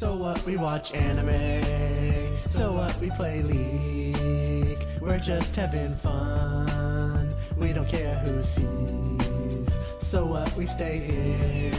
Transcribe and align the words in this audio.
So 0.00 0.16
what? 0.16 0.40
We 0.46 0.56
watch 0.56 0.94
anime. 0.94 2.38
So 2.38 2.72
what? 2.72 2.98
We 3.00 3.10
play 3.10 3.42
League. 3.42 4.86
We're 4.98 5.18
just 5.18 5.54
having 5.54 5.94
fun. 5.96 7.34
We 7.58 7.74
don't 7.74 7.86
care 7.86 8.14
who 8.20 8.42
sees. 8.42 9.78
So 10.00 10.24
what? 10.24 10.56
We 10.56 10.64
stay 10.64 11.06
in. 11.06 11.74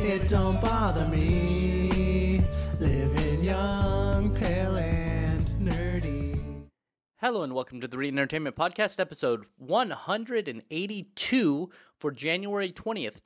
It 0.00 0.28
don't 0.28 0.60
bother 0.60 1.08
me. 1.08 2.44
Living 2.78 3.42
young, 3.42 4.32
pale, 4.36 4.76
and 4.76 5.44
nerdy. 5.58 6.68
Hello 7.16 7.42
and 7.42 7.52
welcome 7.52 7.80
to 7.80 7.88
the 7.88 7.98
Read 7.98 8.14
Entertainment 8.14 8.54
Podcast, 8.54 9.00
episode 9.00 9.44
182 9.56 11.70
for 11.98 12.12
January 12.12 12.70
20th, 12.70 13.24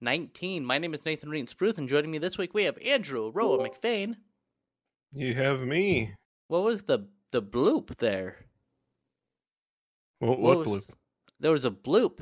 2019. 0.00 0.64
My 0.64 0.78
name 0.78 0.94
is 0.94 1.04
Nathan 1.04 1.28
Reed 1.28 1.46
Spruth, 1.46 1.76
and 1.76 1.86
joining 1.88 2.10
me 2.10 2.16
this 2.18 2.38
week 2.38 2.54
we 2.54 2.64
have 2.64 2.78
Andrew 2.78 3.30
Roa 3.34 3.68
McFain. 3.68 4.16
You 5.12 5.34
have 5.34 5.60
me. 5.60 6.14
What 6.48 6.62
was 6.62 6.82
the 6.82 7.06
the 7.32 7.42
bloop 7.42 7.94
there? 7.96 8.38
What, 10.20 10.40
what, 10.40 10.58
was- 10.58 10.66
blue? 10.86 10.94
There 11.40 11.52
was 11.52 11.64
a 11.66 11.70
bloop. 11.70 12.18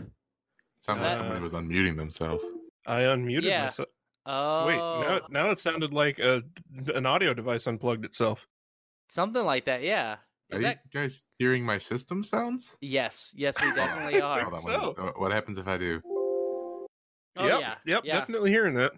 Sounds 0.81 1.03
like 1.03 1.13
Uh, 1.13 1.17
somebody 1.19 1.41
was 1.41 1.53
unmuting 1.53 1.97
themselves. 1.97 2.45
I 2.87 3.03
unmuted 3.03 3.43
Yeah. 3.43 3.65
myself. 3.65 3.89
Oh, 4.27 4.67
Wait, 4.67 4.77
now 4.77 5.21
now 5.31 5.51
it 5.51 5.59
sounded 5.61 5.93
like 5.95 6.19
a 6.19 6.43
an 6.95 7.07
audio 7.07 7.33
device 7.33 7.67
unplugged 7.69 8.05
itself. 8.05 8.47
something 9.09 9.45
like 9.45 9.65
that. 9.67 9.83
Yeah. 9.83 10.17
Are 10.53 10.59
that? 10.61 10.81
you 10.93 11.01
guys 11.01 11.25
hearing 11.39 11.65
my 11.65 11.79
system 11.79 12.25
sounds? 12.25 12.77
Yes. 12.81 13.33
Yes, 13.37 13.61
we 13.61 13.73
definitely 13.75 14.21
are. 14.21 14.41
Hold 14.41 14.55
on, 14.55 14.63
so. 14.63 14.95
what, 15.05 15.21
what 15.21 15.33
happens 15.33 15.59
if 15.59 15.69
I 15.69 15.77
do? 15.79 16.01
Oh 17.39 17.47
yep, 17.47 17.61
yeah. 17.61 17.75
Yep, 17.87 18.03
Yeah. 18.05 18.19
definitely 18.21 18.51
hearing 18.51 18.75
that. 18.75 18.93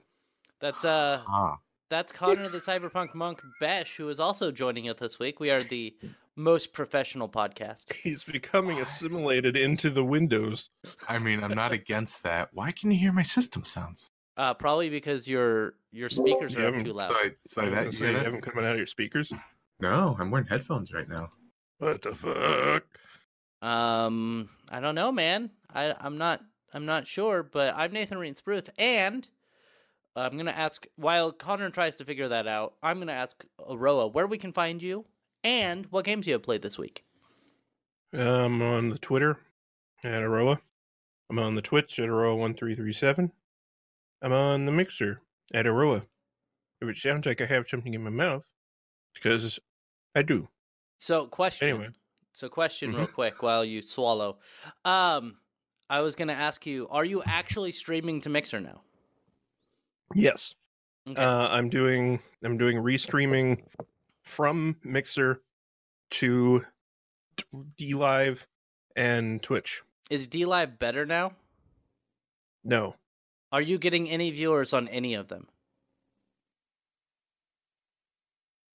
That's 0.60 0.84
uh. 0.84 1.22
Ah, 1.26 1.58
That's 1.88 2.12
Connor 2.12 2.48
the 2.48 2.58
Cyberpunk 2.58 3.14
Monk 3.14 3.42
Besh, 3.60 3.96
who 3.96 4.08
is 4.08 4.20
also 4.20 4.50
joining 4.50 4.88
us 4.88 4.96
this 4.98 5.18
week. 5.18 5.40
We 5.40 5.50
are 5.50 5.62
the 5.62 5.94
most 6.36 6.72
professional 6.72 7.28
podcast. 7.28 7.92
He's 8.02 8.24
becoming 8.24 8.80
assimilated 8.80 9.56
into 9.56 9.90
the 9.90 10.04
windows. 10.04 10.70
I 11.08 11.18
mean, 11.18 11.42
I'm 11.42 11.54
not 11.54 11.72
against 11.72 12.22
that. 12.22 12.48
Why 12.52 12.72
can 12.72 12.90
you 12.90 12.98
hear 12.98 13.12
my 13.12 13.22
system 13.22 13.64
sounds? 13.64 14.10
Uh, 14.36 14.54
probably 14.54 14.88
because 14.88 15.28
your 15.28 15.74
your 15.92 16.08
speakers 16.08 16.54
You 16.54 16.64
are 16.64 16.68
up 16.74 16.84
too 16.84 16.92
loud. 16.92 17.10
So, 17.10 17.16
I, 17.16 17.30
so 17.46 17.60
I 17.60 17.64
was 17.64 17.74
that, 17.74 17.86
you 17.86 17.92
say, 17.92 18.04
hear 18.06 18.18
you 18.18 18.24
haven't 18.24 18.40
coming 18.42 18.64
out 18.64 18.72
of 18.72 18.78
your 18.78 18.86
speakers. 18.86 19.32
No, 19.80 20.16
I'm 20.18 20.30
wearing 20.30 20.46
headphones 20.46 20.92
right 20.92 21.08
now. 21.08 21.28
What 21.78 22.02
the 22.02 22.14
fuck? 22.14 22.84
Um, 23.66 24.48
I 24.70 24.80
don't 24.80 24.94
know, 24.94 25.12
man. 25.12 25.50
I 25.74 25.94
I'm 25.98 26.16
not 26.18 26.40
I'm 26.72 26.86
not 26.86 27.06
sure, 27.06 27.42
but 27.42 27.74
I'm 27.76 27.92
Nathan 27.92 28.18
Reed 28.18 28.36
Spruth, 28.36 28.68
and 28.78 29.28
I'm 30.14 30.36
gonna 30.36 30.50
ask 30.50 30.86
while 30.96 31.32
Connor 31.32 31.70
tries 31.70 31.96
to 31.96 32.04
figure 32.04 32.28
that 32.28 32.46
out. 32.46 32.74
I'm 32.82 32.98
gonna 32.98 33.12
ask 33.12 33.44
Aroa 33.68 34.06
where 34.08 34.26
we 34.26 34.38
can 34.38 34.52
find 34.52 34.82
you 34.82 35.06
and 35.42 35.86
what 35.86 36.04
games 36.04 36.26
you 36.26 36.32
have 36.34 36.42
played 36.42 36.62
this 36.62 36.78
week. 36.78 37.04
I'm 38.12 38.62
on 38.62 38.88
the 38.88 38.98
Twitter 38.98 39.38
at 40.04 40.22
Aroa. 40.22 40.60
I'm 41.28 41.38
on 41.38 41.54
the 41.54 41.62
Twitch 41.62 41.98
at 41.98 42.08
Aroa1337. 42.08 43.30
I'm 44.22 44.32
on 44.32 44.64
the 44.64 44.72
Mixer 44.72 45.22
at 45.54 45.66
Aroa. 45.66 46.02
If 46.80 46.88
it 46.88 46.96
sounds 46.96 47.26
like 47.26 47.40
I 47.40 47.46
have 47.46 47.68
something 47.68 47.94
in 47.94 48.02
my 48.02 48.10
mouth, 48.10 48.44
because 49.14 49.58
I 50.14 50.22
do. 50.22 50.48
So, 50.98 51.26
question. 51.26 51.68
Anyway. 51.68 51.88
So, 52.32 52.48
question, 52.48 52.92
real 52.92 53.06
quick, 53.06 53.42
while 53.42 53.64
you 53.64 53.82
swallow. 53.82 54.38
Um, 54.84 55.36
I 55.90 56.00
was 56.00 56.14
gonna 56.14 56.32
ask 56.32 56.64
you: 56.64 56.88
Are 56.88 57.04
you 57.04 57.22
actually 57.26 57.72
streaming 57.72 58.20
to 58.22 58.28
Mixer 58.30 58.60
now? 58.60 58.80
Yes. 60.14 60.54
Okay. 61.08 61.20
Uh, 61.20 61.48
I'm 61.48 61.68
doing 61.68 62.20
I'm 62.44 62.56
doing 62.56 62.76
restreaming 62.78 63.62
from 64.22 64.76
Mixer 64.84 65.42
to 66.12 66.64
DLive 67.78 68.38
and 68.96 69.42
Twitch. 69.42 69.82
Is 70.10 70.28
DLive 70.28 70.78
better 70.78 71.04
now? 71.06 71.32
No, 72.62 72.94
Are 73.52 73.62
you 73.62 73.78
getting 73.78 74.08
any 74.10 74.30
viewers 74.30 74.72
on 74.72 74.86
any 74.88 75.14
of 75.14 75.28
them? 75.28 75.46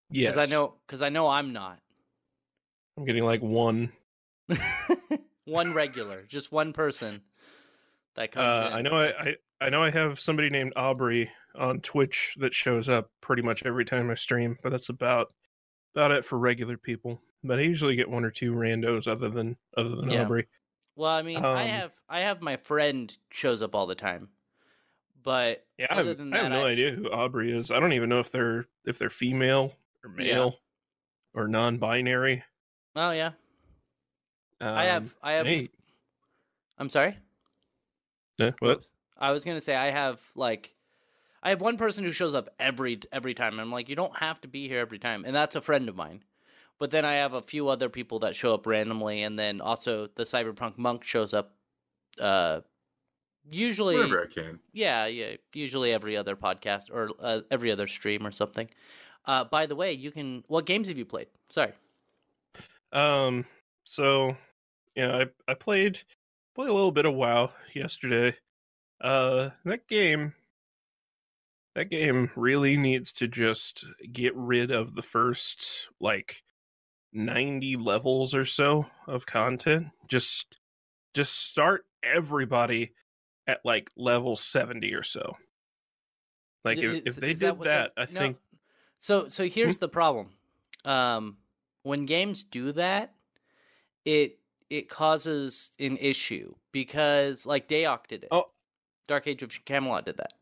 yes, 0.09 0.33
Because 0.33 0.49
I 0.49 0.51
know, 0.51 0.73
because 0.87 1.01
I 1.03 1.09
know 1.09 1.27
I'm 1.29 1.53
not. 1.53 1.79
I'm 2.97 3.05
getting 3.05 3.23
like 3.23 3.41
one. 3.41 3.91
one 5.45 5.73
regular, 5.73 6.23
just 6.23 6.51
one 6.51 6.73
person 6.73 7.21
that 8.15 8.31
comes 8.31 8.61
Uh, 8.61 8.67
in. 8.67 8.73
I 8.73 8.81
know 8.81 8.95
I, 8.95 9.07
I 9.29 9.35
I 9.61 9.69
know 9.69 9.81
I 9.81 9.89
have 9.91 10.19
somebody 10.19 10.49
named 10.49 10.73
Aubrey 10.75 11.31
on 11.55 11.79
Twitch 11.81 12.35
that 12.39 12.53
shows 12.53 12.89
up 12.89 13.09
pretty 13.21 13.41
much 13.41 13.63
every 13.65 13.85
time 13.85 14.09
I 14.09 14.15
stream, 14.15 14.57
but 14.61 14.71
that's 14.71 14.89
about 14.89 15.33
about 15.95 16.11
it 16.11 16.25
for 16.25 16.37
regular 16.37 16.77
people. 16.77 17.21
But 17.43 17.59
I 17.59 17.61
usually 17.61 17.95
get 17.95 18.09
one 18.09 18.25
or 18.25 18.31
two 18.31 18.53
randos 18.53 19.07
other 19.07 19.29
than 19.29 19.55
other 19.77 19.95
than 19.95 20.11
Yeah. 20.11 20.23
Aubrey. 20.23 20.47
Well, 20.97 21.11
I 21.11 21.21
mean, 21.21 21.43
I 21.43 21.63
Um, 21.63 21.67
have 21.69 21.91
I 22.09 22.19
have 22.21 22.41
my 22.41 22.57
friend 22.57 23.15
shows 23.31 23.61
up 23.61 23.75
all 23.75 23.85
the 23.85 23.95
time, 23.95 24.29
but 25.23 25.65
Yeah, 25.77 25.87
I 25.89 25.95
have, 25.95 26.17
than 26.17 26.33
I 26.33 26.37
have 26.39 26.51
no 26.51 26.65
I- 26.65 26.69
idea 26.71 26.91
who 26.91 27.09
Aubrey 27.11 27.57
is. 27.57 27.71
I 27.71 27.79
don't 27.79 27.93
even 27.93 28.09
know 28.09 28.19
if 28.19 28.31
they're 28.31 28.65
if 28.85 28.97
they're 28.99 29.09
female 29.09 29.73
or 30.03 30.09
Yeah. 30.17 30.35
male 30.35 30.59
or 31.33 31.47
non-binary. 31.47 32.43
oh 32.95 33.11
yeah, 33.11 33.31
I 34.73 34.85
Um, 34.87 35.03
have 35.03 35.15
I 35.23 35.31
have. 35.33 35.45
hey, 35.47 35.69
I'm 36.77 36.89
sorry. 36.89 37.17
eh, 38.39 38.51
what? 38.59 38.85
I 39.17 39.31
was 39.31 39.45
gonna 39.45 39.61
say 39.61 39.75
I 39.75 39.89
have 39.91 40.21
like 40.35 40.75
I 41.43 41.49
have 41.49 41.61
one 41.61 41.77
person 41.77 42.03
who 42.03 42.11
shows 42.11 42.35
up 42.35 42.49
every 42.59 42.99
every 43.11 43.33
time. 43.33 43.59
I'm 43.59 43.71
like, 43.71 43.89
you 43.89 43.95
don't 43.95 44.17
have 44.17 44.41
to 44.41 44.47
be 44.47 44.67
here 44.67 44.79
every 44.79 44.99
time, 44.99 45.25
and 45.25 45.35
that's 45.35 45.55
a 45.55 45.61
friend 45.61 45.87
of 45.89 45.95
mine. 45.95 46.23
But 46.77 46.91
then 46.91 47.05
I 47.05 47.13
have 47.15 47.33
a 47.33 47.41
few 47.41 47.69
other 47.69 47.87
people 47.89 48.19
that 48.19 48.35
show 48.35 48.53
up 48.53 48.67
randomly, 48.67 49.23
and 49.23 49.39
then 49.39 49.61
also 49.61 50.07
the 50.07 50.23
cyberpunk 50.23 50.77
monk 50.77 51.03
shows 51.03 51.33
up. 51.33 51.55
Uh, 52.19 52.61
usually, 53.49 53.95
Wherever 53.95 54.23
I 54.23 54.27
can. 54.27 54.59
yeah, 54.73 55.05
yeah, 55.05 55.35
usually 55.53 55.93
every 55.93 56.17
other 56.17 56.35
podcast 56.35 56.91
or 56.91 57.09
uh, 57.19 57.41
every 57.51 57.71
other 57.71 57.87
stream 57.87 58.25
or 58.27 58.31
something. 58.31 58.69
Uh, 59.25 59.43
by 59.45 59.65
the 59.65 59.75
way, 59.75 59.93
you 59.93 60.11
can. 60.11 60.43
What 60.47 60.65
games 60.65 60.87
have 60.89 60.97
you 60.97 61.05
played? 61.05 61.27
Sorry. 61.49 61.73
Um. 62.91 63.45
So, 63.83 64.35
yeah, 64.95 65.23
I 65.47 65.51
I 65.51 65.53
played 65.55 65.99
played 66.55 66.69
a 66.69 66.73
little 66.73 66.91
bit 66.91 67.05
of 67.05 67.13
WoW 67.13 67.51
yesterday. 67.73 68.35
Uh, 69.01 69.49
that 69.65 69.87
game. 69.87 70.33
That 71.75 71.89
game 71.89 72.31
really 72.37 72.77
needs 72.77 73.11
to 73.13 73.27
just 73.27 73.85
get 74.13 74.33
rid 74.35 74.71
of 74.71 74.95
the 74.95 75.01
first 75.01 75.89
like 75.99 76.41
ninety 77.11 77.75
levels 77.75 78.33
or 78.33 78.45
so 78.45 78.85
of 79.07 79.25
content. 79.25 79.87
Just, 80.07 80.57
just 81.13 81.33
start 81.37 81.85
everybody 82.01 82.93
at 83.45 83.59
like 83.65 83.91
level 83.97 84.37
seventy 84.37 84.93
or 84.93 85.03
so. 85.03 85.35
Like 86.63 86.77
if, 86.77 86.83
is- 86.83 87.01
if 87.07 87.15
they 87.17 87.33
did 87.33 87.57
what 87.57 87.65
that, 87.65 87.91
the- 87.95 88.01
I 88.03 88.05
no. 88.13 88.19
think 88.21 88.37
So 88.97 89.27
so 89.27 89.43
Hmm? 89.43 89.49
here's 89.49 89.77
the 89.77 89.89
problem. 89.89 90.29
Um 90.85 91.35
when 91.83 92.05
games 92.05 92.45
do 92.45 92.71
that, 92.71 93.13
it 94.05 94.39
it 94.77 94.89
causes 94.89 95.73
an 95.79 95.97
issue 95.97 96.53
because 96.71 97.45
like 97.45 97.67
DAoC 97.67 98.07
did 98.07 98.23
it. 98.23 98.29
Oh. 98.31 98.45
Dark 99.07 99.27
Age 99.27 99.43
of 99.43 99.51
Camelot 99.65 100.05
did 100.05 100.17
that. 100.17 100.33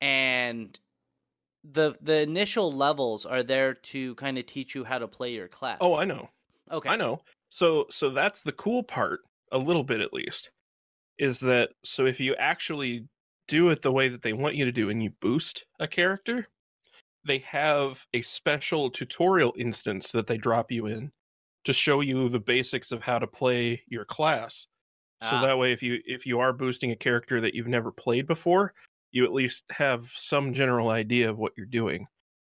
And 0.00 0.78
the 1.62 1.94
the 2.00 2.22
initial 2.22 2.72
levels 2.72 3.26
are 3.26 3.42
there 3.42 3.74
to 3.74 4.14
kind 4.16 4.38
of 4.38 4.46
teach 4.46 4.74
you 4.74 4.84
how 4.84 4.98
to 4.98 5.06
play 5.06 5.32
your 5.32 5.46
oh, 5.46 5.48
class. 5.48 5.78
Oh, 5.80 5.94
I 5.94 6.04
know. 6.04 6.28
Okay. 6.70 6.88
I 6.88 6.96
know. 6.96 7.20
So 7.50 7.86
so 7.90 8.10
that's 8.10 8.42
the 8.42 8.52
cool 8.52 8.82
part, 8.82 9.20
a 9.52 9.58
little 9.58 9.84
bit 9.84 10.00
at 10.00 10.12
least, 10.12 10.50
is 11.18 11.40
that 11.40 11.70
so 11.84 12.06
if 12.06 12.20
you 12.20 12.34
actually 12.36 13.06
do 13.48 13.68
it 13.70 13.82
the 13.82 13.92
way 13.92 14.08
that 14.08 14.22
they 14.22 14.32
want 14.32 14.54
you 14.54 14.64
to 14.64 14.72
do 14.72 14.90
and 14.90 15.02
you 15.02 15.10
boost 15.20 15.64
a 15.80 15.88
character, 15.88 16.48
they 17.26 17.38
have 17.38 18.06
a 18.14 18.22
special 18.22 18.90
tutorial 18.90 19.52
instance 19.58 20.12
that 20.12 20.26
they 20.26 20.38
drop 20.38 20.70
you 20.70 20.86
in 20.86 21.10
to 21.64 21.72
show 21.72 22.00
you 22.00 22.28
the 22.28 22.40
basics 22.40 22.92
of 22.92 23.02
how 23.02 23.18
to 23.18 23.26
play 23.26 23.82
your 23.88 24.04
class. 24.04 24.66
So 25.22 25.38
Ah. 25.38 25.42
that 25.42 25.58
way 25.58 25.72
if 25.72 25.82
you 25.82 26.00
if 26.06 26.26
you 26.26 26.40
are 26.40 26.52
boosting 26.52 26.92
a 26.92 26.96
character 26.96 27.40
that 27.42 27.54
you've 27.54 27.68
never 27.68 27.92
played 27.92 28.26
before, 28.26 28.74
you 29.12 29.24
at 29.24 29.32
least 29.32 29.64
have 29.70 30.10
some 30.10 30.52
general 30.54 30.90
idea 30.90 31.30
of 31.30 31.38
what 31.38 31.52
you're 31.56 31.66
doing. 31.66 32.06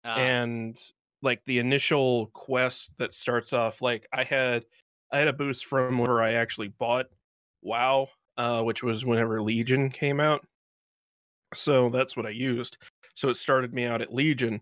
Ah, 0.05 0.17
and 0.19 0.81
like 1.23 1.45
the 1.47 1.59
initial 1.59 2.29
quest 2.29 2.91
that 2.99 3.15
starts 3.15 3.53
off 3.53 3.83
like 3.83 4.07
i 4.13 4.23
had 4.25 4.65
i 5.13 5.19
had 5.19 5.29
a 5.29 5.33
boost 5.33 5.65
from 5.67 5.99
whenever 5.99 6.23
i 6.23 6.35
actually 6.35 6.69
bought 6.69 7.07
wow 7.63 8.09
uh 8.37 8.63
which 8.63 8.83
was 8.83 9.05
whenever 9.05 9.43
legion 9.43 9.91
came 9.91 10.21
out. 10.21 10.47
So 11.55 11.89
that's 11.91 12.17
what 12.17 12.27
i 12.27 12.31
used. 12.31 12.79
So 13.15 13.29
it 13.31 13.37
started 13.37 13.73
me 13.73 13.85
out 13.85 14.03
at 14.03 14.13
legion. 14.15 14.61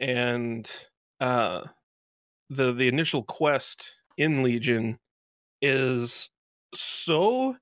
And 0.00 0.70
uh 1.20 1.64
the 2.50 2.72
the 2.72 2.88
initial 2.88 3.22
quest 3.22 3.90
in 4.16 4.42
legion 4.42 4.98
is 5.62 6.30
so 6.74 7.56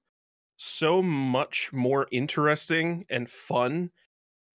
so 0.59 1.03
much 1.03 1.71
more 1.73 2.07
interesting 2.11 3.05
and 3.11 3.31
fun 3.31 3.91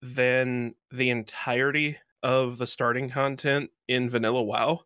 than 0.01 0.73
the 0.91 1.09
entirety 1.09 1.97
of 2.23 2.57
the 2.57 2.67
starting 2.67 3.09
content 3.09 3.69
in 3.87 4.09
vanilla 4.09 4.41
WoW. 4.41 4.81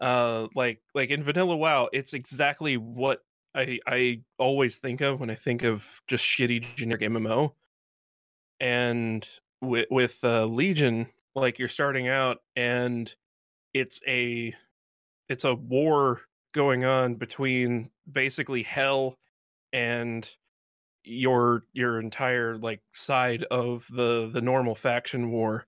Uh 0.00 0.48
like 0.54 0.80
like 0.94 1.10
in 1.10 1.22
vanilla 1.22 1.56
WoW, 1.56 1.88
it's 1.92 2.14
exactly 2.14 2.76
what 2.76 3.22
I 3.54 3.78
I 3.86 4.20
always 4.38 4.76
think 4.78 5.00
of 5.00 5.20
when 5.20 5.30
I 5.30 5.34
think 5.34 5.62
of 5.62 5.86
just 6.08 6.24
shitty 6.24 6.74
generic 6.76 7.02
MMO. 7.02 7.52
And 8.60 9.26
with 9.60 9.86
with 9.90 10.18
uh, 10.24 10.46
Legion, 10.46 11.06
like 11.34 11.58
you're 11.58 11.68
starting 11.68 12.08
out 12.08 12.38
and 12.56 13.12
it's 13.74 14.00
a 14.06 14.54
it's 15.28 15.44
a 15.44 15.54
war 15.54 16.22
going 16.52 16.84
on 16.84 17.14
between 17.14 17.90
basically 18.12 18.62
hell 18.62 19.18
and 19.72 20.30
your 21.04 21.64
your 21.72 22.00
entire 22.00 22.56
like 22.58 22.80
side 22.92 23.44
of 23.44 23.86
the 23.90 24.30
the 24.32 24.40
normal 24.40 24.74
faction 24.74 25.30
war 25.30 25.66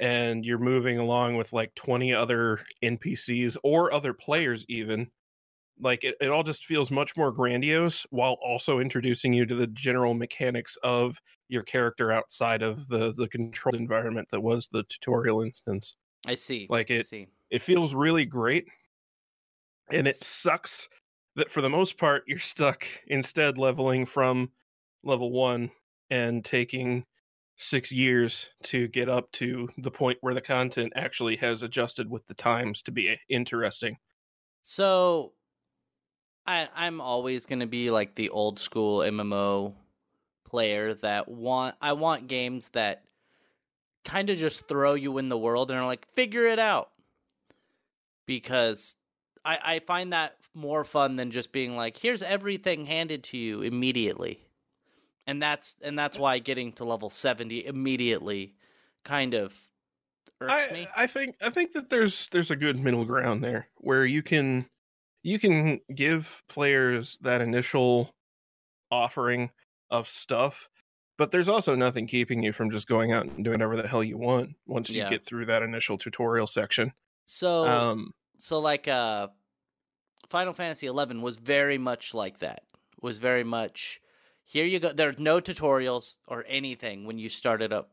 and 0.00 0.44
you're 0.44 0.58
moving 0.58 0.98
along 0.98 1.36
with 1.36 1.52
like 1.52 1.74
20 1.76 2.12
other 2.14 2.60
npcs 2.82 3.56
or 3.62 3.92
other 3.92 4.12
players 4.12 4.64
even. 4.68 5.08
Like 5.80 6.04
it, 6.04 6.16
it 6.20 6.28
all 6.28 6.42
just 6.42 6.66
feels 6.66 6.90
much 6.90 7.16
more 7.16 7.32
grandiose 7.32 8.06
while 8.10 8.36
also 8.44 8.78
introducing 8.80 9.32
you 9.32 9.46
to 9.46 9.54
the 9.54 9.66
general 9.68 10.14
mechanics 10.14 10.76
of 10.82 11.18
your 11.48 11.62
character 11.62 12.12
outside 12.12 12.62
of 12.62 12.88
the 12.88 13.12
the 13.16 13.28
controlled 13.28 13.76
environment 13.76 14.28
that 14.30 14.40
was 14.40 14.68
the 14.72 14.84
tutorial 14.84 15.42
instance 15.42 15.96
I 16.26 16.34
see. 16.36 16.70
Like 16.70 16.90
it- 16.90 17.08
see. 17.08 17.32
it 17.50 17.62
feels 17.62 17.94
really 17.94 18.24
great 18.24 18.66
and 19.90 20.06
it 20.06 20.22
sucks 20.22 20.88
that 21.34 21.50
for 21.50 21.60
the 21.60 21.70
most 21.70 21.98
part 21.98 22.24
you're 22.26 22.38
stuck 22.38 22.86
instead 23.06 23.58
leveling 23.58 24.06
from 24.06 24.50
level 25.02 25.32
1 25.32 25.70
and 26.10 26.44
taking 26.44 27.04
6 27.58 27.92
years 27.92 28.48
to 28.62 28.88
get 28.88 29.08
up 29.08 29.30
to 29.32 29.68
the 29.78 29.90
point 29.90 30.18
where 30.20 30.34
the 30.34 30.40
content 30.40 30.92
actually 30.96 31.36
has 31.36 31.62
adjusted 31.62 32.10
with 32.10 32.26
the 32.26 32.34
times 32.34 32.82
to 32.82 32.92
be 32.92 33.08
eh, 33.10 33.16
interesting 33.28 33.96
So, 34.64 35.34
I 36.46 36.68
I'm 36.74 37.00
always 37.00 37.46
gonna 37.46 37.66
be 37.66 37.90
like 37.90 38.14
the 38.14 38.28
old 38.30 38.58
school 38.58 39.02
MMO 39.02 39.76
player 40.44 40.94
that 40.94 41.28
want 41.28 41.76
I 41.80 41.92
want 41.92 42.26
games 42.28 42.70
that 42.70 43.04
kind 44.04 44.30
of 44.30 44.38
just 44.38 44.66
throw 44.66 44.94
you 44.94 45.18
in 45.18 45.28
the 45.28 45.38
world 45.38 45.70
and 45.70 45.78
are 45.78 45.86
like 45.86 46.06
figure 46.14 46.46
it 46.46 46.58
out 46.58 46.90
because 48.26 48.96
I 49.44 49.58
I 49.62 49.78
find 49.80 50.12
that 50.12 50.36
more 50.54 50.84
fun 50.84 51.16
than 51.16 51.30
just 51.30 51.52
being 51.52 51.76
like 51.76 51.96
here's 51.96 52.22
everything 52.22 52.86
handed 52.86 53.24
to 53.24 53.38
you 53.38 53.62
immediately, 53.62 54.40
and 55.26 55.42
that's 55.42 55.76
and 55.82 55.98
that's 55.98 56.18
why 56.18 56.38
getting 56.38 56.72
to 56.74 56.84
level 56.84 57.10
seventy 57.10 57.64
immediately 57.64 58.54
kind 59.04 59.34
of 59.34 59.54
irks 60.40 60.68
I, 60.70 60.72
me. 60.72 60.88
I 60.96 61.06
think 61.06 61.36
I 61.40 61.50
think 61.50 61.72
that 61.72 61.90
there's 61.90 62.28
there's 62.32 62.50
a 62.50 62.56
good 62.56 62.78
middle 62.78 63.04
ground 63.04 63.42
there 63.42 63.68
where 63.78 64.04
you 64.04 64.22
can 64.22 64.66
you 65.22 65.38
can 65.38 65.80
give 65.94 66.42
players 66.48 67.18
that 67.22 67.40
initial 67.40 68.14
offering 68.90 69.50
of 69.90 70.08
stuff, 70.08 70.68
but 71.18 71.30
there's 71.30 71.48
also 71.48 71.74
nothing 71.74 72.06
keeping 72.06 72.42
you 72.42 72.52
from 72.52 72.70
just 72.70 72.86
going 72.88 73.12
out 73.12 73.26
and 73.26 73.44
doing 73.44 73.54
whatever 73.54 73.76
the 73.76 73.88
hell 73.88 74.02
you 74.04 74.16
want 74.18 74.50
once 74.66 74.88
you 74.90 74.98
Yeah. 74.98 75.10
get 75.10 75.24
through 75.24 75.46
that 75.46 75.62
initial 75.62 75.98
tutorial 75.98 76.46
section. 76.46 76.92
So 77.26 77.64
Um 77.66 78.12
so 78.38 78.58
like 78.60 78.88
uh 78.88 79.28
Final 80.28 80.52
Fantasy 80.52 80.86
11 80.86 81.20
was 81.22 81.36
very 81.36 81.78
much 81.78 82.14
like 82.14 82.38
that. 82.38 82.64
Was 83.00 83.18
very 83.18 83.44
much 83.44 84.00
here 84.44 84.64
you 84.64 84.78
go 84.80 84.92
there's 84.92 85.18
no 85.18 85.40
tutorials 85.40 86.16
or 86.28 86.44
anything 86.48 87.04
when 87.06 87.18
you 87.18 87.28
started 87.28 87.72
up 87.72 87.92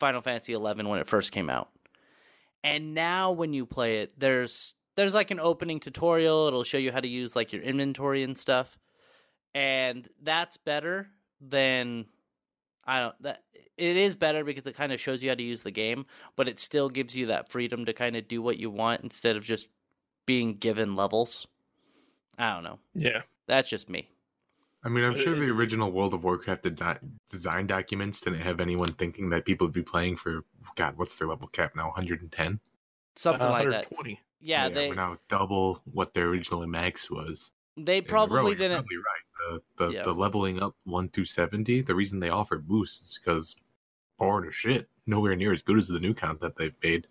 Final 0.00 0.20
Fantasy 0.20 0.52
11 0.52 0.88
when 0.88 0.98
it 1.00 1.06
first 1.08 1.32
came 1.32 1.50
out. 1.50 1.70
And 2.62 2.94
now 2.94 3.30
when 3.32 3.52
you 3.52 3.66
play 3.66 3.98
it 3.98 4.18
there's 4.18 4.74
there's 4.96 5.12
like 5.14 5.32
an 5.32 5.40
opening 5.40 5.80
tutorial, 5.80 6.46
it'll 6.46 6.62
show 6.64 6.78
you 6.78 6.92
how 6.92 7.00
to 7.00 7.08
use 7.08 7.34
like 7.34 7.52
your 7.52 7.62
inventory 7.62 8.22
and 8.22 8.38
stuff. 8.38 8.78
And 9.54 10.08
that's 10.22 10.56
better 10.56 11.08
than 11.40 12.06
I 12.86 13.00
don't 13.00 13.22
that 13.22 13.42
it 13.76 13.96
is 13.96 14.14
better 14.14 14.44
because 14.44 14.66
it 14.66 14.76
kind 14.76 14.92
of 14.92 15.00
shows 15.00 15.22
you 15.22 15.30
how 15.30 15.34
to 15.34 15.42
use 15.42 15.62
the 15.62 15.70
game, 15.70 16.06
but 16.36 16.48
it 16.48 16.60
still 16.60 16.88
gives 16.88 17.16
you 17.16 17.26
that 17.26 17.48
freedom 17.48 17.84
to 17.86 17.92
kind 17.92 18.14
of 18.16 18.28
do 18.28 18.40
what 18.42 18.58
you 18.58 18.70
want 18.70 19.02
instead 19.02 19.36
of 19.36 19.44
just 19.44 19.68
being 20.26 20.54
given 20.54 20.94
levels. 20.96 21.46
I 22.38 22.52
don't 22.54 22.64
know. 22.64 22.78
yeah. 22.94 23.22
That's 23.46 23.68
just 23.68 23.88
me. 23.90 24.08
I 24.82 24.88
mean, 24.88 25.04
I'm 25.04 25.14
Uh, 25.14 25.18
sure 25.18 25.34
the 25.34 25.50
uh, 25.50 25.54
original 25.54 25.90
World 25.90 26.14
of 26.14 26.24
Warcraft 26.24 26.62
de- 26.62 27.00
design 27.30 27.66
documents 27.66 28.20
didn't 28.20 28.40
have 28.40 28.60
anyone 28.60 28.92
thinking 28.94 29.30
that 29.30 29.44
people 29.44 29.66
would 29.66 29.74
be 29.74 29.82
playing 29.82 30.16
for 30.16 30.44
God. 30.76 30.96
What's 30.96 31.16
their 31.16 31.28
level 31.28 31.48
cap 31.48 31.74
now? 31.76 31.86
110. 31.86 32.60
Something 33.16 33.46
Uh, 33.46 33.50
like 33.50 33.64
that. 33.70 33.90
120. 33.92 34.20
Yeah, 34.40 34.68
they 34.68 34.88
we're 34.88 34.94
now 34.94 35.16
double 35.28 35.80
what 35.92 36.12
their 36.14 36.26
original 36.28 36.66
max 36.66 37.10
was. 37.10 37.52
they 37.76 38.00
probably 38.02 38.36
Rowan, 38.36 38.50
you're 38.50 38.58
didn't. 38.58 38.76
Probably 38.78 38.96
right. 38.96 39.24
The 39.50 39.62
the, 39.76 39.88
Yeah. 39.90 40.02
the 40.02 40.12
leveling 40.14 40.62
up 40.62 40.74
one 40.84 41.08
to 41.10 41.24
seventy. 41.24 41.80
The 41.80 41.94
reason 41.94 42.20
they 42.20 42.30
offer 42.30 42.58
boosts 42.58 43.10
is 43.12 43.18
because 43.18 43.56
boring 44.18 44.48
as 44.48 44.54
shit. 44.54 44.88
Nowhere 45.06 45.36
near 45.36 45.52
as 45.52 45.62
good 45.62 45.78
as 45.78 45.88
the 45.88 46.00
new 46.00 46.14
content 46.14 46.56
they've 46.56 46.74
made. 46.82 47.06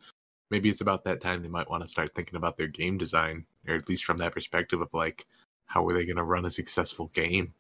Maybe 0.50 0.70
it's 0.70 0.82
about 0.82 1.04
that 1.06 1.22
time 1.22 1.42
they 1.42 1.50
might 1.50 1.70
want 1.70 1.84
to 1.84 1.90
start 1.90 2.14
thinking 2.16 2.36
about 2.36 2.58
their 2.58 2.68
game 2.68 2.98
design, 2.98 3.46
or 3.68 3.76
at 3.76 3.90
least 3.90 4.06
from 4.06 4.18
that 4.18 4.34
perspective 4.34 4.82
of 4.82 4.94
like, 4.94 5.26
how 5.66 5.86
are 5.88 5.94
they 5.94 6.06
going 6.06 6.18
to 6.18 6.24
run 6.24 6.46
a 6.46 6.50
successful 6.52 7.08
game? 7.14 7.54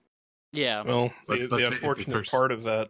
Yeah, 0.52 0.84
Well, 0.84 1.12
But- 1.28 1.40
the, 1.40 1.48
but 1.48 1.58
the 1.58 1.64
the- 1.64 1.70
the 1.70 1.76
unfortunate 1.76 2.14
first- 2.14 2.32
part 2.32 2.52
of 2.52 2.64
that, 2.64 2.90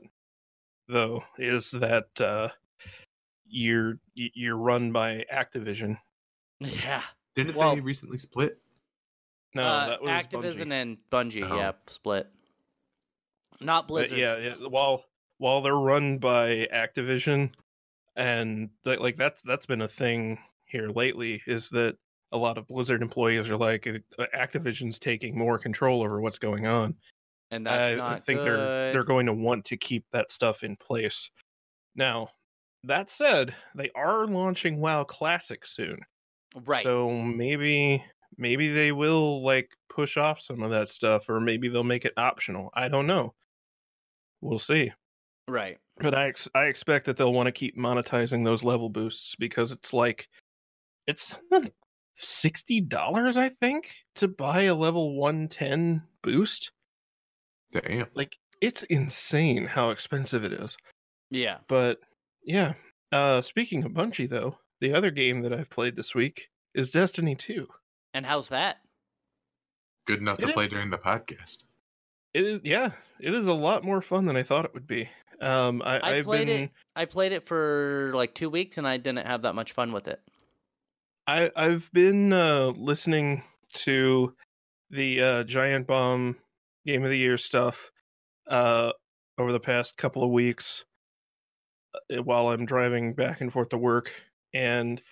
though, 0.87 1.23
is 1.37 1.71
that 1.71 2.19
uh, 2.21 2.49
you're 3.47 3.99
you're 4.13 4.57
run 4.57 4.91
by 4.91 5.25
Activision. 5.31 5.97
yeah. 6.59 7.03
Didn't 7.35 7.55
Well- 7.55 7.75
they 7.75 7.81
recently 7.81 8.17
split? 8.17 8.59
No, 9.55 9.63
uh, 9.63 9.87
that 9.89 10.01
was 10.01 10.09
Activision 10.11 10.67
Bungie. 10.67 10.81
and 10.81 10.97
Bungie, 11.11 11.49
Oh. 11.49 11.55
yeah, 11.57 11.71
split. 11.87 12.27
Not 13.59 13.83
But 13.83 13.87
Blizzard. 13.87 14.17
yeah, 14.17 14.37
yeah. 14.37 14.55
While 14.67 15.05
while 15.37 15.61
they're 15.61 15.75
run 15.75 16.17
by 16.19 16.67
Activision, 16.73 17.51
and 18.15 18.69
that, 18.83 19.01
like 19.01 19.17
that's 19.17 19.41
that's 19.43 19.65
been 19.65 19.81
a 19.81 19.87
thing 19.87 20.39
here 20.65 20.89
lately, 20.89 21.41
is 21.47 21.69
that 21.69 21.97
a 22.31 22.37
lot 22.37 22.57
of 22.57 22.67
Blizzard 22.67 23.01
employees 23.03 23.47
are 23.49 23.57
like, 23.57 23.85
uh, 23.85 24.25
Activision's 24.35 24.97
taking 24.97 25.37
more 25.37 25.59
control 25.59 26.01
over 26.01 26.19
what's 26.19 26.39
going 26.39 26.65
on. 26.65 26.95
and 27.51 27.65
that's 27.67 27.91
I, 27.91 27.95
not 27.95 28.23
think 28.23 28.39
good. 28.39 28.47
they're 28.47 28.91
they're 28.93 29.03
going 29.03 29.27
to 29.27 29.33
want 29.33 29.65
to 29.65 29.77
keep 29.77 30.05
that 30.11 30.31
stuff 30.31 30.63
in 30.63 30.75
place. 30.77 31.29
Now, 31.95 32.29
that 32.85 33.11
said, 33.11 33.53
they 33.75 33.91
are 33.95 34.25
launching 34.25 34.79
WoW 34.79 35.03
Classic 35.03 35.63
soon. 35.65 35.99
right. 36.65 36.81
So 36.81 37.11
maybe 37.11 38.03
maybe 38.37 38.69
they 38.69 38.91
will 38.91 39.43
like 39.43 39.69
push 39.89 40.17
off 40.17 40.41
some 40.41 40.61
of 40.63 40.71
that 40.71 40.89
stuff 40.89 41.29
or 41.29 41.39
maybe 41.39 41.69
they'll 41.69 41.83
make 41.83 42.05
it 42.05 42.13
optional. 42.17 42.69
I 42.73 42.87
don't 42.87 43.07
know. 43.07 43.33
We'll 44.41 44.59
see. 44.59 44.91
right. 45.47 45.77
But 45.99 46.15
I 46.15 46.27
ex- 46.29 46.49
I 46.55 46.63
expect 46.65 47.05
that 47.05 47.17
they'll 47.17 47.33
want 47.33 47.47
to 47.47 47.51
keep 47.51 47.77
monetizing 47.77 48.43
those 48.43 48.63
level 48.63 48.89
boosts 48.89 49.35
because 49.37 49.71
it's 49.71 49.93
like 49.93 50.27
it's 51.05 51.35
something 51.51 51.71
$60 52.21 53.37
I 53.37 53.49
think 53.49 53.89
to 54.15 54.27
buy 54.27 54.63
a 54.63 54.75
level 54.75 55.15
110 55.17 56.01
boost. 56.23 56.71
Damn. 57.71 58.07
Like 58.15 58.35
it's 58.61 58.83
insane 58.83 59.65
how 59.65 59.89
expensive 59.91 60.43
it 60.43 60.53
is. 60.53 60.75
Yeah. 61.29 61.57
But 61.67 61.99
yeah. 62.43 62.73
Uh 63.11 63.41
speaking 63.41 63.83
of 63.83 63.91
Bungie 63.91 64.29
though, 64.29 64.57
the 64.81 64.93
other 64.93 65.11
game 65.11 65.41
that 65.43 65.53
I've 65.53 65.69
played 65.69 65.95
this 65.95 66.15
week 66.15 66.47
is 66.73 66.89
Destiny 66.89 67.35
2. 67.35 67.67
And 68.13 68.25
how's 68.25 68.49
that? 68.49 68.77
Good 70.05 70.19
enough 70.19 70.39
It 70.39 70.47
to 70.47 70.53
play 70.53 70.67
during 70.67 70.89
the 70.89 70.97
podcast. 70.97 71.63
It 72.33 72.45
is 72.45 72.59
yeah, 72.63 72.91
it 73.19 73.33
is 73.33 73.47
a 73.47 73.53
lot 73.53 73.83
more 73.83 74.01
fun 74.01 74.25
than 74.25 74.35
I 74.35 74.43
thought 74.43 74.65
it 74.65 74.73
would 74.73 74.87
be. 74.87 75.09
Um 75.41 75.81
I, 75.83 75.99
I 75.99 76.15
I've 76.17 76.25
played 76.25 76.47
been 76.47 76.65
it. 76.65 76.71
I 76.95 77.05
played 77.05 77.31
it 77.31 77.45
for 77.45 78.11
like 78.15 78.33
two 78.33 78.49
weeks, 78.49 78.77
and 78.77 78.87
I 78.87 78.97
didn't 78.97 79.25
have 79.25 79.43
that 79.43 79.55
much 79.55 79.71
fun 79.71 79.91
with 79.91 80.07
it. 80.07 80.21
I 81.27 81.51
I've 81.55 81.89
been 81.93 82.33
uh 82.33 82.73
listening 82.75 83.43
to 83.73 84.35
the 84.89 85.21
uh 85.21 85.43
Giant 85.43 85.87
Bomb 85.87 86.37
Game 86.85 87.03
of 87.03 87.09
the 87.09 87.17
Year 87.17 87.37
stuff 87.37 87.91
uh 88.49 88.91
over 89.37 89.51
the 89.51 89.59
past 89.59 89.97
couple 89.97 90.23
of 90.23 90.31
weeks 90.31 90.85
uh, 91.95 92.21
while 92.21 92.49
I'm 92.49 92.65
driving 92.65 93.13
back 93.13 93.41
and 93.41 93.51
forth 93.51 93.69
to 93.69 93.77
work 93.77 94.11
and 94.53 94.97
th- 94.97 95.07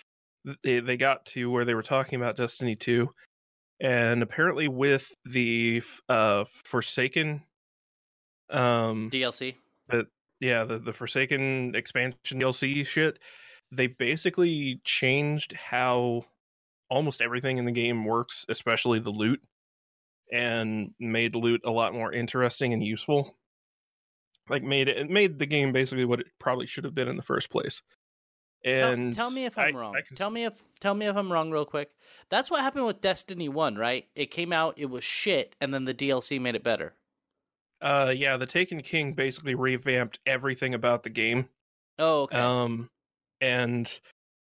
they 0.63 0.79
they 0.79 0.97
got 0.97 1.25
to 1.27 1.49
where 1.51 1.65
they 1.65 1.73
were 1.73 1.83
talking 1.83 2.19
about 2.19 2.37
Destiny 2.37 2.75
2 2.75 3.09
and 3.81 4.21
apparently 4.23 4.67
with 4.67 5.07
the 5.25 5.81
uh 6.09 6.45
Forsaken 6.65 7.43
um 8.49 9.09
DLC. 9.11 9.55
yeah, 10.39 10.63
the, 10.65 10.79
the 10.79 10.93
Forsaken 10.93 11.75
expansion 11.75 12.39
DLC 12.39 12.85
shit, 12.85 13.19
they 13.71 13.87
basically 13.87 14.81
changed 14.83 15.53
how 15.53 16.25
almost 16.89 17.21
everything 17.21 17.57
in 17.57 17.65
the 17.65 17.71
game 17.71 18.03
works, 18.05 18.45
especially 18.49 18.99
the 18.99 19.11
loot, 19.11 19.39
and 20.31 20.91
made 20.99 21.35
loot 21.35 21.61
a 21.63 21.71
lot 21.71 21.93
more 21.93 22.11
interesting 22.11 22.73
and 22.73 22.83
useful. 22.83 23.37
like 24.49 24.63
made 24.63 24.87
it 24.89 24.97
it 24.97 25.09
made 25.09 25.39
the 25.39 25.45
game 25.45 25.71
basically 25.71 26.05
what 26.05 26.19
it 26.19 26.27
probably 26.39 26.65
should 26.67 26.83
have 26.83 26.95
been 26.95 27.07
in 27.07 27.17
the 27.17 27.23
first 27.23 27.49
place. 27.49 27.81
Tell- 28.63 28.91
And 28.91 29.13
tell, 29.13 29.31
me 29.31 29.45
if 29.45 29.57
I'm 29.57 29.75
I- 29.75 29.79
wrong. 29.79 29.95
I 29.95 30.01
can- 30.01 30.15
Tell 30.17 30.29
me 30.29 30.45
if 30.45 30.61
tell 30.79 30.93
me 30.93 31.05
if 31.07 31.15
I'm 31.15 31.31
wrong 31.31 31.51
real 31.51 31.65
quick. 31.65 31.91
That's 32.29 32.49
what 32.51 32.61
happened 32.61 32.85
with 32.85 33.01
Destiny 33.01 33.49
1, 33.49 33.75
right? 33.75 34.07
It 34.15 34.31
came 34.31 34.51
out, 34.53 34.75
it 34.77 34.85
was 34.89 35.03
shit, 35.03 35.55
and 35.61 35.73
then 35.73 35.85
the 35.85 35.93
DLC 35.93 36.39
made 36.39 36.55
it 36.55 36.63
better. 36.63 36.93
Uh, 37.81 38.13
yeah, 38.15 38.37
the 38.37 38.45
Taken 38.45 38.81
King 38.81 39.13
basically 39.13 39.55
revamped 39.55 40.19
everything 40.25 40.73
about 40.75 41.03
the 41.03 41.09
game. 41.09 41.49
Oh, 41.97 42.21
okay. 42.23 42.37
Um, 42.37 42.89
and 43.41 43.91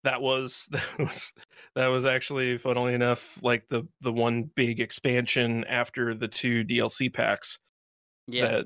that 0.04 0.22
was 0.22 0.68
that 0.72 0.86
was 1.00 1.34
that 1.76 1.88
was 1.88 2.06
actually, 2.06 2.58
funnily 2.58 2.94
enough, 2.94 3.38
like 3.42 3.68
the 3.70 3.88
the 4.02 4.12
one 4.12 4.44
big 4.56 4.80
expansion 4.82 5.64
after 5.66 6.14
the 6.14 6.28
two 6.28 6.64
DLC 6.66 7.14
packs. 7.14 7.58
Yeah. 8.34 8.62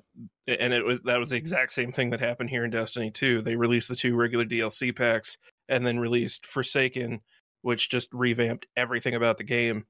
That, 0.48 0.60
and 0.60 0.74
it 0.74 0.86
was 0.86 1.00
that 1.06 1.18
was 1.18 1.30
the 1.30 1.38
exact 1.38 1.74
same 1.74 1.92
thing 1.92 2.10
that 2.12 2.20
happened 2.20 2.50
here 2.50 2.66
in 2.66 2.72
Destiny 2.72 3.12
2. 3.12 3.42
They 3.42 3.56
released 3.56 3.90
the 3.90 3.96
two 3.96 4.16
regular 4.16 4.46
DLC 4.46 4.96
packs 4.96 5.38
and 5.70 5.86
then 5.86 6.00
released 6.00 6.46
Forsaken, 6.48 7.22
which 7.62 7.90
just 7.90 8.10
revamped 8.12 8.68
everything 8.76 9.16
about 9.16 9.38
the 9.38 9.44
game. 9.44 9.86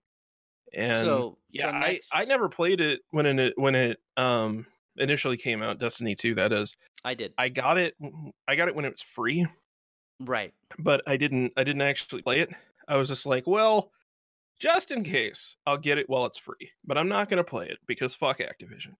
And 0.73 0.93
so 0.93 1.37
yeah, 1.49 1.63
so 1.63 1.71
next, 1.71 2.09
I, 2.13 2.21
I 2.21 2.25
never 2.25 2.49
played 2.49 2.81
it 2.81 3.01
when 3.11 3.25
it 3.25 3.53
when 3.55 3.75
it 3.75 3.97
um 4.17 4.65
initially 4.97 5.37
came 5.37 5.61
out, 5.61 5.79
Destiny 5.79 6.15
2 6.15 6.35
that 6.35 6.51
is. 6.51 6.75
I 7.03 7.13
did. 7.15 7.33
I 7.37 7.49
got 7.49 7.77
it 7.77 7.95
I 8.47 8.55
got 8.55 8.67
it 8.67 8.75
when 8.75 8.85
it 8.85 8.91
was 8.93 9.01
free, 9.01 9.45
right. 10.19 10.53
but 10.79 11.01
I 11.07 11.17
didn't 11.17 11.53
I 11.57 11.63
didn't 11.63 11.81
actually 11.81 12.21
play 12.21 12.39
it. 12.39 12.49
I 12.87 12.97
was 12.97 13.07
just 13.07 13.25
like, 13.25 13.47
well, 13.47 13.91
just 14.59 14.91
in 14.91 15.03
case, 15.03 15.55
I'll 15.65 15.77
get 15.77 15.97
it 15.97 16.09
while 16.09 16.25
it's 16.25 16.37
free. 16.37 16.71
But 16.85 16.97
I'm 16.97 17.09
not 17.09 17.29
going 17.29 17.37
to 17.37 17.43
play 17.43 17.67
it 17.67 17.77
because 17.87 18.13
fuck 18.13 18.39
Activision. 18.39 18.93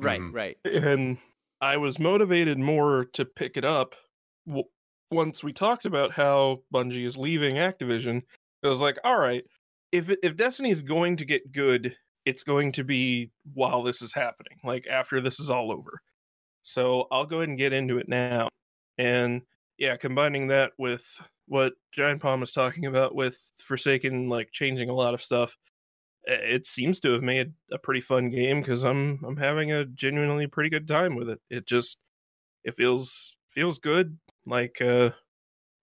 Right, 0.00 0.20
Mhm. 0.20 0.32
right. 0.32 0.58
And 0.64 1.18
I 1.60 1.76
was 1.76 1.98
motivated 1.98 2.58
more 2.58 3.06
to 3.14 3.24
pick 3.24 3.56
it 3.56 3.64
up 3.64 3.94
w- 4.46 4.68
once 5.10 5.42
we 5.42 5.52
talked 5.52 5.86
about 5.86 6.12
how 6.12 6.62
Bungie 6.72 7.06
is 7.06 7.16
leaving 7.16 7.54
Activision. 7.54 8.22
I 8.62 8.68
was 8.68 8.80
like, 8.80 8.98
all 9.04 9.18
right, 9.18 9.44
if 9.92 10.10
if 10.22 10.36
Destiny 10.36 10.70
is 10.70 10.82
going 10.82 11.16
to 11.18 11.24
get 11.24 11.52
good, 11.52 11.96
it's 12.24 12.42
going 12.44 12.72
to 12.72 12.84
be 12.84 13.30
while 13.54 13.82
this 13.82 14.02
is 14.02 14.12
happening, 14.12 14.58
like 14.64 14.86
after 14.86 15.20
this 15.20 15.40
is 15.40 15.50
all 15.50 15.72
over. 15.72 16.00
So 16.62 17.06
I'll 17.10 17.26
go 17.26 17.38
ahead 17.38 17.48
and 17.50 17.58
get 17.58 17.72
into 17.72 17.98
it 17.98 18.08
now. 18.08 18.48
And 18.98 19.42
yeah, 19.78 19.96
combining 19.96 20.48
that 20.48 20.72
with 20.78 21.04
what 21.46 21.74
Giant 21.92 22.22
Bomb 22.22 22.40
was 22.40 22.52
talking 22.52 22.86
about 22.86 23.14
with 23.14 23.38
Forsaken, 23.62 24.28
like 24.28 24.50
changing 24.52 24.88
a 24.90 24.94
lot 24.94 25.14
of 25.14 25.22
stuff, 25.22 25.56
i- 25.68 25.75
it 26.26 26.66
seems 26.66 27.00
to 27.00 27.12
have 27.12 27.22
made 27.22 27.52
a 27.70 27.78
pretty 27.78 28.00
fun 28.00 28.30
game 28.30 28.60
because 28.60 28.84
I'm 28.84 29.20
I'm 29.24 29.36
having 29.36 29.72
a 29.72 29.84
genuinely 29.84 30.46
pretty 30.46 30.70
good 30.70 30.88
time 30.88 31.14
with 31.14 31.28
it. 31.28 31.40
It 31.50 31.66
just 31.66 31.98
it 32.64 32.76
feels 32.76 33.36
feels 33.50 33.78
good, 33.78 34.18
like 34.44 34.80
uh 34.80 35.10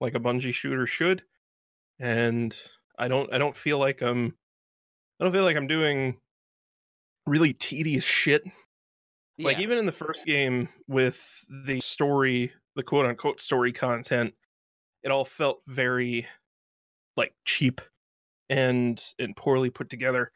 like 0.01 0.15
a 0.15 0.19
Bungie 0.19 0.53
shooter 0.53 0.85
should, 0.85 1.23
and 1.99 2.55
I 2.97 3.07
don't 3.07 3.33
I 3.33 3.37
don't 3.37 3.55
feel 3.55 3.79
like 3.79 4.01
I'm 4.01 4.35
I 5.19 5.23
don't 5.23 5.33
feel 5.33 5.43
like 5.43 5.55
I'm 5.55 5.67
doing 5.67 6.17
really 7.25 7.53
tedious 7.53 8.03
shit. 8.03 8.43
Like 9.39 9.59
even 9.59 9.79
in 9.79 9.85
the 9.85 9.91
first 9.91 10.25
game 10.25 10.69
with 10.87 11.45
the 11.65 11.79
story 11.79 12.51
the 12.75 12.83
quote 12.83 13.05
unquote 13.05 13.41
story 13.41 13.71
content 13.71 14.33
it 15.03 15.11
all 15.11 15.25
felt 15.25 15.61
very 15.67 16.27
like 17.17 17.33
cheap 17.45 17.81
and 18.57 19.03
and 19.19 19.35
poorly 19.35 19.69
put 19.69 19.89
together 19.89 20.31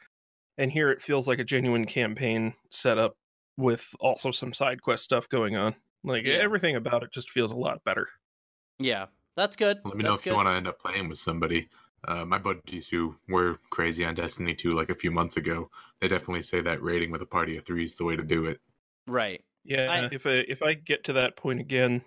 and 0.58 0.72
here 0.72 0.90
it 0.92 1.02
feels 1.02 1.28
like 1.28 1.40
a 1.40 1.44
genuine 1.44 1.86
campaign 1.86 2.54
setup 2.72 3.16
with 3.58 3.94
also 4.00 4.32
some 4.32 4.52
side 4.54 4.82
quest 4.82 5.04
stuff 5.04 5.30
going 5.30 5.56
on 5.56 5.76
like 6.04 6.26
Yeah. 6.26 6.36
everything 6.36 6.76
about 6.76 7.04
it 7.04 7.12
just 7.12 7.30
feels 7.32 7.52
a 7.52 7.56
lot 7.56 7.84
better 7.84 8.08
yeah. 8.80 9.08
That's 9.36 9.56
good. 9.56 9.80
Let 9.86 9.96
me 9.98 10.04
know 10.04 10.12
That's 10.12 10.22
if 10.22 10.26
you 10.28 10.36
want 10.36 10.48
to 10.48 10.52
end 10.54 10.68
up 10.68 10.80
playing 10.80 11.10
with 11.10 11.18
somebody. 11.20 11.68
Uh, 12.08 12.26
my 12.26 12.38
buddies 12.38 12.88
who 12.90 13.16
were 13.28 13.58
crazy 13.72 14.06
on 14.06 14.14
Destiny 14.16 14.54
2 14.54 14.72
like 14.72 14.90
a 14.92 14.96
few 14.96 15.10
months 15.12 15.38
ago, 15.38 15.70
they 16.00 16.08
definitely 16.08 16.44
say 16.44 16.62
that 16.62 16.82
raiding 16.84 17.12
with 17.12 17.22
a 17.24 17.26
party 17.26 17.58
of 17.58 17.66
three 17.66 17.84
is 17.86 17.96
the 17.96 18.04
way 18.04 18.16
to 18.16 18.24
do 18.24 18.46
it. 18.46 18.60
Right. 19.08 19.44
yeah 19.64 19.92
I- 19.92 20.10
if 20.14 20.26
i 20.28 20.46
if 20.48 20.62
i 20.64 20.74
get 20.76 21.04
to 21.06 21.14
that 21.14 21.36
point 21.38 21.60
again 21.60 22.02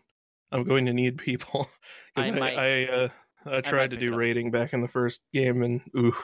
i'm 0.53 0.65
going 0.65 0.87
to 0.87 0.93
need 0.93 1.19
people 1.19 1.69
I 2.17 2.27
i 2.27 2.31
might- 2.31 2.59
I, 2.59 2.85
uh, 2.87 3.09
I 3.47 3.51
might 3.51 3.65
tried 3.65 3.91
to 3.91 3.97
do 3.97 4.11
it 4.11 4.13
up. 4.13 4.19
raiding 4.19 4.51
back 4.51 4.73
in 4.73 4.81
the 4.81 4.89
first 4.89 5.21
game 5.33 5.63
and 5.63 5.81
ooh 5.97 6.15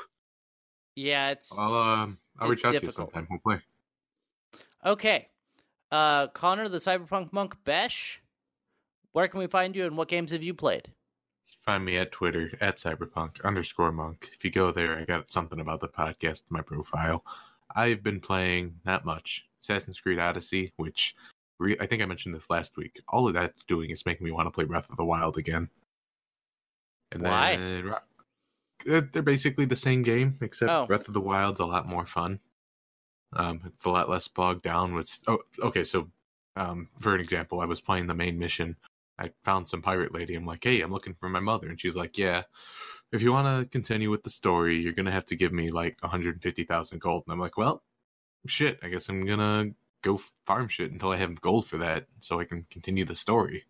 Yeah, 0.95 1.31
it's 1.31 1.59
I'll, 1.59 1.75
uh, 1.75 2.07
I'll 2.39 2.49
reach 2.49 2.65
out 2.65 2.75
to 2.75 2.83
you 2.83 2.91
sometime. 2.91 3.27
We'll 3.31 3.41
play. 3.41 3.61
okay. 4.85 5.29
Uh 5.91 6.27
Connor 6.29 6.69
the 6.69 6.79
Cyberpunk 6.79 7.33
Monk 7.33 7.57
Besh, 7.65 8.21
where 9.13 9.29
can 9.29 9.41
we 9.41 9.47
find 9.47 9.77
you 9.77 9.87
and 9.87 9.97
what 9.97 10.09
games 10.09 10.31
have 10.33 10.43
you 10.43 10.55
played? 10.55 10.93
Find 11.65 11.85
me 11.85 11.97
at 11.97 12.13
Twitter 12.13 12.53
at 12.61 12.77
cyberpunk 12.77 13.43
underscore 13.43 13.91
monk. 13.91 14.31
If 14.33 14.45
you 14.45 14.51
go 14.53 14.71
there, 14.71 14.97
I 14.99 15.05
got 15.05 15.31
something 15.33 15.59
about 15.59 15.81
the 15.81 15.89
podcast 15.89 16.43
in 16.49 16.51
my 16.51 16.63
profile. 16.63 17.25
I've 17.75 18.05
been 18.05 18.21
playing 18.21 18.75
not 18.85 19.05
much 19.05 19.45
Assassin's 19.65 20.01
Creed 20.01 20.21
Odyssey, 20.21 20.73
which 20.77 21.17
re- 21.59 21.77
I 21.81 21.87
think 21.87 22.03
I 22.03 22.07
mentioned 22.07 22.37
this 22.37 22.49
last 22.51 22.77
week. 22.77 23.01
All 23.09 23.27
of 23.27 23.35
that's 23.35 23.65
doing 23.65 23.91
is 23.91 24.07
making 24.07 24.25
me 24.25 24.31
want 24.31 24.47
to 24.47 24.53
play 24.53 24.65
Breath 24.65 24.89
of 24.91 24.97
the 24.97 25.05
Wild 25.05 25.39
again. 25.39 25.69
And 27.13 27.23
Why? 27.23 27.57
then 27.57 27.95
they're 29.13 29.23
basically 29.23 29.65
the 29.65 29.77
same 29.77 30.03
game, 30.03 30.39
except 30.41 30.71
Oh. 30.71 30.87
Breath 30.87 31.09
of 31.09 31.15
the 31.15 31.21
Wild's 31.21 31.61
a 31.61 31.67
lot 31.67 31.87
more 31.87 32.07
fun. 32.07 32.41
Um, 33.33 33.61
it's 33.67 33.85
a 33.85 33.91
lot 33.91 34.09
less 34.09 34.29
bogged 34.29 34.63
down 34.63 34.95
with. 34.95 35.11
Oh, 35.27 35.41
okay. 35.63 35.85
So, 35.85 36.11
um, 36.57 36.89
for 37.01 37.15
an 37.15 37.21
example, 37.21 37.61
I 37.61 37.65
was 37.65 37.81
playing 37.81 38.07
the 38.07 38.15
main 38.15 38.39
mission. 38.39 38.77
I 39.19 39.33
found 39.45 39.67
some 39.67 39.83
pirate 39.83 40.13
lady. 40.13 40.35
I'm 40.35 40.47
like, 40.47 40.63
hey, 40.63 40.81
I'm 40.83 40.93
looking 40.93 41.15
for 41.15 41.29
my 41.29 41.41
mother, 41.41 41.69
and 41.69 41.81
she's 41.81 41.97
like, 41.97 42.19
yeah. 42.19 42.43
If 43.13 43.23
you 43.23 43.33
want 43.33 43.47
to 43.65 43.71
continue 43.71 44.11
with 44.11 44.25
the 44.25 44.31
story, 44.31 44.77
you're 44.79 44.93
gonna 44.93 45.13
have 45.13 45.27
to 45.27 45.37
give 45.37 45.53
me 45.53 45.71
like 45.71 45.97
150,000 46.03 47.01
gold. 47.01 47.25
And 47.27 47.33
I'm 47.33 47.41
like, 47.41 47.57
well, 47.57 47.83
shit. 48.47 48.79
I 48.83 48.89
guess 48.89 49.09
I'm 49.09 49.25
gonna 49.25 49.71
go 50.03 50.21
farm 50.45 50.69
shit 50.69 50.93
until 50.93 51.11
I 51.11 51.17
have 51.17 51.41
gold 51.41 51.67
for 51.67 51.79
that, 51.79 52.07
so 52.21 52.41
I 52.41 52.45
can 52.45 52.67
continue 52.71 53.05
the 53.05 53.15
story. 53.17 53.65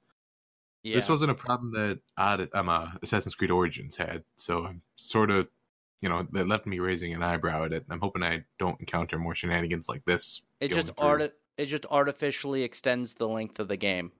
Yeah. 0.86 0.94
This 0.94 1.08
wasn't 1.08 1.32
a 1.32 1.34
problem 1.34 1.72
that 1.72 1.98
Odd- 2.16 2.48
um, 2.54 2.68
uh, 2.68 2.90
Assassin's 3.02 3.34
Creed 3.34 3.50
Origins 3.50 3.96
had, 3.96 4.22
so 4.36 4.66
I'm 4.66 4.80
sort 4.94 5.32
of, 5.32 5.48
you 6.00 6.08
know, 6.08 6.28
that 6.30 6.46
left 6.46 6.64
me 6.64 6.78
raising 6.78 7.12
an 7.12 7.24
eyebrow 7.24 7.64
at 7.64 7.72
it. 7.72 7.84
I'm 7.90 7.98
hoping 7.98 8.22
I 8.22 8.44
don't 8.60 8.78
encounter 8.78 9.18
more 9.18 9.34
shenanigans 9.34 9.88
like 9.88 10.04
this. 10.04 10.42
it 10.60 10.68
just 10.68 10.92
arti- 10.96 11.32
it 11.56 11.66
just 11.66 11.86
artificially 11.90 12.62
extends 12.62 13.14
the 13.14 13.26
length 13.26 13.58
of 13.58 13.66
the 13.66 13.76
game. 13.76 14.12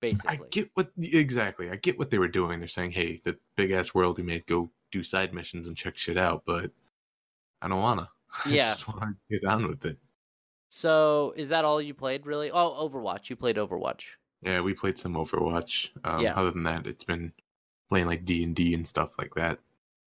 Basically. 0.00 0.38
I 0.38 0.48
get 0.50 0.70
what 0.74 0.90
exactly. 0.98 1.70
I 1.70 1.76
get 1.76 1.98
what 1.98 2.08
they 2.08 2.18
were 2.18 2.28
doing. 2.28 2.58
They're 2.58 2.68
saying, 2.68 2.92
"Hey, 2.92 3.20
the 3.24 3.36
big 3.56 3.72
ass 3.72 3.92
world 3.92 4.16
you 4.16 4.24
made, 4.24 4.46
go 4.46 4.70
do 4.92 5.02
side 5.02 5.34
missions 5.34 5.66
and 5.68 5.76
check 5.76 5.98
shit 5.98 6.16
out." 6.16 6.44
But 6.46 6.70
I 7.60 7.68
don't 7.68 7.82
wanna. 7.82 8.08
Yeah. 8.46 8.68
I 8.68 8.70
just 8.70 8.88
want 8.88 9.00
to 9.00 9.38
get 9.38 9.44
on 9.44 9.68
with 9.68 9.84
it. 9.84 9.98
So, 10.70 11.34
is 11.36 11.48
that 11.50 11.64
all 11.66 11.82
you 11.82 11.92
played 11.94 12.24
really? 12.26 12.50
Oh, 12.50 12.88
Overwatch. 12.88 13.28
You 13.28 13.36
played 13.36 13.56
Overwatch. 13.56 14.04
Yeah, 14.42 14.60
we 14.60 14.74
played 14.74 14.98
some 14.98 15.14
Overwatch. 15.14 15.90
Um, 16.04 16.22
Yeah. 16.22 16.34
Other 16.34 16.50
than 16.52 16.62
that, 16.64 16.86
it's 16.86 17.04
been 17.04 17.32
playing 17.88 18.06
like 18.06 18.24
D 18.24 18.42
and 18.44 18.54
D 18.54 18.74
and 18.74 18.86
stuff 18.86 19.18
like 19.18 19.34
that. 19.34 19.58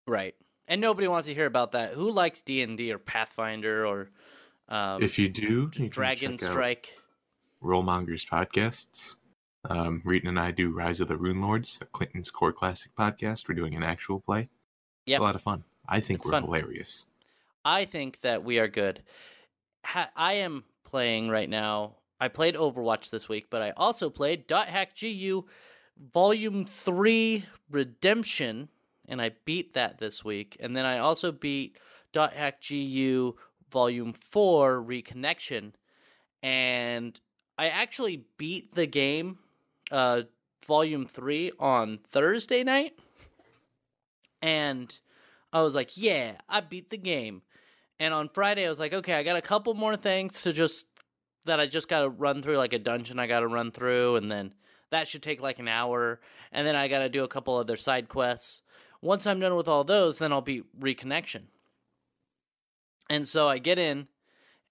Right. 0.07 0.35
And 0.69 0.81
nobody 0.81 1.09
wants 1.09 1.27
to 1.27 1.35
hear 1.35 1.47
about 1.47 1.73
that. 1.73 1.95
Who 1.95 2.11
likes 2.13 2.43
D&D 2.43 2.93
or 2.93 2.99
Pathfinder 2.99 3.85
or 3.87 4.11
um 4.69 5.03
if 5.03 5.19
you 5.19 5.29
do, 5.29 5.69
you 5.75 5.89
Dragon 5.89 6.39
Strike? 6.39 6.97
Rollmongers 7.63 8.27
podcasts. 8.27 9.17
Um, 9.69 10.01
Reetin 10.07 10.29
and 10.29 10.39
I 10.41 10.53
do 10.53 10.71
Rise 10.71 11.01
of 11.01 11.09
the 11.09 11.17
Runelords, 11.17 11.81
Clinton's 11.93 12.31
core 12.31 12.53
classic 12.53 12.93
podcast. 12.97 13.49
We're 13.49 13.57
doing 13.57 13.75
an 13.75 13.83
actual 13.83 14.21
play. 14.21 14.49
Yeah, 15.07 15.19
a 15.19 15.21
lot 15.21 15.35
of 15.35 15.43
fun. 15.43 15.65
I 15.89 16.01
think 16.01 16.21
It's 16.21 16.29
we're 16.29 16.33
fun. 16.33 16.45
hilarious. 16.45 17.05
I 17.65 17.85
think 17.85 18.21
that 18.23 18.43
we 18.45 18.59
are 18.59 18.69
good. 18.69 19.03
Ha- 19.85 20.11
I 20.17 20.35
am 20.35 20.65
playing 20.85 21.29
right 21.31 21.49
now. 21.49 21.97
I 22.21 22.29
played 22.29 22.55
Overwatch 22.55 23.11
this 23.11 23.29
week, 23.29 23.47
but 23.49 23.63
I 23.63 23.71
also 23.71 24.11
played 24.11 24.47
Dot 24.47 24.69
Hack 24.69 24.91
GU 25.01 25.47
Volume 26.13 26.67
3 26.67 27.45
Redemption, 27.71 28.69
and 29.09 29.23
I 29.23 29.31
beat 29.47 29.75
that 29.75 29.99
this 29.99 30.23
week. 30.23 30.57
And 30.61 30.77
then 30.77 30.85
I 30.85 30.99
also 30.99 31.33
beat 31.33 31.79
Dot 32.13 32.35
Hack 32.35 32.63
GU 32.69 33.37
Volume 33.71 34.13
4 34.13 34.83
Reconnection. 34.83 35.73
And 36.43 37.19
I 37.59 37.69
actually 37.69 38.25
beat 38.37 38.75
the 38.75 38.87
game, 38.87 39.39
uh, 39.91 40.23
Volume 40.67 41.07
3, 41.07 41.53
on 41.59 41.99
Thursday 41.99 42.63
night. 42.63 42.99
And 44.43 44.99
I 45.53 45.63
was 45.63 45.75
like, 45.75 45.97
yeah, 45.97 46.33
I 46.49 46.61
beat 46.61 46.91
the 46.91 46.99
game. 46.99 47.43
And 47.99 48.15
on 48.15 48.29
Friday, 48.31 48.67
I 48.67 48.69
was 48.69 48.79
like, 48.79 48.95
okay, 48.95 49.15
I 49.15 49.23
got 49.23 49.37
a 49.37 49.43
couple 49.43 49.75
more 49.75 49.97
things 49.97 50.43
to 50.43 50.53
just 50.53 50.87
that 51.45 51.61
I 51.61 51.67
just 51.67 51.89
got 51.89 52.01
to 52.01 52.09
run 52.09 52.43
through, 52.43 52.57
like 52.59 52.73
a 52.73 52.79
dungeon 52.79 53.19
I 53.19 53.27
got 53.27 53.41
to 53.41 53.49
run 53.49 53.71
through, 53.71 54.17
and 54.17 54.31
then 54.31 54.55
that 54.91 55.09
should 55.09 55.23
take 55.23 55.41
like 55.41 55.59
an 55.59 55.69
hour. 55.69 56.21
And 56.53 56.67
then 56.67 56.77
I 56.77 56.89
got 56.89 57.01
to 57.01 57.09
do 57.09 57.25
a 57.25 57.29
couple 57.29 57.57
other 57.57 57.77
side 57.77 58.09
quests. 58.09 58.63
Once 59.03 59.27
I'm 59.27 59.41
done 59.41 59.57
with 59.57 59.69
all 59.69 59.85
those, 59.85 60.19
then 60.19 60.33
I'll 60.33 60.41
beat 60.43 60.65
Reconnection. 60.79 61.45
And 63.09 63.27
so 63.27 63.49
I 63.49 63.59
get 63.59 63.79
in, 63.79 64.09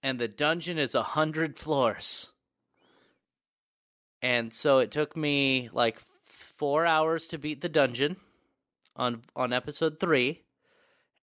and 0.02 0.18
the 0.18 0.28
dungeon 0.28 0.78
is 0.78 0.94
a 0.94 1.02
hundred 1.02 1.58
floors. 1.58 2.32
and 4.22 4.52
so 4.52 4.78
it 4.78 4.90
took 4.90 5.16
me 5.16 5.68
like 5.72 5.98
four 6.24 6.86
hours 6.86 7.26
to 7.28 7.38
beat 7.38 7.60
the 7.60 7.68
dungeon 7.68 8.16
on 8.96 9.22
on 9.34 9.52
episode 9.52 9.98
three, 9.98 10.42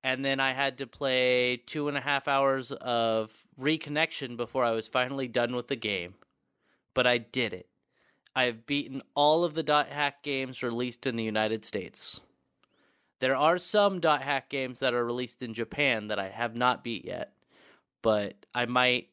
and 0.04 0.25
then 0.25 0.39
I 0.39 0.54
had 0.54 0.80
to 0.80 0.88
play 0.88 1.58
two 1.58 1.88
and 1.88 1.98
a 1.98 2.01
half 2.01 2.27
hours 2.27 2.72
of 2.72 3.32
reconnection 3.60 4.38
before 4.38 4.64
I 4.64 4.72
was 4.72 4.88
finally 4.88 5.28
done 5.28 5.56
with 5.56 5.68
the 5.68 5.76
game. 5.76 6.16
But 6.94 7.08
I 7.08 7.18
did 7.18 7.54
it. 7.54 7.68
I've 8.36 8.66
beaten 8.66 9.02
all 9.16 9.44
of 9.44 9.56
the 9.56 9.64
dot 9.64 9.88
hack 9.88 10.22
games 10.22 10.62
released 10.62 11.08
in 11.08 11.16
the 11.16 11.24
United 11.24 11.66
States. 11.66 12.22
There 13.20 13.36
are 13.36 13.58
some 13.58 14.00
dot 14.00 14.22
hack 14.22 14.50
games 14.50 14.80
that 14.80 14.94
are 14.94 15.04
released 15.04 15.42
in 15.42 15.54
Japan 15.56 16.08
that 16.10 16.20
I 16.20 16.30
have 16.30 16.56
not 16.56 16.84
beat 16.84 17.04
yet, 17.04 17.34
but 18.04 18.36
I 18.54 18.66
might 18.66 19.10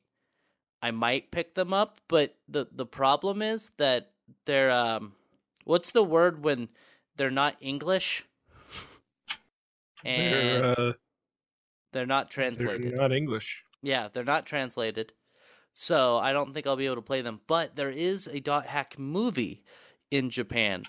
I 0.82 0.90
might 0.90 1.30
pick 1.30 1.54
them 1.54 1.72
up, 1.72 2.02
but 2.08 2.36
the 2.48 2.66
the 2.70 2.84
problem 2.84 3.40
is 3.40 3.70
that 3.78 4.10
they're 4.44 4.70
um 4.70 5.14
what's 5.64 5.92
the 5.92 6.04
word 6.04 6.44
when 6.44 6.68
they're 7.16 7.30
not 7.30 7.56
English? 7.60 8.26
and 10.04 10.64
They're, 10.64 10.74
uh, 10.78 10.92
they're 11.92 12.06
not 12.06 12.30
translated. 12.30 12.92
they're 12.92 12.98
not 12.98 13.12
English. 13.12 13.63
Yeah, 13.84 14.08
they're 14.12 14.24
not 14.24 14.46
translated. 14.46 15.12
So 15.70 16.16
I 16.18 16.32
don't 16.32 16.54
think 16.54 16.66
I'll 16.66 16.76
be 16.76 16.86
able 16.86 16.96
to 16.96 17.02
play 17.02 17.20
them. 17.20 17.40
But 17.46 17.76
there 17.76 17.90
is 17.90 18.28
a 18.28 18.40
dot 18.40 18.66
hack 18.66 18.98
movie 18.98 19.62
in 20.10 20.30
Japan 20.30 20.84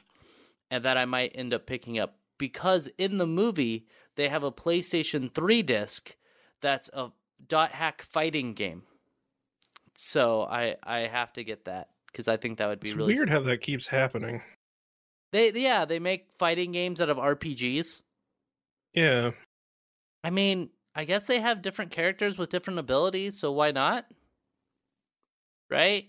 and 0.72 0.86
that 0.86 0.98
I 0.98 1.06
might 1.06 1.32
end 1.36 1.54
up 1.54 1.66
picking 1.66 2.00
up 2.00 2.18
because 2.38 2.88
in 2.98 3.18
the 3.18 3.28
movie 3.28 3.88
they 4.16 4.30
have 4.30 4.44
a 4.44 4.52
PlayStation 4.52 5.34
3 5.34 5.62
disc 5.62 6.16
that's 6.62 6.90
a 6.94 7.10
dot 7.46 7.72
hack 7.72 8.02
fighting 8.02 8.54
game. 8.54 8.84
So 9.94 10.44
I 10.44 10.76
I 10.84 11.00
have 11.00 11.34
to 11.34 11.44
get 11.44 11.66
that 11.66 11.90
because 12.08 12.28
I 12.28 12.38
think 12.38 12.58
that 12.60 12.68
would 12.68 12.80
be 12.80 12.90
It's 12.90 12.96
really 12.96 13.14
weird 13.16 13.30
how 13.30 13.42
that 13.42 13.62
keeps 13.62 13.88
happening. 13.88 14.42
They 15.32 15.52
yeah, 15.52 15.86
they 15.86 16.00
make 16.00 16.28
fighting 16.40 16.72
games 16.72 17.02
out 17.02 17.10
of 17.10 17.18
RPGs. 17.18 18.02
Yeah, 18.94 19.32
I 20.24 20.30
mean, 20.30 20.70
I 20.96 21.04
guess 21.06 21.26
they 21.26 21.40
have 21.40 21.62
different 21.62 21.92
characters 21.92 22.38
with 22.38 22.50
different 22.50 22.80
abilities, 22.80 23.38
so 23.38 23.52
why 23.52 23.72
not? 23.72 24.06
Right? 25.70 26.06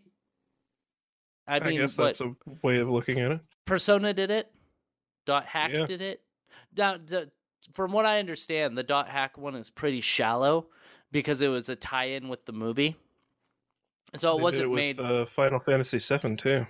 I 1.49 1.57
I, 1.57 1.61
mean, 1.61 1.81
guess 1.81 1.97
what, 1.97 2.07
that's 2.07 2.21
a 2.21 2.35
way 2.63 2.79
of 2.79 2.89
looking 2.89 3.21
at 3.21 3.33
it. 3.33 3.41
Persona 3.65 4.13
did 4.13 4.31
it. 4.31 4.51
Dot 5.27 5.45
hack 5.47 5.73
Yeah. 5.73 5.87
did 5.87 6.01
it. 6.01 6.21
Now, 6.77 6.99
the, 6.99 7.31
from 7.75 7.93
what 7.93 8.07
I 8.07 8.19
understand, 8.19 8.77
the 8.79 8.83
dot 8.83 9.09
hack 9.09 9.37
one 9.39 9.55
is 9.55 9.71
pretty 9.71 10.01
shallow 10.01 10.69
because 11.11 11.43
it 11.43 11.49
was 11.49 11.69
a 11.69 11.77
tie-in 11.77 12.29
with 12.29 12.45
the 12.45 12.53
movie, 12.53 12.97
so 14.17 14.33
it 14.35 14.37
They 14.37 14.43
wasn't 14.43 14.65
it 14.65 14.69
with, 14.69 14.99
made. 14.99 15.01
uh, 15.01 15.27
Final 15.27 15.59
Fantasy 15.59 15.99
VII 15.99 16.37
too. 16.37 16.67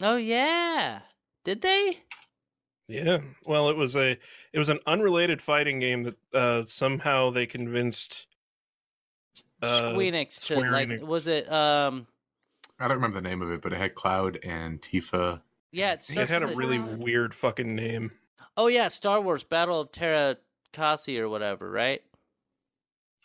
Oh 0.00 0.16
yeah, 0.16 1.00
did 1.44 1.60
they? 1.60 1.98
Yeah, 2.90 3.18
well, 3.46 3.68
it 3.70 3.76
was 3.76 3.94
a 3.96 4.18
it 4.52 4.58
was 4.58 4.68
an 4.68 4.80
unrelated 4.86 5.40
fighting 5.40 5.78
game 5.78 6.02
that 6.02 6.16
uh, 6.34 6.64
somehow 6.66 7.30
they 7.30 7.46
convinced. 7.46 8.26
Uh, 9.62 9.92
Squeenix 9.92 10.40
to 10.46 10.56
Square 10.56 10.72
like 10.72 10.88
Enix. 10.88 11.02
was 11.02 11.26
it? 11.26 11.50
Um, 11.50 12.06
I 12.78 12.88
don't 12.88 12.96
remember 12.96 13.20
the 13.20 13.28
name 13.28 13.42
of 13.42 13.50
it, 13.52 13.60
but 13.62 13.72
it 13.72 13.76
had 13.76 13.94
Cloud 13.94 14.38
and 14.42 14.80
Tifa. 14.80 15.40
yeah, 15.70 15.92
it 15.92 16.00
It 16.00 16.02
starts 16.04 16.30
had 16.30 16.42
a 16.42 16.46
with 16.46 16.56
really 16.56 16.78
weird 16.78 17.34
fucking 17.34 17.74
name. 17.74 18.10
Oh 18.56 18.66
yeah, 18.66 18.88
Star 18.88 19.20
Wars 19.20 19.44
Battle 19.44 19.80
of 19.80 19.92
Teräs 19.92 20.36
Käsi 20.72 21.18
or 21.18 21.28
whatever, 21.28 21.70
right? 21.70 22.02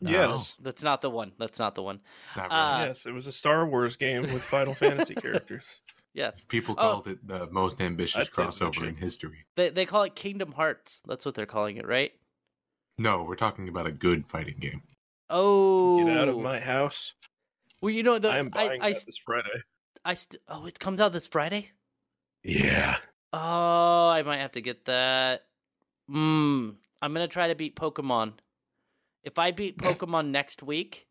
No. 0.02 0.12
Yes, 0.12 0.58
That's 0.62 0.84
not 0.84 1.02
the 1.02 1.10
one. 1.10 1.32
That's 1.40 1.58
not 1.58 1.74
the 1.74 1.82
one. 1.82 2.02
It's 2.28 2.38
not 2.38 2.52
Uh, 2.52 2.86
yes, 2.88 3.06
it 3.06 3.14
was 3.14 3.28
a 3.28 3.32
Star 3.32 3.66
Wars 3.66 3.96
game 3.96 4.24
with 4.24 4.42
Final 4.42 4.74
Fantasy 4.74 5.16
characters. 5.16 5.80
Yes. 6.16 6.46
People 6.46 6.76
oh. 6.78 6.82
called 6.82 7.08
it 7.08 7.28
the 7.28 7.48
most 7.52 7.80
ambitious 7.80 8.30
crossover 8.30 8.88
in 8.88 8.96
history. 8.96 9.46
They 9.56 9.70
they 9.70 9.86
call 9.86 10.04
it 10.04 10.16
Kingdom 10.16 10.54
Hearts. 10.54 11.04
That's 11.06 11.26
what 11.26 11.36
they're 11.36 11.46
calling 11.46 11.78
it, 11.78 11.86
right? 11.86 12.14
No, 12.98 13.24
we're 13.24 13.36
talking 13.36 13.68
about 13.70 13.86
a 13.86 13.92
good 13.92 14.26
fighting 14.28 14.58
game. 14.60 14.82
Oh. 15.30 16.04
Get 16.04 16.18
out 16.18 16.30
of 16.30 16.38
my 16.40 16.60
house! 16.60 17.14
Well, 17.82 17.92
you 17.92 18.02
know 18.02 18.18
the 18.18 18.30
I 18.30 18.38
am 18.38 18.48
I 18.54 18.68
buying 18.68 18.82
I, 18.82 18.94
that 18.94 19.06
this 19.06 19.18
Friday. 19.24 19.64
I 20.04 20.14
st- 20.14 20.42
oh, 20.48 20.66
it 20.66 20.80
comes 20.80 21.02
out 21.02 21.14
this 21.14 21.28
Friday? 21.28 21.72
Yeah, 22.44 22.98
Oh, 23.38 24.08
I 24.08 24.24
might 24.24 24.38
have 24.38 24.54
to 24.54 24.62
get 24.62 24.86
that. 24.86 25.44
Mm, 26.10 26.76
I'm 27.02 27.14
going 27.14 27.28
to 27.28 27.32
try 27.32 27.50
to 27.50 27.56
beat 27.56 27.76
Pokemon. 27.76 28.34
If 29.24 29.38
I 29.38 29.52
beat 29.52 29.78
Pokemon 29.80 30.30
next 30.30 30.64
week, 30.64 31.08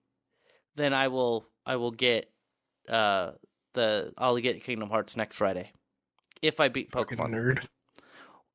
then 0.74 0.94
I 0.94 1.08
will 1.08 1.46
I 1.66 1.76
will 1.76 1.90
get 1.90 2.30
uh 2.88 3.32
the 3.74 4.12
I'll 4.18 4.36
get 4.38 4.62
Kingdom 4.64 4.90
Hearts 4.90 5.16
next 5.16 5.36
Friday. 5.36 5.72
If 6.42 6.60
I 6.60 6.68
beat 6.68 6.92
fucking 6.92 7.18
Pokemon. 7.18 7.30
nerd. 7.30 7.66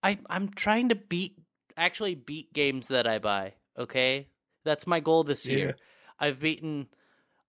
I 0.03 0.19
I'm 0.29 0.49
trying 0.49 0.89
to 0.89 0.95
beat 0.95 1.35
actually 1.77 2.15
beat 2.15 2.53
games 2.53 2.87
that 2.89 3.07
I 3.07 3.19
buy, 3.19 3.53
okay? 3.77 4.27
That's 4.65 4.87
my 4.87 4.99
goal 4.99 5.23
this 5.23 5.45
Yeah. 5.45 5.57
year. 5.57 5.75
I've 6.19 6.39
beaten 6.39 6.87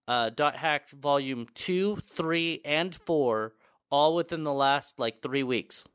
uh 0.07 0.29
Dot 0.31 0.55
Hacks 0.55 0.91
volume 0.91 1.47
2, 1.55 1.97
3 1.97 2.61
and 2.65 2.93
4 2.93 3.53
all 3.89 4.15
within 4.15 4.43
the 4.43 4.53
last 4.53 4.99
like 4.99 5.21
3 5.21 5.43
weeks. 5.43 5.85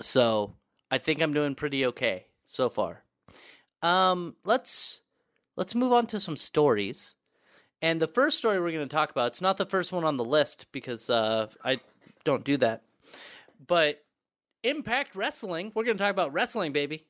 So, 0.00 0.54
I 0.90 0.98
think 0.98 1.20
I'm 1.20 1.32
doing 1.32 1.54
pretty 1.54 1.86
okay 1.86 2.26
so 2.46 2.68
far. 2.68 3.02
Um 3.82 4.36
let's 4.44 5.00
let's 5.56 5.74
move 5.74 5.92
on 5.92 6.06
to 6.08 6.20
some 6.20 6.36
stories. 6.36 7.15
And 7.82 8.00
the 8.00 8.08
first 8.08 8.38
story 8.38 8.58
we're 8.58 8.72
going 8.72 8.88
to 8.88 8.94
talk 8.94 9.10
about, 9.10 9.28
it's 9.28 9.40
not 9.40 9.56
the 9.56 9.66
first 9.66 9.92
one 9.92 10.04
on 10.04 10.16
the 10.16 10.24
list 10.24 10.66
because 10.72 11.10
uh 11.10 11.48
I 11.64 11.80
don't 12.24 12.44
do 12.44 12.56
that. 12.58 12.82
But 13.66 14.02
Impact 14.66 15.14
Wrestling. 15.14 15.70
We're 15.74 15.84
going 15.84 15.96
to 15.96 16.02
talk 16.02 16.10
about 16.10 16.32
wrestling, 16.32 16.72
baby. 16.72 17.06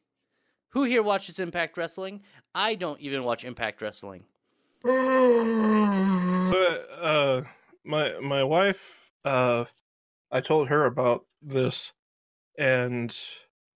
Who 0.70 0.84
here 0.84 1.02
watches 1.02 1.38
Impact 1.38 1.78
Wrestling? 1.78 2.20
I 2.54 2.74
don't 2.74 3.00
even 3.00 3.24
watch 3.24 3.44
Impact 3.44 3.80
Wrestling. 3.80 4.24
Uh, 6.96 7.42
my 7.84 8.18
my 8.20 8.42
wife, 8.42 9.12
uh, 9.24 9.64
I 10.32 10.40
told 10.40 10.68
her 10.68 10.86
about 10.86 11.24
this, 11.40 11.92
and 12.58 13.16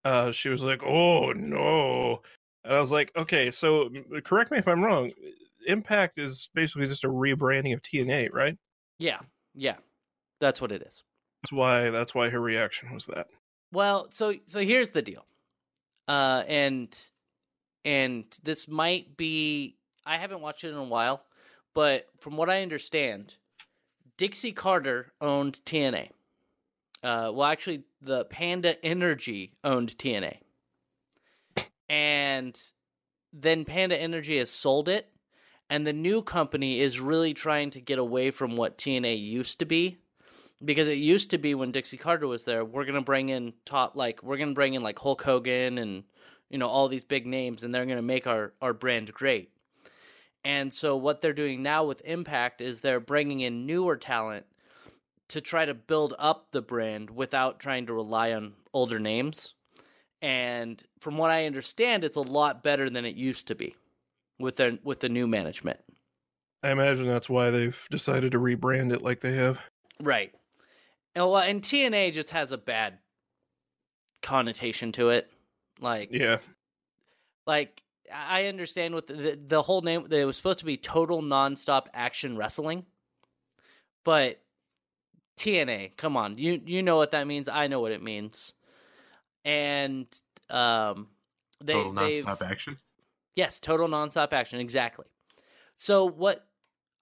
uh, 0.03 0.31
she 0.31 0.49
was 0.49 0.63
like, 0.63 0.83
"Oh 0.83 1.31
no," 1.31 2.21
and 2.65 2.73
I 2.73 2.79
was 2.79 2.91
like, 2.91 3.11
"Okay, 3.15 3.51
so 3.51 3.89
correct 4.23 4.51
me 4.51 4.57
if 4.57 4.67
I'm 4.67 4.83
wrong. 4.83 5.11
Impact 5.67 6.17
is 6.17 6.49
basically 6.53 6.87
just 6.87 7.03
a 7.03 7.09
rebranding 7.09 7.73
of 7.73 7.81
TNA, 7.81 8.29
right? 8.31 8.57
Yeah, 8.99 9.19
yeah, 9.55 9.77
that's 10.39 10.61
what 10.61 10.71
it 10.71 10.81
is. 10.81 11.03
That's 11.41 11.51
why 11.51 11.89
that's 11.89 12.13
why 12.13 12.29
her 12.29 12.39
reaction 12.39 12.93
was 12.93 13.05
that. 13.07 13.27
Well, 13.71 14.07
so 14.11 14.33
so 14.45 14.59
here's 14.59 14.91
the 14.91 15.01
deal, 15.01 15.25
uh, 16.07 16.43
and 16.47 16.97
and 17.83 18.25
this 18.43 18.67
might 18.67 19.17
be 19.17 19.77
I 20.05 20.17
haven't 20.17 20.41
watched 20.41 20.63
it 20.63 20.69
in 20.69 20.75
a 20.75 20.83
while, 20.83 21.25
but 21.73 22.07
from 22.19 22.37
what 22.37 22.49
I 22.49 22.61
understand, 22.61 23.35
Dixie 24.17 24.51
Carter 24.51 25.13
owned 25.19 25.61
TNA. 25.65 26.09
Uh, 27.03 27.31
well, 27.33 27.45
actually, 27.45 27.83
the 28.01 28.25
Panda 28.25 28.83
Energy 28.85 29.53
owned 29.63 29.97
TNA, 29.97 30.37
and 31.89 32.59
then 33.33 33.65
Panda 33.65 33.99
Energy 33.99 34.37
has 34.37 34.51
sold 34.51 34.87
it, 34.87 35.09
and 35.71 35.87
the 35.87 35.93
new 35.93 36.21
company 36.21 36.81
is 36.81 36.99
really 36.99 37.33
trying 37.33 37.69
to 37.69 37.79
get 37.79 37.97
away 37.97 38.29
from 38.29 38.57
what 38.57 38.77
TNA 38.77 39.23
used 39.23 39.57
to 39.59 39.65
be 39.65 39.99
because 40.63 40.89
it 40.89 40.97
used 40.97 41.29
to 41.31 41.37
be 41.37 41.55
when 41.55 41.71
Dixie 41.71 41.95
Carter 41.95 42.27
was 42.27 42.43
there, 42.43 42.65
we're 42.65 42.83
gonna 42.83 43.01
bring 43.01 43.29
in 43.29 43.53
top 43.65 43.95
like 43.95 44.21
we're 44.21 44.37
gonna 44.37 44.51
bring 44.51 44.73
in 44.73 44.83
like 44.83 44.99
Hulk 44.99 45.23
Hogan 45.23 45.77
and 45.77 46.03
you 46.49 46.57
know 46.57 46.67
all 46.67 46.89
these 46.89 47.05
big 47.05 47.25
names, 47.25 47.63
and 47.63 47.73
they're 47.73 47.85
gonna 47.85 48.01
make 48.01 48.27
our 48.27 48.53
our 48.61 48.73
brand 48.73 49.13
great. 49.13 49.49
And 50.43 50.73
so 50.73 50.97
what 50.97 51.21
they're 51.21 51.31
doing 51.31 51.63
now 51.63 51.85
with 51.85 52.01
Impact 52.03 52.59
is 52.59 52.81
they're 52.81 52.99
bringing 52.99 53.39
in 53.39 53.65
newer 53.65 53.95
talent 53.95 54.45
to 55.29 55.39
try 55.39 55.63
to 55.63 55.73
build 55.73 56.13
up 56.19 56.47
the 56.51 56.61
brand 56.61 57.09
without 57.09 57.61
trying 57.61 57.85
to 57.85 57.93
rely 57.93 58.33
on 58.33 58.55
older 58.73 58.99
names. 58.99 59.53
And 60.21 60.83
from 60.99 61.17
what 61.17 61.31
I 61.31 61.45
understand, 61.45 62.03
it's 62.03 62.17
a 62.17 62.21
lot 62.21 62.61
better 62.61 62.89
than 62.89 63.05
it 63.05 63.15
used 63.15 63.47
to 63.47 63.55
be 63.55 63.75
with 64.41 64.57
their 64.57 64.77
with 64.83 64.99
the 64.99 65.09
new 65.09 65.27
management. 65.27 65.79
I 66.63 66.71
imagine 66.71 67.07
that's 67.07 67.29
why 67.29 67.49
they've 67.49 67.79
decided 67.89 68.33
to 68.33 68.39
rebrand 68.39 68.93
it 68.93 69.01
like 69.01 69.19
they 69.19 69.33
have. 69.33 69.59
Right. 69.99 70.31
And, 71.15 71.25
well, 71.25 71.37
and 71.37 71.61
TNA 71.61 72.13
just 72.13 72.29
has 72.31 72.51
a 72.51 72.57
bad 72.57 72.99
connotation 74.21 74.91
to 74.93 75.09
it. 75.09 75.29
Like, 75.79 76.09
Yeah, 76.11 76.37
like 77.47 77.81
I 78.13 78.45
understand 78.45 78.93
what 78.93 79.07
the, 79.07 79.13
the, 79.13 79.39
the 79.47 79.61
whole 79.61 79.81
name. 79.81 80.07
It 80.11 80.25
was 80.25 80.37
supposed 80.37 80.59
to 80.59 80.65
be 80.65 80.77
Total 80.77 81.21
Nonstop 81.21 81.87
Action 81.93 82.37
Wrestling, 82.37 82.85
but 84.03 84.39
TNA. 85.37 85.97
Come 85.97 86.15
on, 86.15 86.37
you 86.37 86.61
you 86.65 86.83
know 86.83 86.97
what 86.97 87.11
that 87.11 87.27
means. 87.27 87.49
I 87.49 87.67
know 87.67 87.79
what 87.79 87.91
it 87.91 88.03
means. 88.03 88.53
And 89.43 90.05
um, 90.49 91.07
they 91.59 91.73
Total 91.73 91.93
they've 91.93 92.25
nonstop 92.25 92.41
action. 92.43 92.77
Yes, 93.35 93.59
total 93.59 93.87
nonstop 93.87 94.33
action, 94.33 94.59
exactly. 94.59 95.05
So 95.75 96.05
what 96.05 96.47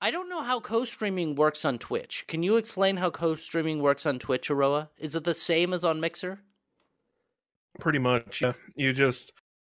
I 0.01 0.11
don't 0.11 0.29
know 0.29 0.41
how 0.43 0.59
co-streaming 0.61 1.35
works 1.35 1.65
on 1.65 1.77
Twitch. 1.77 2.25
Can 2.27 2.41
you 2.43 2.55
explain 2.57 2.97
how 2.97 3.09
co-streaming 3.09 3.81
works 3.81 4.05
on 4.05 4.17
Twitch, 4.19 4.49
Aroa? 4.49 4.89
Is 4.97 5.15
it 5.15 5.25
the 5.25 5.33
same 5.33 5.73
as 5.73 5.83
on 5.83 5.99
Mixer? 5.99 6.39
Pretty 7.79 7.99
much, 7.99 8.41
yeah. 8.41 8.53
You 8.75 8.93
just 8.93 9.33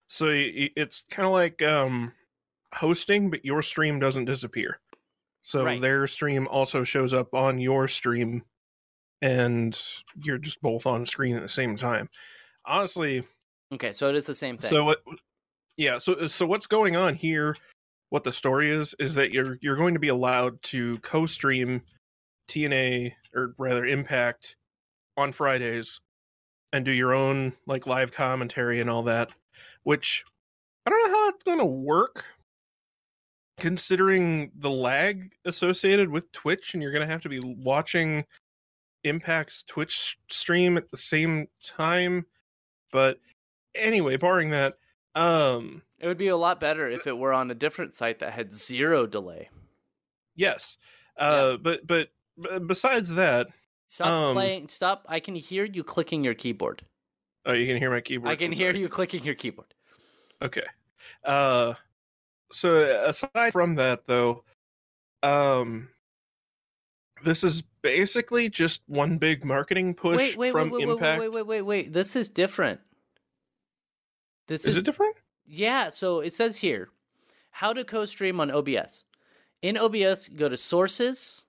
so 0.08 0.26
y- 0.28 0.54
y- 0.58 0.70
it's 0.76 1.04
kind 1.10 1.26
of 1.26 1.32
like 1.34 1.62
um 1.62 2.14
hosting, 2.74 3.30
but 3.30 3.46
your 3.46 3.62
stream 3.62 4.00
doesn't 4.00 4.26
disappear. 4.26 4.80
So 5.42 5.64
Right. 5.64 5.82
their 5.82 6.06
stream 6.08 6.48
also 6.48 6.84
shows 6.84 7.14
up 7.14 7.34
on 7.34 7.58
your 7.60 7.88
stream, 7.88 8.44
and 9.22 9.80
you're 10.24 10.38
just 10.38 10.62
both 10.62 10.86
on 10.86 11.06
screen 11.06 11.36
at 11.36 11.42
the 11.42 11.50
same 11.50 11.76
time. 11.78 12.10
Honestly, 12.66 13.24
Okay, 13.72 13.94
so 13.94 14.10
it 14.10 14.16
is 14.16 14.26
the 14.26 14.36
same 14.36 14.58
thing. 14.58 14.70
so 14.72 14.84
what? 14.86 15.02
Yeah. 15.80 15.98
So 15.98 16.14
uh, 16.16 16.28
so 16.28 16.46
what's 16.46 16.68
going 16.68 16.98
on 16.98 17.16
here? 17.16 17.56
What 18.10 18.26
the 18.26 18.34
story 18.34 18.70
is 18.70 18.94
is 19.00 19.14
that 19.14 19.32
you're 19.32 19.58
you're 19.62 19.78
going 19.78 19.94
to 19.94 20.00
be 20.00 20.10
allowed 20.10 20.62
to 20.64 20.98
co-stream 20.98 21.82
TNA 22.50 23.14
or 23.34 23.56
rather 23.58 23.86
Impact 23.86 24.58
on 25.16 25.32
Fridays 25.32 26.02
and 26.74 26.84
do 26.84 26.92
your 26.92 27.14
own 27.14 27.54
like 27.66 27.88
live 27.88 28.12
commentary 28.12 28.82
and 28.82 28.90
all 28.90 29.04
that. 29.04 29.32
Which 29.84 30.26
I 30.86 30.90
don't 30.90 31.08
know 31.08 31.18
how 31.18 31.32
that's 31.32 31.44
going 31.44 31.60
to 31.60 31.66
work, 31.66 32.26
considering 33.58 34.52
the 34.58 34.70
lag 34.70 35.32
associated 35.46 36.10
with 36.10 36.30
Twitch, 36.34 36.74
and 36.74 36.84
you're 36.84 36.92
going 36.92 37.08
to 37.08 37.12
have 37.12 37.22
to 37.22 37.30
be 37.30 37.40
watching 37.42 38.26
Impact's 39.06 39.64
Twitch 39.64 40.18
stream 40.30 40.76
at 40.76 40.92
the 40.92 40.98
same 40.98 41.48
time. 41.64 42.26
But 42.92 43.18
anyway, 43.76 44.18
barring 44.18 44.50
that, 44.50 44.74
um, 45.20 45.82
it 46.00 46.08
would 46.08 46.18
be 46.18 46.28
a 46.30 46.38
lot 46.38 46.60
better 46.60 46.88
if 46.90 47.06
it 47.08 47.18
were 47.18 47.34
on 47.34 47.52
a 47.52 47.56
different 47.56 47.94
site 47.96 48.20
that 48.20 48.34
had 48.34 48.54
zero 48.56 49.06
delay. 49.06 49.50
yes, 50.36 50.78
uh, 51.18 51.58
but 51.58 51.86
but 51.86 52.10
besides 52.68 53.10
that, 53.10 53.48
Stop 53.88 54.08
Um, 54.08 54.36
playing. 54.36 54.68
Stop. 54.70 55.06
I 55.10 55.20
can 55.20 55.36
hear 55.36 55.66
you 55.66 55.84
clicking 55.84 56.24
your 56.24 56.36
keyboard. 56.36 56.84
oh, 57.46 57.54
you 57.54 57.66
can 57.66 57.78
hear 57.78 57.90
my 57.90 58.02
keyboard. 58.02 58.30
I 58.32 58.36
can 58.36 58.52
hear 58.52 58.72
you 58.76 58.88
clicking 58.88 59.24
your 59.24 59.34
keyboard. 59.36 59.74
Okay. 60.42 60.64
Uh 61.26 61.74
so 62.52 63.04
aside 63.06 63.52
from 63.52 63.76
that 63.76 64.06
though, 64.08 64.44
um 65.24 65.90
this 67.24 67.44
is 67.44 67.64
basically 67.82 68.48
just 68.50 68.82
one 68.88 69.18
big 69.18 69.44
marketing 69.44 69.94
push 69.96 70.18
Wait, 70.18 70.38
wait, 70.38 70.52
from 70.52 70.70
wait, 70.70 70.80
wait, 70.80 70.88
wait, 70.88 70.94
Impact. 70.94 71.20
wait, 71.20 71.30
wait, 71.30 71.46
wait, 71.48 71.62
wait. 71.64 71.94
This 71.94 72.16
is 72.16 72.30
different. 72.30 72.80
This 74.50 74.62
Is 74.66 74.74
is 74.74 74.78
it 74.78 74.86
different? 74.86 75.16
Yeah, 75.46 75.90
so 75.90 76.20
it 76.20 76.34
says 76.34 76.58
here 76.58 76.90
how 77.52 77.72
to 77.72 77.86
co 77.86 78.06
stream 78.06 78.40
on 78.40 78.52
OBS. 78.52 79.04
In 79.62 79.78
OBS, 79.78 80.28
go 80.30 80.50
to 80.50 80.58
Sources, 80.58 81.46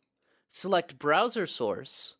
select 0.49 0.99
Browser 0.99 1.47
Source, 1.47 2.17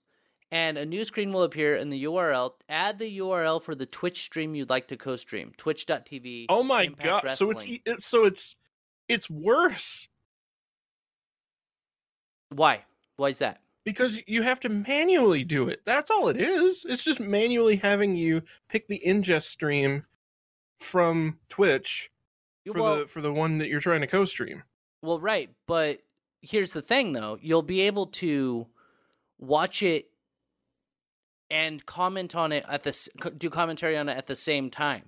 and 0.51 0.79
a 0.79 0.87
new 0.87 1.05
screen 1.05 1.33
will 1.33 1.43
appear 1.43 1.77
in 1.77 1.91
the 1.91 2.05
URL. 2.05 2.53
Add 2.69 2.99
the 2.99 3.19
URL 3.19 3.63
for 3.63 3.75
the 3.75 3.87
Twitch 3.87 4.23
stream 4.23 4.55
you'd 4.55 4.71
like 4.71 4.89
to 4.89 4.97
co 4.97 5.17
stream 5.17 5.53
twitch.tv. 5.59 6.47
Oh 6.49 6.63
my 6.63 6.85
Impact 6.85 7.27
god. 7.27 7.31
So 7.37 7.51
it's 7.51 7.61
Wrestling. 7.61 7.75
e- 7.75 7.83
it's 7.85 8.07
so 8.07 8.25
it's 8.25 8.57
it's 9.09 9.29
worse 9.29 10.09
Why? 12.55 12.85
Why 13.17 13.29
is 13.29 13.39
that? 13.41 13.61
because 13.85 14.21
you 14.27 14.43
have 14.43 14.61
to 14.61 14.69
manually 14.69 15.43
do 15.43 15.69
it. 15.69 15.81
That's 15.85 16.11
all 16.11 16.29
it 16.29 16.37
is. 16.37 16.85
It's 16.89 17.03
just 17.03 17.19
manually 17.19 17.77
having 17.77 18.15
you 18.15 18.43
pick 18.69 18.87
the 18.89 19.03
ingest 19.07 19.45
stream 19.45 20.05
from 20.81 21.39
Twitch 21.49 22.11
for 22.67 22.81
well, 22.81 22.99
the 22.99 23.07
for 23.07 23.21
the 23.21 23.33
one 23.33 23.59
that 23.59 23.69
you're 23.69 23.81
trying 23.81 24.01
to 24.01 24.07
co-stream. 24.07 24.63
well, 25.03 25.21
right, 25.21 25.51
but 25.67 26.01
here's 26.43 26.73
the 26.73 26.83
thing 26.83 27.13
though 27.13 27.39
you'll 27.43 27.63
be 27.63 27.83
able 27.83 28.07
to 28.07 28.67
watch 29.39 29.83
it 29.83 30.07
and 31.51 31.85
comment 31.85 32.35
on 32.35 32.53
it 32.53 32.65
at 32.69 32.83
the 32.83 33.09
do 33.37 33.51
commentary 33.51 33.97
on 33.97 34.09
it 34.09 34.17
at 34.17 34.27
the 34.27 34.37
same 34.37 34.71
time 34.71 35.03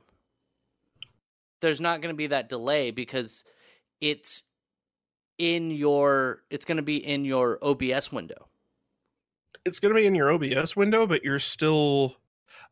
there's 1.62 1.80
not 1.80 2.02
going 2.02 2.12
to 2.12 2.16
be 2.16 2.26
that 2.26 2.50
delay 2.50 2.90
because 2.90 3.44
it's 4.02 4.42
in 5.38 5.70
your 5.70 6.42
it's 6.50 6.66
going 6.66 6.76
to 6.76 6.82
be 6.82 6.96
in 6.96 7.24
your 7.24 7.58
OBS 7.62 8.12
window 8.12 8.46
it's 9.64 9.80
going 9.80 9.94
to 9.94 10.00
be 10.00 10.06
in 10.06 10.14
your 10.14 10.32
OBS 10.32 10.76
window, 10.76 11.06
but 11.06 11.22
you're 11.22 11.38
still 11.38 12.16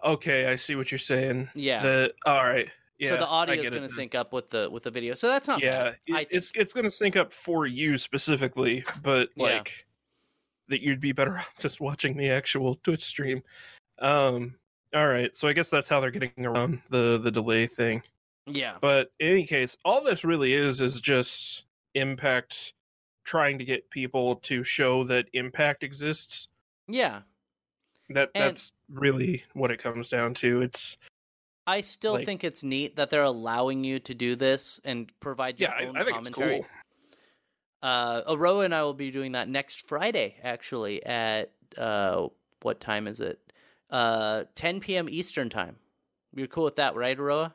okay. 0.04 0.50
I 0.50 0.56
see 0.56 0.74
what 0.74 0.90
you're 0.90 0.98
saying. 0.98 1.48
yeah 1.54 1.82
The 1.82 2.14
all 2.26 2.44
right. 2.44 2.68
Yeah, 3.00 3.08
so 3.10 3.16
the 3.16 3.26
audio 3.26 3.54
is 3.62 3.70
going 3.70 3.82
to 3.82 3.88
sync 3.88 4.14
up 4.14 4.32
with 4.32 4.50
the 4.50 4.68
with 4.70 4.82
the 4.82 4.90
video 4.90 5.14
so 5.14 5.26
that's 5.28 5.48
not 5.48 5.62
Yeah, 5.62 5.92
bad, 6.08 6.20
it- 6.22 6.28
it's 6.30 6.52
it's 6.54 6.72
going 6.74 6.84
to 6.84 6.90
sync 6.90 7.16
up 7.16 7.32
for 7.32 7.66
you 7.66 7.96
specifically, 7.98 8.84
but 9.02 9.30
Yeah. 9.36 9.42
like 9.44 9.86
that 10.68 10.82
you'd 10.82 11.00
be 11.00 11.12
better 11.12 11.38
off 11.38 11.48
just 11.58 11.80
watching 11.80 12.16
the 12.16 12.28
actual 12.30 12.76
Twitch 12.84 13.02
stream. 13.02 13.42
Um. 14.00 14.54
All 14.94 15.06
right. 15.08 15.36
So 15.36 15.46
I 15.48 15.52
guess 15.52 15.68
that's 15.70 15.88
how 15.88 16.00
they're 16.00 16.10
getting 16.10 16.44
around 16.46 16.80
the 16.90 17.18
the 17.18 17.30
delay 17.30 17.66
thing. 17.66 18.02
yeah 18.46 18.76
But 18.80 19.10
in 19.20 19.28
any 19.28 19.46
case, 19.46 19.76
all 19.84 20.02
this 20.02 20.24
really 20.24 20.52
is 20.52 20.80
is 20.80 21.00
just 21.00 21.64
Impact 21.94 22.74
trying 23.24 23.58
to 23.58 23.64
get 23.64 23.88
people 23.90 24.36
to 24.36 24.62
show 24.64 25.04
that 25.04 25.26
Impact 25.32 25.84
exists. 25.84 26.48
yeah 26.88 27.22
That 28.10 28.30
And- 28.34 28.44
that's 28.56 28.72
really 28.88 29.44
what 29.54 29.70
it 29.70 29.78
comes 29.78 30.08
down 30.08 30.34
to. 30.34 30.62
It's 30.62 30.96
I 31.66 31.82
still 31.82 32.14
Like- 32.14 32.26
think 32.26 32.42
it's 32.44 32.62
neat 32.64 32.96
that 32.96 33.10
they're 33.10 33.22
allowing 33.22 33.84
you 33.84 34.00
to 34.00 34.14
do 34.14 34.34
this 34.36 34.80
and 34.84 35.10
provide 35.20 35.60
your 35.60 35.70
yeah, 35.70 35.88
own 35.88 35.96
I 35.96 36.04
think 36.04 36.16
commentary. 36.16 36.56
it's 36.60 36.66
cool. 36.68 36.76
Uh, 37.82 38.22
Aroa 38.28 38.64
and 38.64 38.74
I 38.74 38.82
will 38.82 38.94
be 38.94 39.10
doing 39.10 39.32
that 39.32 39.48
next 39.48 39.86
Friday, 39.86 40.36
actually, 40.42 41.04
at 41.04 41.52
uh, 41.78 42.28
what 42.62 42.80
time 42.80 43.06
is 43.06 43.20
it? 43.20 43.40
Uh, 43.88 44.44
10 44.54 44.80
p.m. 44.80 45.08
Eastern 45.08 45.48
time. 45.48 45.76
You're 46.34 46.46
cool 46.46 46.64
with 46.64 46.76
that, 46.76 46.94
right, 46.94 47.18
Aroa? 47.18 47.54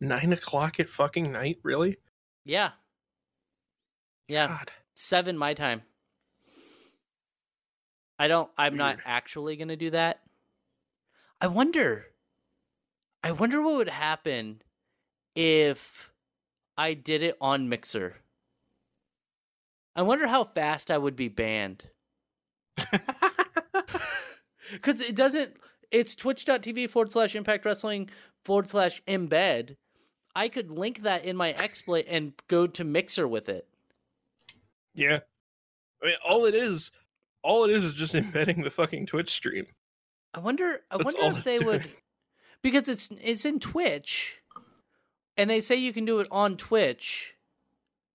Nine 0.00 0.32
o'clock 0.32 0.80
at 0.80 0.88
fucking 0.88 1.30
night, 1.32 1.58
really? 1.62 1.96
Yeah. 2.44 2.72
Yeah, 4.28 4.48
God. 4.48 4.70
seven 4.94 5.36
my 5.38 5.54
time. 5.54 5.82
I 8.18 8.28
don't. 8.28 8.50
I'm 8.58 8.76
not 8.76 8.98
actually 9.06 9.56
gonna 9.56 9.76
do 9.76 9.90
that. 9.90 10.20
I 11.40 11.46
wonder. 11.46 12.06
I 13.22 13.32
wonder 13.32 13.60
what 13.60 13.76
would 13.76 13.88
happen 13.88 14.62
if 15.34 16.10
I 16.76 16.94
did 16.94 17.22
it 17.22 17.36
on 17.40 17.68
Mixer. 17.68 18.16
I 19.96 20.02
wonder 20.02 20.26
how 20.28 20.44
fast 20.44 20.90
I 20.90 20.98
would 20.98 21.16
be 21.16 21.28
banned. 21.28 21.86
Because 24.72 25.00
it 25.00 25.14
doesn't. 25.14 25.56
It's 25.90 26.14
twitch.tv 26.14 26.90
forward 26.90 27.12
slash 27.12 27.34
impact 27.34 27.64
wrestling 27.64 28.10
forward 28.44 28.68
slash 28.68 29.02
embed. 29.08 29.76
I 30.34 30.48
could 30.48 30.70
link 30.70 31.02
that 31.02 31.24
in 31.24 31.36
my 31.36 31.54
XSplit 31.54 32.04
and 32.08 32.32
go 32.48 32.66
to 32.66 32.84
Mixer 32.84 33.26
with 33.26 33.48
it. 33.48 33.66
yeah. 34.94 35.20
I 36.02 36.06
mean, 36.06 36.16
all 36.24 36.44
it 36.44 36.54
is, 36.54 36.92
all 37.42 37.64
it 37.64 37.70
is, 37.70 37.82
is 37.82 37.94
just 37.94 38.14
embedding 38.14 38.62
the 38.62 38.70
fucking 38.70 39.06
Twitch 39.06 39.30
stream. 39.30 39.66
I 40.34 40.40
wonder. 40.40 40.80
I 40.90 40.98
That's 40.98 41.14
wonder 41.14 41.38
if 41.38 41.44
they 41.44 41.58
would, 41.58 41.82
doing. 41.82 41.94
Because 42.62 42.88
it's 42.88 43.08
it's 43.22 43.44
in 43.44 43.60
Twitch, 43.60 44.40
and 45.36 45.48
they 45.48 45.60
say 45.60 45.76
you 45.76 45.92
can 45.92 46.04
do 46.04 46.20
it 46.20 46.28
on 46.30 46.56
Twitch. 46.56 47.34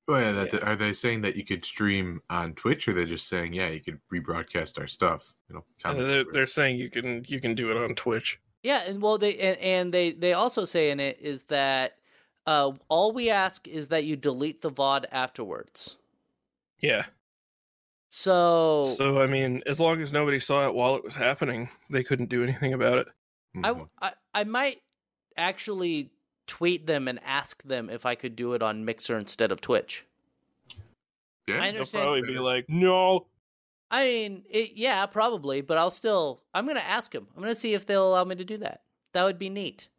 Oh 0.07 0.17
yeah, 0.17 0.31
that, 0.33 0.53
Yeah. 0.53 0.59
are 0.59 0.75
they 0.75 0.91
saying 0.93 1.21
that 1.21 1.35
you 1.37 1.45
could 1.45 1.63
stream 1.63 2.21
on 2.29 2.53
Twitch, 2.55 2.87
or 2.87 2.93
they're 2.93 3.05
just 3.05 3.29
saying, 3.29 3.53
yeah, 3.53 3.69
you 3.69 3.79
could 3.79 3.99
rebroadcast 4.13 4.77
our 4.79 4.87
stuff? 4.87 5.33
You 5.47 5.55
know, 5.55 5.65
comment 5.81 6.07
they're, 6.07 6.25
they're 6.31 6.47
saying 6.47 6.77
you 6.77 6.89
can 6.89 7.23
you 7.27 7.39
can 7.39 7.55
do 7.55 7.71
it 7.71 7.77
on 7.77 7.95
Twitch. 7.95 8.39
Yeah, 8.63 8.83
and 8.87 9.01
well, 9.01 9.17
they 9.17 9.37
and, 9.37 9.57
and 9.59 9.93
they 9.93 10.11
they 10.11 10.33
also 10.33 10.65
say 10.65 10.89
in 10.91 10.99
it 10.99 11.19
is 11.21 11.43
that 11.45 11.97
uh, 12.45 12.71
all 12.89 13.13
we 13.13 13.29
ask 13.29 13.67
is 13.67 13.87
that 13.89 14.03
you 14.05 14.15
delete 14.17 14.61
the 14.61 14.71
VOD 14.71 15.05
afterwards. 15.11 15.95
Yeah. 16.79 17.05
So, 18.09 18.93
So 18.97 19.21
I 19.21 19.27
mean, 19.27 19.63
as 19.65 19.79
long 19.79 20.01
as 20.01 20.11
nobody 20.11 20.39
saw 20.39 20.67
it 20.67 20.73
while 20.75 20.95
it 20.95 21.03
was 21.03 21.15
happening, 21.15 21.69
they 21.89 22.03
couldn't 22.03 22.29
do 22.29 22.43
anything 22.43 22.73
about 22.73 22.99
it. 22.99 23.07
I, 23.63 23.71
Mhm. 23.73 23.89
I 24.01 24.13
I 24.33 24.43
might 24.43 24.81
actually 25.37 26.11
tweet 26.47 26.85
them 26.87 27.07
and 27.07 27.19
ask 27.23 27.63
them 27.63 27.89
if 27.89 28.05
I 28.05 28.15
could 28.15 28.35
do 28.35 28.53
it 28.53 28.61
on 28.61 28.85
Mixer 28.85 29.17
instead 29.17 29.51
of 29.51 29.61
Twitch. 29.61 30.05
yeah, 31.47 31.61
I 31.61 31.71
They'll 31.71 31.85
probably 31.85 32.21
be 32.21 32.39
like, 32.39 32.65
"No, 32.69 33.27
I 33.91 34.05
mean, 34.05 34.43
it, 34.49 34.71
yeah, 34.75 35.05
probably, 35.05 35.61
but 35.61 35.77
I'll 35.77 35.91
still. 35.91 36.41
I'm 36.53 36.65
gonna 36.67 36.79
ask 36.79 37.11
them. 37.11 37.27
I'm 37.35 37.41
gonna 37.41 37.55
see 37.55 37.73
if 37.73 37.85
they'll 37.85 38.07
allow 38.09 38.23
me 38.23 38.35
to 38.35 38.43
do 38.45 38.57
that. 38.57 38.81
That 39.13 39.23
would 39.23 39.37
be 39.39 39.49
neat. 39.49 39.89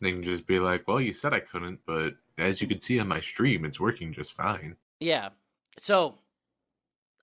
they 0.00 0.12
can 0.12 0.22
just 0.22 0.46
be 0.46 0.60
like, 0.60 0.86
well, 0.86 1.00
you 1.00 1.12
said 1.12 1.34
I 1.34 1.40
couldn't, 1.40 1.80
but 1.84 2.14
as 2.38 2.60
you 2.60 2.68
can 2.68 2.80
see 2.80 3.00
on 3.00 3.08
my 3.08 3.20
stream, 3.20 3.64
it's 3.64 3.80
working 3.80 4.12
just 4.12 4.34
fine. 4.34 4.76
Yeah. 5.00 5.30
So 5.78 6.18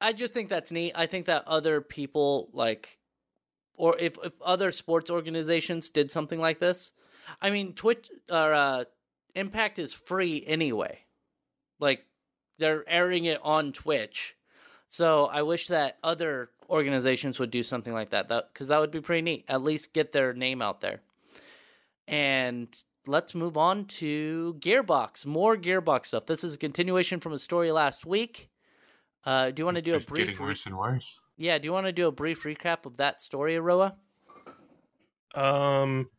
I 0.01 0.11
just 0.11 0.33
think 0.33 0.49
that's 0.49 0.71
neat. 0.73 0.91
I 0.95 1.05
think 1.05 1.25
that 1.27 1.47
other 1.47 1.79
people 1.79 2.49
like 2.51 2.97
or 3.77 3.97
if 3.99 4.17
if 4.23 4.33
other 4.41 4.71
sports 4.71 5.09
organizations 5.09 5.89
did 5.89 6.11
something 6.11 6.39
like 6.39 6.59
this, 6.59 6.91
I 7.41 7.49
mean 7.49 7.73
Twitch 7.73 8.09
or 8.29 8.53
uh 8.53 8.83
Impact 9.35 9.79
is 9.79 9.93
free 9.93 10.43
anyway. 10.47 10.99
Like 11.79 12.05
they're 12.57 12.87
airing 12.89 13.25
it 13.25 13.39
on 13.43 13.73
Twitch. 13.73 14.35
So 14.87 15.25
I 15.25 15.41
wish 15.41 15.67
that 15.67 15.97
other 16.03 16.49
organizations 16.69 17.37
would 17.39 17.51
do 17.51 17.61
something 17.61 17.93
like 17.93 18.11
that. 18.11 18.29
That 18.29 18.53
because 18.53 18.69
that 18.69 18.79
would 18.79 18.91
be 18.91 19.01
pretty 19.01 19.21
neat. 19.21 19.45
At 19.49 19.61
least 19.61 19.93
get 19.93 20.13
their 20.13 20.33
name 20.33 20.61
out 20.61 20.79
there. 20.79 21.01
And 22.07 22.67
let's 23.07 23.35
move 23.35 23.57
on 23.57 23.85
to 23.85 24.55
Gearbox. 24.59 25.25
More 25.25 25.57
Gearbox 25.57 26.07
stuff. 26.07 26.27
This 26.27 26.43
is 26.43 26.55
a 26.55 26.57
continuation 26.57 27.19
from 27.19 27.33
a 27.33 27.39
story 27.39 27.71
last 27.71 28.05
week. 28.05 28.49
Uh, 29.25 29.51
do 29.51 29.61
you 29.61 29.65
want 29.65 29.75
to 29.75 29.81
do 29.81 29.95
a 29.95 29.99
brief? 29.99 30.27
getting 30.27 30.41
worse 30.41 30.65
and 30.65 30.77
worse. 30.77 31.19
Yeah, 31.37 31.57
do 31.57 31.65
you 31.65 31.73
want 31.73 31.85
to 31.85 31.91
do 31.91 32.07
a 32.07 32.11
brief 32.11 32.43
recap 32.43 32.85
of 32.85 32.97
that 32.97 33.21
story, 33.21 33.57
Aroa? 33.57 33.95
Um, 35.35 36.09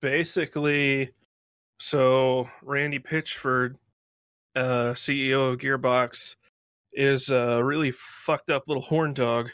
basically, 0.00 1.10
so 1.78 2.48
Randy 2.62 2.98
Pitchford, 2.98 3.76
uh, 4.56 4.92
CEO 4.94 5.52
of 5.52 5.58
Gearbox, 5.58 6.34
is 6.92 7.28
a 7.30 7.62
really 7.62 7.92
fucked 7.92 8.50
up 8.50 8.64
little 8.66 8.82
horn 8.82 9.14
dog, 9.14 9.50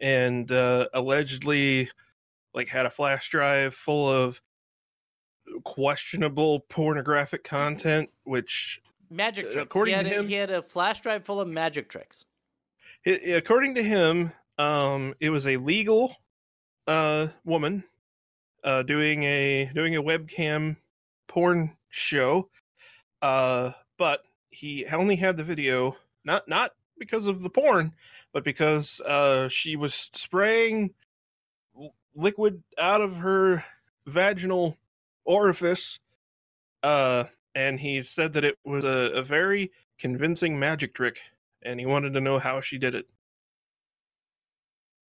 and 0.00 0.50
uh, 0.50 0.86
allegedly, 0.94 1.90
like, 2.54 2.68
had 2.68 2.86
a 2.86 2.90
flash 2.90 3.28
drive 3.28 3.74
full 3.74 4.08
of 4.08 4.40
questionable 5.64 6.60
pornographic 6.70 7.44
content, 7.44 8.08
which, 8.24 8.80
Magic 9.10 9.46
Uh, 9.48 9.50
tricks. 9.50 9.76
He 9.84 9.90
had, 9.92 10.06
to 10.06 10.10
him- 10.10 10.28
he 10.28 10.34
had 10.34 10.50
a 10.50 10.62
flash 10.62 11.00
drive 11.02 11.24
full 11.26 11.38
of 11.40 11.46
magic 11.46 11.90
tricks. 11.90 12.24
I 13.06 13.10
according 13.10 13.74
to 13.76 13.82
him, 13.82 14.32
um, 14.58 15.14
it 15.20 15.30
was 15.30 15.46
a 15.46 15.56
legal 15.56 16.16
uh 16.86 17.28
woman 17.44 17.82
uh 18.62 18.82
doing 18.82 19.22
a 19.22 19.70
doing 19.74 19.96
a 19.96 20.02
webcam 20.02 20.76
porn 21.28 21.76
show. 21.88 22.48
Uh 23.22 23.72
but 23.98 24.24
he 24.50 24.86
only 24.86 25.16
had 25.16 25.36
the 25.36 25.44
video 25.44 25.96
not 26.24 26.46
not 26.48 26.72
because 26.98 27.26
of 27.26 27.42
the 27.42 27.50
porn 27.50 27.92
but 28.32 28.44
because 28.44 29.00
uh 29.00 29.48
she 29.48 29.76
was 29.76 30.10
spraying 30.14 30.90
liquid 32.14 32.62
out 32.78 33.00
of 33.00 33.16
her 33.16 33.64
vaginal 34.06 34.76
orifice 35.24 35.98
uh 36.82 37.24
and 37.54 37.80
he 37.80 38.02
said 38.02 38.34
that 38.34 38.44
it 38.44 38.58
was 38.64 38.84
a, 38.84 39.12
a 39.14 39.22
very 39.22 39.72
convincing 39.98 40.58
magic 40.58 40.94
trick 40.94 41.18
and 41.64 41.80
he 41.80 41.86
wanted 41.86 42.12
to 42.12 42.20
know 42.20 42.38
how 42.38 42.60
she 42.60 42.78
did 42.78 42.94
it 42.94 43.06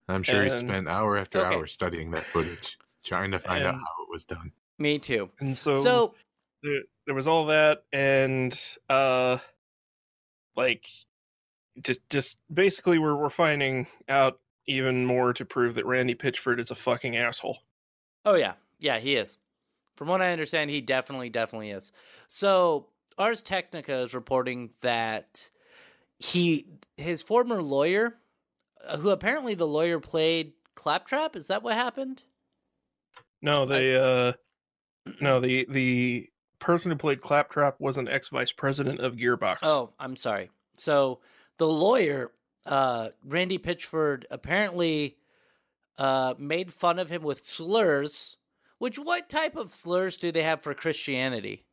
I'm 0.09 0.23
sure 0.23 0.43
he 0.45 0.51
spent 0.51 0.88
hour 0.88 1.17
after 1.17 1.40
Okay. 1.40 1.55
hour 1.55 1.67
studying 1.67 2.11
that 2.11 2.31
footage, 2.31 2.79
trying 3.05 3.31
to 3.31 3.38
find 3.38 3.64
out 3.64 3.75
how 3.75 4.03
it 4.03 4.11
was 4.11 4.25
done. 4.25 4.53
Me 4.79 4.99
too. 4.99 5.31
and 5.40 5.57
so 5.57 5.81
so 5.81 6.14
there, 6.62 6.83
there 7.07 7.14
was 7.14 7.27
all 7.27 7.47
that 7.47 7.85
and 7.93 8.59
uh 8.90 9.38
like 10.57 10.87
just 11.81 12.01
just 12.11 12.40
basically 12.53 12.99
we're 12.99 13.17
we're 13.17 13.31
finding 13.31 13.87
out 14.09 14.40
even 14.67 15.05
more 15.05 15.33
to 15.33 15.45
prove 15.45 15.75
that 15.75 15.87
Randy 15.87 16.14
Pitchford 16.14 16.61
is 16.61 16.71
a 16.71 16.75
fucking 16.75 17.17
asshole. 17.17 17.59
Oh 18.25 18.35
yeah, 18.35 18.55
yeah, 18.79 18.99
he 18.99 19.17
is. 19.17 19.38
From 19.97 20.09
what 20.09 20.23
I 20.23 20.33
understand, 20.33 20.71
he 20.71 20.81
definitely, 20.81 21.31
definitely 21.31 21.71
is. 21.71 21.93
So 22.29 22.88
Ars 23.19 23.43
Technica 23.43 23.99
is 23.99 24.14
reporting 24.14 24.71
that 24.81 25.51
he, 26.18 26.66
his 26.96 27.22
former 27.22 27.62
lawyer, 27.62 28.16
uh, 28.87 28.96
who 28.96 29.11
apparently 29.11 29.55
the 29.55 29.66
lawyer 29.66 30.00
played 30.00 30.53
Claptrap. 30.74 31.37
Is 31.37 31.48
that 31.48 31.62
what 31.62 31.74
happened? 31.74 32.22
No, 33.42 33.66
they 33.66 33.96
uh 33.96 34.33
no 35.20 35.38
the 35.38 35.66
the 35.68 36.29
person 36.59 36.90
who 36.90 36.96
played 36.96 37.20
Claptrap 37.20 37.79
was 37.79 37.98
an 37.98 38.09
ex 38.09 38.29
vice 38.29 38.53
president 38.53 39.00
of 39.00 39.16
Gearbox. 39.16 39.59
Oh, 39.62 39.90
I'm 40.00 40.16
sorry. 40.16 40.50
So 40.79 41.20
the 41.59 41.68
lawyer, 41.68 42.33
uh, 42.66 43.11
Randy 43.24 43.59
Pitchford, 43.59 44.24
apparently 44.31 45.18
uh, 45.98 46.35
made 46.38 46.72
fun 46.72 46.98
of 46.98 47.11
him 47.11 47.22
with 47.22 47.44
slurs. 47.44 48.37
Which 48.79 48.98
what 48.98 49.29
type 49.29 49.57
of 49.57 49.70
slurs 49.70 50.16
do 50.16 50.33
they 50.33 50.42
have 50.42 50.62
for 50.62 50.74
Christianity? 50.74 51.64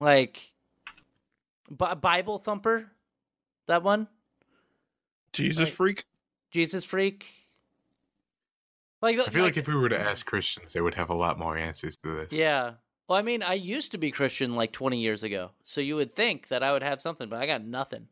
Like 0.00 0.53
Bi- 1.70 1.94
Bible 1.94 2.38
thumper, 2.38 2.90
that 3.66 3.82
one, 3.82 4.08
Jesus 5.32 5.68
like- 5.68 5.74
freak. 5.74 6.04
Jesus 6.50 6.84
freak. 6.84 7.26
Like 9.02 9.18
I 9.18 9.24
feel 9.24 9.44
like 9.44 9.56
if 9.58 9.66
we 9.66 9.74
were 9.74 9.88
to 9.90 10.00
ask 10.00 10.24
Christians, 10.24 10.72
they 10.72 10.80
would 10.80 10.94
have 10.94 11.10
a 11.10 11.14
lot 11.14 11.38
more 11.38 11.58
answers 11.58 11.98
to 11.98 12.14
this. 12.16 12.32
yeah. 12.32 12.74
Well, 13.06 13.18
I 13.18 13.22
mean, 13.22 13.42
I 13.42 13.52
used 13.52 13.92
to 13.92 13.98
be 13.98 14.10
Christian 14.10 14.54
like 14.54 14.72
20 14.72 14.98
years 14.98 15.22
ago, 15.22 15.50
so 15.62 15.82
you 15.82 15.96
would 15.96 16.14
think 16.14 16.48
that 16.48 16.62
I 16.62 16.72
would 16.72 16.82
have 16.82 17.02
something, 17.02 17.28
but 17.28 17.38
I 17.38 17.46
got 17.46 17.62
nothing. 17.62 18.08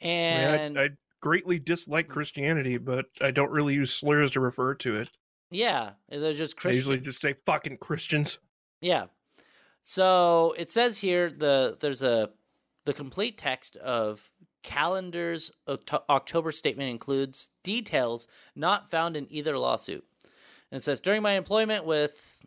I, 0.00 0.04
mean, 0.04 0.10
And 0.10 0.78
I, 0.78 0.84
I 0.84 0.88
greatly 1.20 1.58
dislike 1.58 2.08
mm. 2.08 2.12
Christianity, 2.12 2.78
but 2.78 3.06
I 3.20 3.30
don't 3.32 3.50
really 3.50 3.74
use 3.74 3.92
slurs 3.92 4.30
to 4.30 4.40
refer 4.40 4.74
to 4.76 4.96
it. 4.96 5.10
Yeah, 5.50 5.90
they're 6.08 6.32
just 6.32 6.54
I 6.64 6.70
usually 6.70 7.00
just 7.00 7.20
say 7.20 7.34
fucking 7.44 7.76
Christians. 7.76 8.38
Yeah. 8.80 9.06
So 9.82 10.54
it 10.56 10.70
says 10.70 10.98
here 10.98 11.30
the 11.30 11.76
there's 11.78 12.02
a 12.02 12.30
the 12.84 12.92
complete 12.92 13.38
text 13.38 13.76
of 13.76 14.30
Callender's 14.62 15.52
October 16.08 16.52
statement 16.52 16.90
includes 16.90 17.50
details 17.62 18.28
not 18.54 18.90
found 18.90 19.16
in 19.16 19.26
either 19.30 19.58
lawsuit. 19.58 20.04
And 20.70 20.78
it 20.78 20.82
says 20.82 21.00
during 21.00 21.22
my 21.22 21.32
employment 21.32 21.84
with 21.84 22.38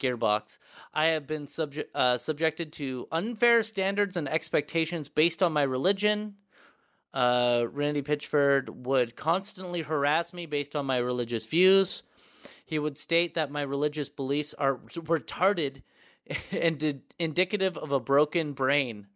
Gearbox, 0.00 0.58
I 0.92 1.06
have 1.06 1.26
been 1.26 1.46
uh, 1.94 2.16
subjected 2.16 2.72
to 2.74 3.08
unfair 3.12 3.62
standards 3.62 4.16
and 4.16 4.28
expectations 4.28 5.08
based 5.08 5.42
on 5.42 5.52
my 5.52 5.62
religion. 5.62 6.36
Uh, 7.12 7.66
Randy 7.70 8.02
Pitchford 8.02 8.68
would 8.68 9.16
constantly 9.16 9.82
harass 9.82 10.32
me 10.32 10.46
based 10.46 10.74
on 10.74 10.86
my 10.86 10.98
religious 10.98 11.46
views. 11.46 12.02
He 12.66 12.78
would 12.78 12.98
state 12.98 13.34
that 13.34 13.50
my 13.50 13.62
religious 13.62 14.08
beliefs 14.08 14.54
are 14.54 14.76
retarded 14.76 15.82
and 16.52 16.78
di- 16.78 17.00
indicative 17.18 17.76
of 17.76 17.92
a 17.92 18.00
broken 18.00 18.52
brain. 18.52 19.06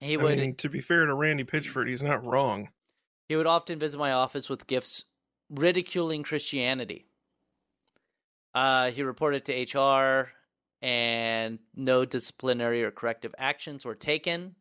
He 0.00 0.14
I 0.14 0.16
would 0.16 0.38
mean, 0.38 0.54
to 0.56 0.68
be 0.68 0.80
fair 0.80 1.06
to 1.06 1.14
Randy 1.14 1.44
Pitchford, 1.44 1.88
he's 1.88 2.02
not 2.02 2.24
wrong. 2.24 2.68
he 3.28 3.36
would 3.36 3.46
often 3.46 3.78
visit 3.78 3.98
my 3.98 4.12
office 4.12 4.48
with 4.48 4.66
gifts 4.66 5.04
ridiculing 5.50 6.22
Christianity. 6.22 7.06
Uh, 8.54 8.90
he 8.90 9.02
reported 9.02 9.44
to 9.44 9.78
HR, 9.78 10.30
and 10.82 11.58
no 11.74 12.04
disciplinary 12.04 12.82
or 12.84 12.90
corrective 12.90 13.34
actions 13.38 13.84
were 13.84 13.94
taken. 13.94 14.54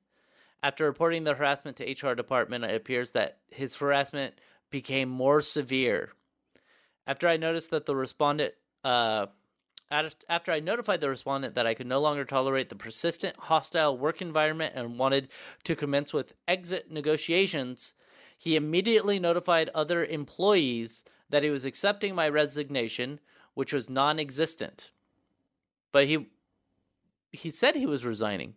After 0.63 0.86
reporting 0.86 1.24
the 1.24 1.36
harassment 1.36 1.78
to 1.78 1.84
HR 1.86 2.15
department, 2.15 2.63
it 2.63 2.76
appears 2.76 3.12
that 3.12 3.39
his 3.52 3.76
harassment 3.76 4.34
became 4.71 5.10
more 5.10 5.41
severe. 5.41 6.12
After 7.08 7.28
I 7.28 7.38
noticed 7.38 7.71
that 7.71 7.86
the 7.86 7.95
respondent, 7.95 8.54
uh, 8.84 9.28
after 9.91 10.52
I 10.52 10.60
notified 10.60 11.02
the 11.02 11.10
respondent 11.10 11.56
that 11.56 11.67
I 11.67 11.74
could 11.74 11.88
no 11.88 12.02
longer 12.02 12.26
tolerate 12.26 12.69
the 12.69 12.76
persistent 12.76 13.36
hostile 13.38 13.98
work 13.98 14.21
environment 14.21 14.74
and 14.76 14.98
wanted 14.98 15.30
to 15.63 15.76
commence 15.76 16.12
with 16.13 16.34
exit 16.48 16.91
negotiations, 16.91 17.93
he 18.38 18.56
immediately 18.56 19.19
notified 19.19 19.69
other 19.74 20.04
employees 20.04 21.06
that 21.30 21.43
he 21.43 21.50
was 21.50 21.65
accepting 21.65 22.15
my 22.15 22.28
resignation, 22.30 23.19
which 23.54 23.74
was 23.74 23.89
non-existent. 23.89 24.91
But 25.91 26.08
he 26.08 26.28
he 27.32 27.50
said 27.50 27.76
he 27.76 27.86
was 27.86 28.06
resigning. 28.06 28.56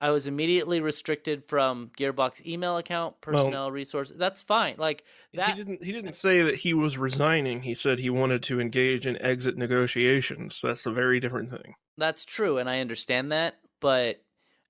I 0.00 0.10
was 0.10 0.26
immediately 0.26 0.80
restricted 0.80 1.44
from 1.46 1.90
Gearbox 1.98 2.46
email 2.46 2.76
account, 2.76 3.20
personnel 3.20 3.70
resource. 3.70 4.12
That's 4.14 4.42
fine. 4.42 4.76
Like 4.78 5.04
that 5.34 5.50
He 5.50 5.56
didn't. 5.56 5.84
He 5.84 5.92
didn't 5.92 6.16
say 6.16 6.42
that 6.42 6.54
he 6.54 6.74
was 6.74 6.96
resigning. 6.96 7.62
He 7.62 7.74
said 7.74 7.98
he 7.98 8.10
wanted 8.10 8.42
to 8.44 8.60
engage 8.60 9.06
in 9.06 9.20
exit 9.20 9.56
negotiations. 9.56 10.60
That's 10.62 10.86
a 10.86 10.92
very 10.92 11.18
different 11.18 11.50
thing. 11.50 11.74
That's 11.96 12.24
true, 12.24 12.58
and 12.58 12.70
I 12.70 12.80
understand 12.80 13.32
that. 13.32 13.58
But 13.80 14.22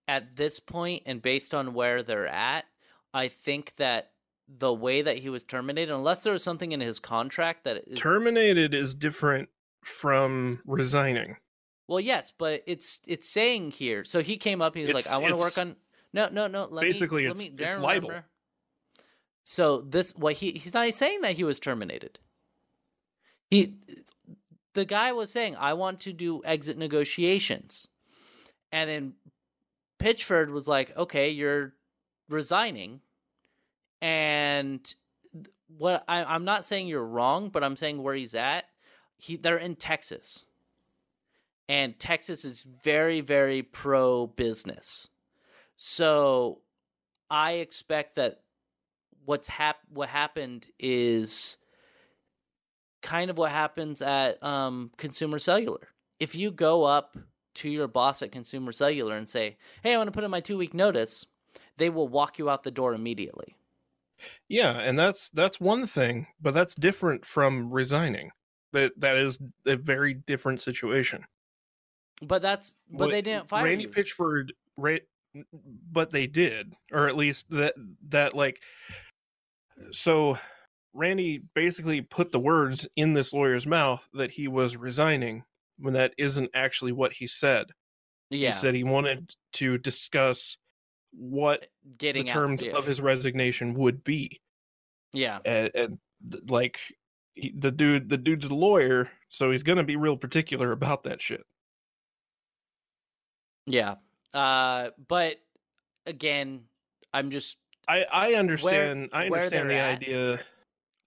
at 0.07 0.37
this 0.37 0.61
point, 0.61 1.03
and 1.07 1.21
based 1.21 1.55
on 1.55 1.75
where 1.75 2.03
they're 2.03 2.27
at, 2.27 2.65
I 3.13 3.29
think 3.29 3.77
that 3.77 4.13
the 4.49 4.73
way 4.73 5.03
that 5.03 5.19
he 5.19 5.29
was 5.29 5.45
terminated, 5.45 5.95
unless 5.95 6.23
there 6.23 6.33
was 6.33 6.43
something 6.43 6.73
in 6.73 6.81
his 6.81 6.99
contract 6.99 7.65
that 7.65 7.85
is 7.87 8.01
Terminated 8.01 8.73
is 8.73 8.95
different 8.95 9.51
from 9.85 10.61
resigning. 10.65 11.37
Well, 11.89 12.01
yes, 12.01 12.31
but 12.37 12.63
it's 12.67 13.01
it's 13.07 13.29
saying 13.29 13.73
here. 13.73 14.05
So 14.05 14.23
he 14.23 14.37
came 14.37 14.63
up. 14.63 14.77
He 14.77 14.83
was 14.83 14.93
like, 14.93 15.09
"I 15.09 15.17
want 15.17 15.35
to 15.37 15.41
work 15.41 15.59
on." 15.59 15.75
No, 16.13 16.29
no, 16.31 16.47
no. 16.47 16.69
Let 16.71 16.83
basically, 16.83 17.23
me, 17.23 17.29
let 17.29 17.41
it's- 17.41 17.59
me, 17.59 17.65
it's 17.67 17.77
libel. 17.79 18.09
remember. 18.11 18.27
So 19.45 19.81
this, 19.81 20.15
what 20.15 20.35
he 20.35 20.53
he's 20.53 20.75
not 20.75 20.93
saying 20.93 21.23
that 21.23 21.33
he 21.33 21.45
was 21.45 21.59
terminated. 21.59 22.19
He, 23.51 23.75
the 24.75 24.85
guy 24.85 25.13
was 25.13 25.33
saying, 25.33 25.57
"I 25.57 25.73
want 25.73 26.01
to 26.01 26.13
do 26.13 26.43
exit 26.45 26.77
negotiations," 26.77 27.89
and 28.71 28.91
then 28.91 29.13
Pitchford 29.99 30.51
was 30.51 30.69
like, 30.69 30.95
"Okay, 30.97 31.31
you're 31.31 31.73
resigning," 32.29 33.01
and 34.03 34.95
what 35.79 36.05
I, 36.07 36.25
I'm 36.25 36.45
not 36.45 36.67
saying 36.67 36.89
you're 36.89 37.05
wrong, 37.05 37.49
but 37.49 37.65
I'm 37.65 37.77
saying 37.77 38.03
where 38.03 38.15
he's 38.15 38.35
at. 38.35 38.67
He 39.17 39.37
they're 39.37 39.57
in 39.57 39.77
Texas, 39.77 40.45
and 41.69 41.99
Texas 41.99 42.45
is 42.45 42.67
very 42.85 43.21
very 43.21 43.63
pro 43.63 44.27
business. 44.27 45.09
So 45.77 46.63
I 47.31 47.53
expect 47.53 48.17
that 48.17 48.41
what's 49.25 49.49
hap- 49.49 49.85
what 49.91 50.09
happened 50.09 50.67
is 50.79 51.57
kind 53.03 53.31
of 53.31 53.39
what 53.39 53.51
happens 53.51 54.03
at 54.03 54.43
um, 54.43 54.91
Consumer 54.97 55.39
Cellular. 55.39 55.89
If 56.19 56.35
you 56.35 56.51
go 56.51 56.85
up 56.85 57.17
to 57.55 57.69
your 57.69 57.89
boss 57.89 58.23
at 58.23 58.33
Consumer 58.33 58.73
Cellular 58.73 59.17
and 59.17 59.29
say, 59.29 59.57
"Hey, 59.83 59.95
I 59.95 59.97
want 59.99 60.09
to 60.09 60.13
put 60.13 60.25
in 60.25 60.31
my 60.31 60.41
two 60.41 60.57
week 60.57 60.75
notice," 60.75 61.27
they 61.77 61.91
will 61.91 62.09
walk 62.09 62.39
you 62.39 62.51
out 62.51 62.63
the 62.63 62.71
door 62.71 62.95
immediately. 62.95 63.57
Yeah, 64.49 64.79
and 64.81 64.99
that's 64.99 65.31
that's 65.31 65.61
one 65.61 65.87
thing, 65.87 66.27
but 66.41 66.55
that's 66.55 66.75
different 66.75 67.25
from 67.25 67.71
resigning. 67.71 68.31
That 68.73 68.93
that 68.99 69.17
is 69.17 69.39
a 69.67 69.77
very 69.77 70.15
different 70.15 70.61
situation. 70.61 71.25
But 72.23 72.43
that's 72.43 72.77
but 72.91 73.11
they 73.11 73.23
didn't 73.23 73.49
fire 73.49 73.65
Randy 73.65 73.85
you. 73.85 73.91
Pitchford, 73.91 74.51
ra- 74.77 74.97
but 75.93 76.11
they 76.11 76.27
did, 76.27 76.75
or 76.93 77.07
at 77.07 77.17
least 77.17 77.49
that 77.51 77.75
that 78.09 78.35
like. 78.35 78.61
So, 79.93 80.37
Randy 80.93 81.41
basically 81.55 82.01
put 82.01 82.33
the 82.33 82.41
words 82.41 82.87
in 82.97 83.13
this 83.13 83.33
lawyer's 83.33 83.67
mouth 83.67 84.03
that 84.15 84.33
he 84.33 84.49
was 84.49 84.77
resigning 84.77 85.45
when 85.79 85.95
that 85.95 86.15
isn't 86.19 86.51
actually 86.55 86.91
what 86.93 87.13
he 87.13 87.29
said. 87.29 87.67
yeah, 88.31 88.49
He 88.49 88.53
said 88.53 88.75
he 88.75 88.83
wanted 88.83 89.33
to 89.55 89.79
discuss 89.79 90.57
what 91.13 91.63
uh, 91.63 91.67
getting 91.99 92.25
the 92.25 92.31
out. 92.31 92.35
terms 92.35 92.63
yeah. 92.63 92.73
of 92.73 92.85
his 92.87 93.01
resignation 93.01 93.75
would 93.75 94.03
be, 94.03 94.41
yeah, 95.13 95.39
and, 95.45 95.71
and 95.75 95.99
like 96.49 96.81
he, 97.35 97.55
the 97.57 97.71
dude, 97.71 98.09
the 98.09 98.19
dude's 98.19 98.47
a 98.47 98.55
lawyer, 98.55 99.09
so 99.29 99.53
he's 99.53 99.63
gonna 99.63 99.85
be 99.85 99.97
real 99.97 100.17
particular 100.17 100.73
about 100.73 101.05
that 101.05 101.23
shit. 101.23 101.45
Yeah. 103.69 103.97
Uh, 104.35 104.91
but 105.09 105.37
again, 106.07 106.63
I'm 107.13 107.31
just 107.31 107.59
I 107.89 108.05
I 108.13 108.35
understand 108.35 109.11
I 109.13 109.27
understand 109.27 109.71
the 109.71 109.75
at- 109.77 109.97
idea. 110.03 110.41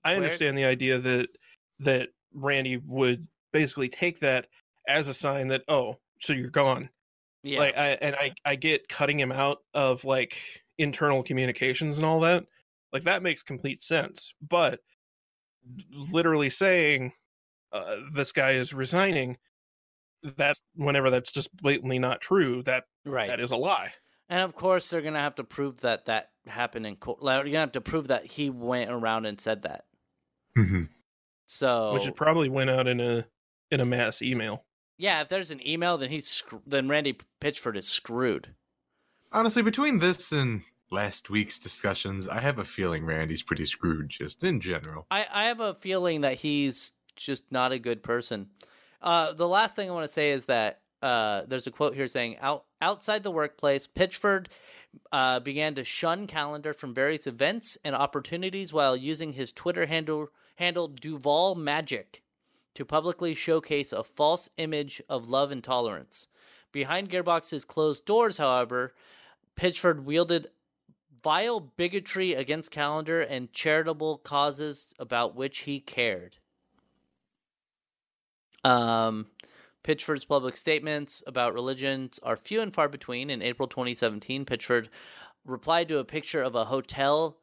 I 0.04 0.14
where- 0.14 0.24
understand 0.24 0.58
the 0.58 0.66
idea 0.66 1.00
that 1.00 1.30
that 1.80 2.10
Randy 2.34 2.78
would 2.78 3.28
basically 3.54 3.90
take 3.90 4.20
that 4.22 4.48
as 4.88 5.08
a 5.08 5.14
sign 5.14 5.48
that 5.50 5.62
oh, 5.68 5.98
so 6.22 6.34
you're 6.34 6.50
gone. 6.50 6.90
yeah, 7.44 7.60
Like 7.60 7.78
I 7.78 7.88
and 8.02 8.16
I 8.16 8.32
I 8.46 8.56
get 8.56 8.88
cutting 8.90 9.20
him 9.20 9.32
out 9.32 9.60
of 9.74 10.04
like 10.06 10.38
internal 10.78 11.22
communications 11.24 11.98
and 11.98 12.06
all 12.06 12.20
that. 12.22 12.46
Like 12.94 13.04
that 13.06 13.24
makes 13.24 13.44
complete 13.44 13.82
sense. 13.84 14.34
But 14.48 14.80
literally 15.92 16.50
saying 16.50 17.14
uh, 17.72 17.96
this 18.14 18.32
guy 18.32 18.52
is 18.54 18.74
resigning 18.74 19.38
that's 20.38 20.62
whenever 20.76 21.10
that's 21.10 21.32
just 21.32 21.56
blatantly 21.56 22.00
not 22.00 22.22
true 22.22 22.64
that 22.64 22.86
right. 23.06 23.30
that 23.30 23.40
is 23.40 23.52
a 23.52 23.56
lie 23.56 23.92
And 24.30 24.42
of 24.42 24.56
course, 24.56 24.90
they're 24.90 25.02
gonna 25.02 25.20
have 25.20 25.36
to 25.36 25.44
prove 25.44 25.82
that 25.82 26.06
that 26.06 26.30
happened 26.48 26.86
in 26.88 26.96
court. 26.96 27.22
Like, 27.22 27.44
You're 27.44 27.54
gonna 27.54 27.60
have 27.60 27.74
to 27.74 27.82
prove 27.82 28.08
that 28.08 28.26
he 28.26 28.50
went 28.50 28.90
around 28.90 29.26
and 29.26 29.40
said 29.40 29.64
that. 29.64 29.86
Mhm. 30.58 30.90
So, 31.48 31.94
which 31.94 32.06
is 32.06 32.14
probably 32.16 32.50
went 32.50 32.70
out 32.70 32.88
in 32.88 33.00
a 33.00 33.28
in 33.72 33.80
a 33.82 33.86
mass 33.86 34.22
email 34.22 34.66
yeah, 35.02 35.22
if 35.22 35.30
there's 35.30 35.50
an 35.50 35.68
email, 35.68 35.98
then 35.98 36.12
he's 36.12 36.28
scr- 36.28 36.58
then 36.68 36.88
Randy 36.88 37.18
Pitchford 37.42 37.76
is 37.76 37.88
screwed. 37.88 38.54
Honestly, 39.32 39.64
between 39.64 39.98
this 39.98 40.32
and 40.32 40.62
last 40.92 41.32
week's 41.32 41.58
discussions, 41.58 42.28
I 42.28 42.40
have 42.40 42.60
a 42.60 42.66
feeling 42.66 43.04
Randy's 43.04 43.42
pretty 43.42 43.66
screwed 43.66 44.10
just 44.10 44.44
in 44.44 44.62
general. 44.62 45.08
I 45.10 45.26
I 45.34 45.46
have 45.46 45.60
a 45.60 45.74
feeling 45.74 46.22
that 46.22 46.36
he's 46.36 46.94
just 47.16 47.52
not 47.52 47.72
a 47.72 47.80
good 47.80 48.04
person. 48.04 48.52
Uh, 49.02 49.34
the 49.34 49.48
last 49.48 49.76
thing 49.76 49.90
I 49.90 49.94
want 49.94 50.08
to 50.08 50.14
say 50.14 50.32
is 50.32 50.46
that 50.46 50.82
uh, 51.02 51.44
there's 51.48 51.68
a 51.68 51.72
quote 51.72 51.96
here 51.96 52.08
saying, 52.08 52.38
Out, 52.40 52.66
outside 52.82 53.24
the 53.24 53.32
workplace, 53.32 53.88
Pitchford 53.88 54.48
uh, 55.12 55.40
began 55.40 55.76
to 55.76 55.84
shun 55.84 56.28
Callender 56.28 56.74
from 56.74 56.94
various 56.94 57.26
events 57.28 57.78
and 57.84 57.96
opportunities 57.96 58.74
while 58.74 58.96
using 58.96 59.34
his 59.34 59.52
Twitter 59.52 59.86
handle, 59.86 60.30
handle 60.56 60.88
Duval 60.88 61.56
Magic 61.56 62.22
to 62.76 62.86
publicly 62.86 63.34
showcase 63.34 63.92
a 63.92 64.04
false 64.04 64.50
image 64.58 65.02
of 65.10 65.30
love 65.30 65.52
and 65.52 65.64
tolerance. 65.64 66.28
Behind 66.72 67.10
Gearbox's 67.10 67.66
closed 67.66 68.06
doors, 68.06 68.38
however, 68.38 68.94
Pitchford 69.56 70.04
wielded 70.04 70.48
vile 71.24 71.60
bigotry 71.60 72.34
against 72.34 72.72
Callender 72.72 73.22
and 73.22 73.52
charitable 73.52 74.20
causes 74.20 74.94
about 75.00 75.36
which 75.36 75.60
he 75.60 75.80
cared. 75.80 76.38
Um, 78.64 79.28
Pitchford's 79.84 80.26
public 80.26 80.58
statements 80.58 81.24
about 81.26 81.54
religions 81.54 82.20
are 82.24 82.36
few 82.36 82.62
and 82.62 82.74
far 82.74 82.88
between. 82.88 83.30
In 83.30 83.42
April 83.42 83.68
2017, 83.68 84.46
Pitchford 84.46 84.90
replied 85.46 85.88
to 85.88 85.98
a 85.98 86.06
picture 86.06 86.42
of 86.42 86.56
a 86.56 86.66
hotel 86.66 87.38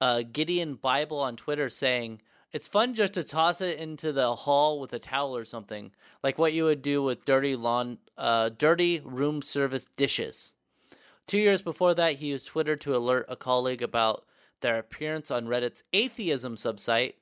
uh, 0.00 0.22
Gideon 0.32 0.74
Bible 0.74 1.20
on 1.20 1.36
Twitter 1.36 1.68
saying, 1.68 2.20
It's 2.52 2.66
fun 2.66 2.94
just 2.94 3.12
to 3.14 3.22
toss 3.22 3.60
it 3.60 3.78
into 3.78 4.12
the 4.12 4.34
hall 4.34 4.80
with 4.80 4.92
a 4.92 4.98
towel 4.98 5.36
or 5.36 5.44
something, 5.44 5.92
like 6.24 6.38
what 6.38 6.52
you 6.52 6.64
would 6.64 6.82
do 6.82 7.02
with 7.02 7.24
dirty 7.24 7.54
lawn, 7.54 7.98
uh, 8.18 8.50
dirty 8.58 9.00
room 9.04 9.42
service 9.42 9.86
dishes. 9.96 10.52
Two 11.28 11.38
years 11.38 11.62
before 11.62 11.94
that, 11.94 12.16
he 12.16 12.26
used 12.26 12.48
Twitter 12.48 12.74
to 12.76 12.96
alert 12.96 13.26
a 13.28 13.36
colleague 13.36 13.82
about 13.82 14.24
their 14.60 14.78
appearance 14.78 15.30
on 15.30 15.46
Reddit's 15.46 15.84
atheism 15.92 16.56
subsite, 16.56 17.14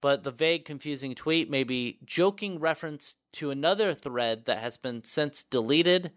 but 0.00 0.22
the 0.22 0.30
vague, 0.30 0.64
confusing 0.64 1.14
tweet 1.14 1.50
may 1.50 1.64
be 1.64 1.98
joking 2.04 2.58
reference 2.60 3.16
to 3.32 3.50
another 3.50 3.94
thread 3.94 4.44
that 4.44 4.58
has 4.58 4.76
been 4.76 5.02
since 5.04 5.42
deleted. 5.42 6.12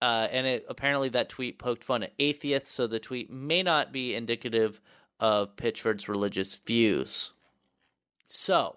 Uh, 0.00 0.28
and 0.30 0.46
it 0.46 0.64
apparently 0.68 1.08
that 1.08 1.28
tweet 1.28 1.58
poked 1.58 1.84
fun 1.84 2.02
at 2.02 2.14
atheists, 2.18 2.70
so 2.70 2.86
the 2.86 3.00
tweet 3.00 3.30
may 3.30 3.62
not 3.62 3.92
be 3.92 4.14
indicative 4.14 4.80
of 5.20 5.56
Pitchford's 5.56 6.08
religious 6.08 6.54
views. 6.54 7.32
So, 8.28 8.76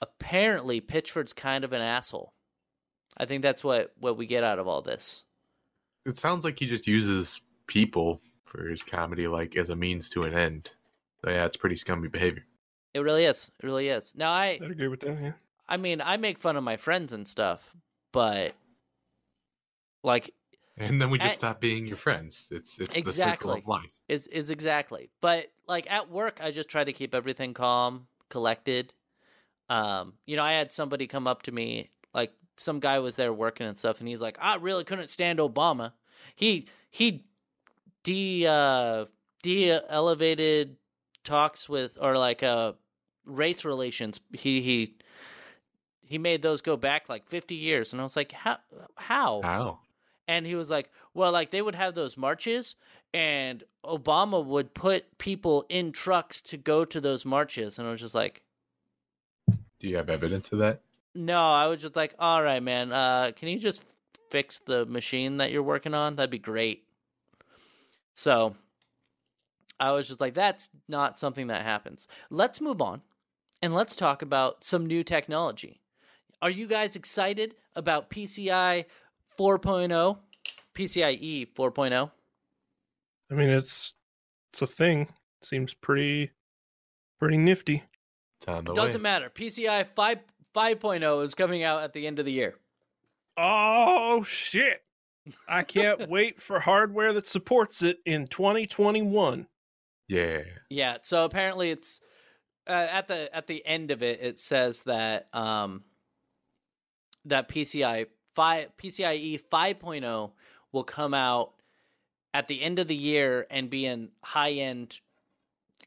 apparently, 0.00 0.80
Pitchford's 0.80 1.32
kind 1.32 1.64
of 1.64 1.72
an 1.72 1.82
asshole. 1.82 2.32
I 3.16 3.24
think 3.26 3.42
that's 3.42 3.64
what, 3.64 3.92
what 3.98 4.16
we 4.16 4.26
get 4.26 4.44
out 4.44 4.58
of 4.58 4.68
all 4.68 4.82
this. 4.82 5.22
It 6.06 6.16
sounds 6.16 6.44
like 6.44 6.58
he 6.58 6.66
just 6.66 6.86
uses 6.86 7.42
people 7.66 8.20
for 8.44 8.68
his 8.68 8.82
comedy, 8.82 9.26
like 9.26 9.56
as 9.56 9.70
a 9.70 9.76
means 9.76 10.08
to 10.10 10.22
an 10.22 10.34
end. 10.34 10.70
So 11.24 11.30
yeah, 11.30 11.44
it's 11.44 11.56
pretty 11.56 11.76
scummy 11.76 12.08
behavior. 12.08 12.44
It 12.94 13.00
really 13.00 13.24
is. 13.24 13.50
It 13.58 13.64
really 13.66 13.88
is. 13.88 14.14
Now, 14.16 14.32
I 14.32 14.58
i'd 14.62 14.70
agree 14.70 14.88
with 14.88 15.00
that 15.00 15.20
yeah 15.20 15.32
I 15.68 15.76
mean, 15.76 16.00
I 16.00 16.16
make 16.16 16.38
fun 16.38 16.56
of 16.56 16.64
my 16.64 16.76
friends 16.76 17.12
and 17.12 17.28
stuff, 17.28 17.72
but 18.12 18.54
like 20.02 20.32
And 20.76 21.00
then 21.00 21.10
we 21.10 21.18
just 21.18 21.34
I- 21.34 21.38
stop 21.38 21.60
being 21.60 21.86
your 21.86 21.96
friends. 21.96 22.46
It's 22.50 22.78
it's 22.80 22.94
the 22.94 23.12
circle 23.12 23.52
Exactly. 23.52 23.58
of 23.60 23.66
life. 23.68 23.92
is 24.08 24.26
is 24.28 24.50
exactly. 24.50 25.10
But 25.20 25.52
like 25.68 25.90
at 25.90 26.10
work, 26.10 26.40
I 26.42 26.50
just 26.50 26.68
try 26.68 26.82
to 26.84 26.92
keep 26.92 27.14
everything 27.14 27.54
calm, 27.54 28.06
collected. 28.28 28.94
Um, 29.68 30.14
you 30.26 30.36
know, 30.36 30.42
I 30.42 30.54
had 30.54 30.72
somebody 30.72 31.06
come 31.06 31.28
up 31.28 31.42
to 31.42 31.52
me, 31.52 31.90
like 32.12 32.32
some 32.56 32.80
guy 32.80 32.98
was 32.98 33.14
there 33.16 33.32
working 33.32 33.66
and 33.66 33.78
stuff, 33.78 34.00
and 34.00 34.08
he's 34.08 34.20
like, 34.20 34.36
"I 34.40 34.56
really 34.56 34.82
couldn't 34.82 35.08
stand 35.08 35.38
Obama. 35.38 35.92
He 36.34 36.66
he 36.90 37.24
de 38.02 38.46
uh, 38.46 39.04
de 39.44 39.70
elevated 39.88 40.76
talks 41.24 41.68
with 41.68 41.98
or 42.00 42.16
like 42.16 42.42
uh 42.42 42.72
race 43.24 43.64
relations. 43.64 44.20
He 44.32 44.60
he 44.60 44.94
he 46.02 46.18
made 46.18 46.42
those 46.42 46.60
go 46.60 46.76
back 46.76 47.08
like 47.08 47.26
fifty 47.26 47.54
years, 47.54 47.92
and 47.92 48.00
I 48.00 48.04
was 48.04 48.16
like, 48.16 48.32
how 48.32 48.58
how 48.96 49.40
How? 49.42 49.78
and 50.26 50.46
he 50.46 50.54
was 50.54 50.70
like, 50.70 50.90
"Well, 51.14 51.32
like 51.32 51.50
they 51.50 51.62
would 51.62 51.74
have 51.74 51.94
those 51.94 52.16
marches, 52.16 52.76
and 53.12 53.62
Obama 53.84 54.44
would 54.44 54.74
put 54.74 55.18
people 55.18 55.66
in 55.68 55.92
trucks 55.92 56.40
to 56.42 56.56
go 56.56 56.84
to 56.84 57.00
those 57.00 57.24
marches." 57.24 57.78
And 57.78 57.86
I 57.86 57.90
was 57.90 58.00
just 58.00 58.14
like, 58.14 58.42
Do 59.78 59.88
you 59.88 59.96
have 59.96 60.10
evidence 60.10 60.52
of 60.52 60.58
that? 60.58 60.82
"No." 61.14 61.40
I 61.40 61.66
was 61.66 61.80
just 61.80 61.96
like, 61.96 62.14
"All 62.18 62.42
right, 62.42 62.62
man. 62.62 62.92
Uh, 62.92 63.32
can 63.34 63.48
you 63.48 63.58
just 63.58 63.84
fix 64.30 64.60
the 64.60 64.86
machine 64.86 65.38
that 65.38 65.50
you're 65.50 65.62
working 65.62 65.94
on? 65.94 66.16
That'd 66.16 66.30
be 66.30 66.38
great." 66.38 66.84
So 68.14 68.54
I 69.80 69.92
was 69.92 70.06
just 70.06 70.20
like, 70.20 70.34
"That's 70.34 70.68
not 70.88 71.18
something 71.18 71.46
that 71.48 71.62
happens." 71.64 72.06
Let's 72.30 72.60
move 72.60 72.80
on, 72.82 73.02
and 73.62 73.74
let's 73.74 73.96
talk 73.96 74.22
about 74.22 74.62
some 74.62 74.86
new 74.86 75.02
technology. 75.02 75.80
Are 76.42 76.50
you 76.50 76.66
guys 76.66 76.96
excited 76.96 77.54
about 77.74 78.10
PCI 78.10 78.84
4.0? 79.38 80.18
PCIe 80.74 81.52
4.0? 81.54 82.10
i 83.30 83.34
mean 83.34 83.48
it's 83.48 83.94
it's 84.52 84.62
a 84.62 84.66
thing 84.66 85.06
seems 85.42 85.72
pretty 85.74 86.30
pretty 87.18 87.36
nifty 87.36 87.84
It's 88.38 88.48
on 88.48 88.64
Doesn't 88.64 89.02
matter. 89.02 89.30
PCI 89.30 89.86
5 89.94 90.18
5.0 90.54 91.22
is 91.22 91.34
coming 91.36 91.62
out 91.62 91.82
at 91.82 91.92
the 91.92 92.06
end 92.06 92.18
of 92.18 92.24
the 92.24 92.32
year. 92.32 92.56
oh 93.36 94.22
shit 94.24 94.82
i 95.48 95.62
can't 95.62 96.08
wait 96.08 96.40
for 96.40 96.58
hardware 96.60 97.12
that 97.12 97.26
supports 97.26 97.82
it 97.82 97.98
in 98.06 98.26
2021 98.26 99.46
Yeah. 100.10 100.42
Yeah, 100.68 100.96
so 101.02 101.24
apparently 101.24 101.70
it's 101.70 102.00
uh, 102.66 102.72
at 102.90 103.06
the 103.06 103.34
at 103.34 103.46
the 103.46 103.64
end 103.64 103.92
of 103.92 104.02
it 104.02 104.20
it 104.20 104.38
says 104.40 104.82
that 104.82 105.28
um 105.32 105.84
that 107.24 107.48
PCI 107.48 108.06
5 108.34 108.76
PCIe 108.76 109.40
5.0 109.40 110.32
will 110.72 110.84
come 110.84 111.14
out 111.14 111.52
at 112.34 112.48
the 112.48 112.60
end 112.60 112.80
of 112.80 112.88
the 112.88 112.96
year 112.96 113.46
and 113.50 113.70
be 113.70 113.86
in 113.86 114.08
high 114.24 114.52
end 114.52 114.98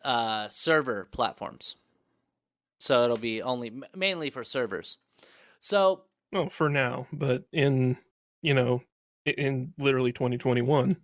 uh, 0.05 0.47
server 0.49 1.07
platforms. 1.11 1.75
So 2.79 3.03
it'll 3.03 3.17
be 3.17 3.41
only 3.41 3.73
mainly 3.93 4.29
for 4.29 4.45
servers. 4.45 4.99
So 5.59 6.03
well, 6.31 6.49
for 6.49 6.69
now, 6.69 7.07
but 7.11 7.43
in 7.51 7.97
you 8.41 8.53
know, 8.53 8.83
in 9.25 9.73
literally 9.77 10.13
2021, 10.13 10.95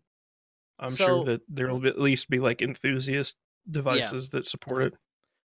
I'm 0.80 0.90
So- 0.90 1.06
sure 1.06 1.26
that 1.26 1.42
there 1.50 1.74
will 1.74 1.86
at 1.88 2.00
least 2.00 2.30
be 2.30 2.40
like 2.40 2.62
enthusiast 2.62 3.36
devices 3.70 4.30
that 4.30 4.46
support 4.46 4.84
it. 4.84 4.94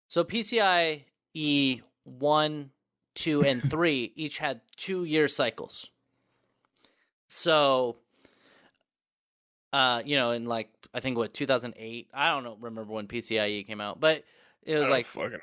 So 0.07 0.23
PCIe 0.23 1.03
E 1.33 1.81
one, 2.03 2.71
two, 3.15 3.41
and 3.43 3.61
three 3.71 4.13
each 4.15 4.37
had 4.37 4.61
two 4.77 5.03
year 5.05 5.27
cycles. 5.27 5.89
So, 7.27 7.97
uh, 9.71 10.03
you 10.05 10.15
know, 10.15 10.31
in 10.31 10.45
like 10.45 10.69
I 10.93 10.99
think 10.99 11.17
what 11.17 11.33
2008. 11.33 12.09
I 12.13 12.29
don't 12.29 12.43
know, 12.43 12.57
remember 12.59 12.91
when 12.93 13.07
PCIe 13.07 13.65
came 13.65 13.81
out, 13.81 13.99
but 13.99 14.23
it 14.61 14.75
was 14.75 14.83
don't 14.83 14.91
like 14.91 15.05
fucking 15.07 15.39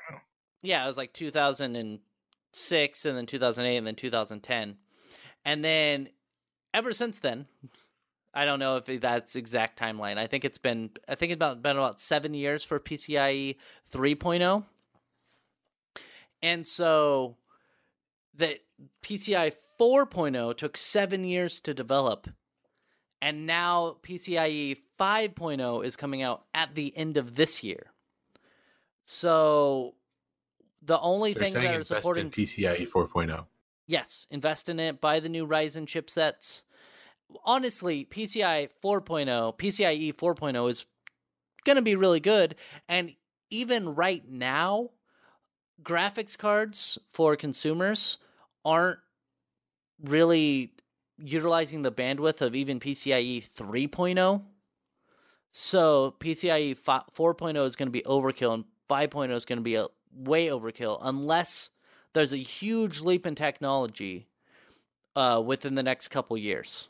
yeah, 0.61 0.83
it 0.83 0.87
was 0.87 0.97
like 0.97 1.11
2006 1.13 3.05
and 3.05 3.17
then 3.17 3.25
2008 3.25 3.77
and 3.77 3.87
then 3.87 3.95
2010. 3.95 4.77
And 5.43 5.65
then 5.65 6.09
ever 6.73 6.93
since 6.93 7.19
then, 7.19 7.47
I 8.33 8.45
don't 8.45 8.59
know 8.59 8.77
if 8.77 8.85
that's 9.01 9.35
exact 9.35 9.77
timeline. 9.79 10.17
I 10.17 10.27
think 10.27 10.45
it's 10.45 10.57
been 10.57 10.91
I 11.07 11.15
think 11.15 11.31
it's 11.31 11.37
about 11.37 11.61
been 11.61 11.77
about 11.77 11.99
7 11.99 12.33
years 12.33 12.63
for 12.63 12.79
PCIe 12.79 13.57
3.0. 13.91 14.63
And 16.41 16.67
so 16.67 17.35
the 18.33 18.57
PCI 19.03 19.53
4.0 19.79 20.57
took 20.57 20.77
7 20.77 21.23
years 21.23 21.59
to 21.61 21.73
develop. 21.73 22.29
And 23.21 23.45
now 23.45 23.97
PCIe 24.01 24.77
5.0 24.99 25.85
is 25.85 25.95
coming 25.95 26.21
out 26.23 26.45
at 26.53 26.73
the 26.73 26.95
end 26.97 27.17
of 27.17 27.35
this 27.35 27.63
year. 27.63 27.91
So 29.05 29.95
the 30.81 30.99
only 30.99 31.33
They're 31.33 31.49
things 31.49 31.61
that 31.61 31.75
are 31.75 31.83
supporting 31.83 32.27
in 32.27 32.31
PCIe 32.31 32.89
4.0. 32.89 33.45
Yes, 33.87 34.25
invest 34.31 34.69
in 34.69 34.79
it. 34.79 35.01
Buy 35.01 35.19
the 35.19 35.29
new 35.29 35.45
Ryzen 35.45 35.85
chipsets. 35.85 36.63
Honestly, 37.43 38.05
PCI 38.05 38.69
4.0, 38.83 39.57
PCIe 39.57 40.15
4.0 40.15 40.69
is 40.69 40.85
going 41.63 41.75
to 41.75 41.81
be 41.81 41.95
really 41.95 42.19
good. 42.19 42.55
And 42.87 43.15
even 43.49 43.95
right 43.95 44.27
now, 44.29 44.89
graphics 45.83 46.37
cards 46.37 46.97
for 47.13 47.35
consumers 47.35 48.17
aren't 48.63 48.99
really 50.03 50.73
utilizing 51.17 51.81
the 51.81 51.91
bandwidth 51.91 52.41
of 52.41 52.55
even 52.55 52.79
PCIe 52.79 53.47
3.0. 53.47 54.43
So 55.51 56.15
PCIe 56.19 56.77
4.0 56.77 57.65
is 57.65 57.75
going 57.75 57.87
to 57.87 57.91
be 57.91 58.03
overkill, 58.03 58.53
and 58.53 58.65
5.0 58.89 59.31
is 59.31 59.45
going 59.45 59.57
to 59.57 59.63
be 59.63 59.75
a 59.75 59.87
way 60.13 60.47
overkill 60.47 60.99
unless 61.01 61.69
there's 62.13 62.33
a 62.33 62.37
huge 62.37 63.01
leap 63.01 63.25
in 63.25 63.35
technology 63.35 64.27
uh, 65.15 65.41
within 65.45 65.75
the 65.75 65.83
next 65.83 66.09
couple 66.09 66.37
years. 66.37 66.87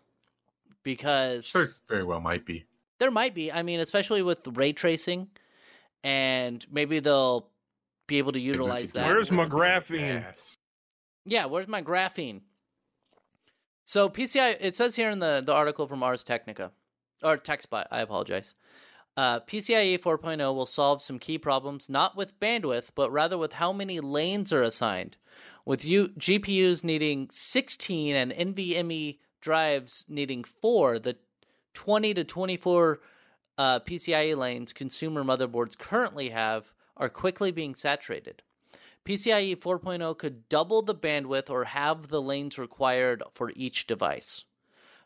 Because 0.84 1.46
Sure, 1.46 1.66
very 1.88 2.04
well 2.04 2.20
might 2.20 2.46
be. 2.46 2.66
there 3.00 3.12
might 3.12 3.34
be. 3.36 3.52
I 3.52 3.62
mean, 3.64 3.80
especially 3.80 4.22
with 4.22 4.42
ray 4.48 4.74
tracing, 4.74 5.28
and 6.04 6.66
maybe 6.72 7.00
they'll 7.00 7.48
be 8.08 8.18
able 8.18 8.32
to 8.32 8.40
utilize 8.40 8.92
that. 8.94 9.08
Where's 9.08 9.32
my 9.32 9.46
graphene? 9.46 10.22
gas. 10.24 10.56
Yeah, 11.26 11.46
where's 11.46 11.68
my 11.68 11.82
graphene? 11.82 12.42
So 13.84 14.10
PCI, 14.10 14.58
it 14.60 14.76
says 14.76 14.96
here 14.96 15.10
in 15.10 15.20
the, 15.20 15.42
the 15.46 15.54
article 15.54 15.88
from 15.88 16.04
Ars 16.04 16.24
Technica, 16.24 16.72
or 17.24 17.38
TechSpot, 17.38 17.86
I 17.92 18.02
apologize. 18.02 18.54
Uh, 19.18 19.40
PCIe 19.42 20.00
4.0 20.00 20.40
will 20.56 20.66
solve 20.66 21.02
some 21.02 21.20
key 21.20 21.38
problems, 21.38 21.90
not 21.90 22.16
with 22.16 22.40
bandwidth, 22.40 22.90
but 22.96 23.12
rather 23.12 23.38
with 23.38 23.54
how 23.54 23.74
many 23.74 24.00
lanes 24.00 24.54
are 24.54 24.64
assigned. 24.64 25.18
With 25.66 25.84
you, 25.86 26.10
GPUs 26.18 26.84
needing 26.84 27.28
16 27.30 28.16
and 28.16 28.32
NVMe 28.32 29.18
drives 29.42 30.06
needing 30.08 30.44
4, 30.44 31.00
the 31.00 31.18
20 31.74 32.14
to 32.14 32.24
24 32.24 33.00
uh, 33.58 33.80
PCIe 33.82 34.36
lanes 34.38 34.74
consumer 34.74 35.24
motherboards 35.24 35.78
currently 35.78 36.30
have 36.30 36.74
are 36.98 37.10
quickly 37.10 37.52
being 37.52 37.76
saturated. 37.76 38.42
PCIe 39.06 39.56
4.0 39.56 40.18
could 40.18 40.48
double 40.48 40.82
the 40.82 40.96
bandwidth 40.96 41.50
or 41.50 41.66
have 41.66 42.08
the 42.08 42.22
lanes 42.22 42.58
required 42.58 43.24
for 43.34 43.52
each 43.56 43.88
device. 43.88 44.44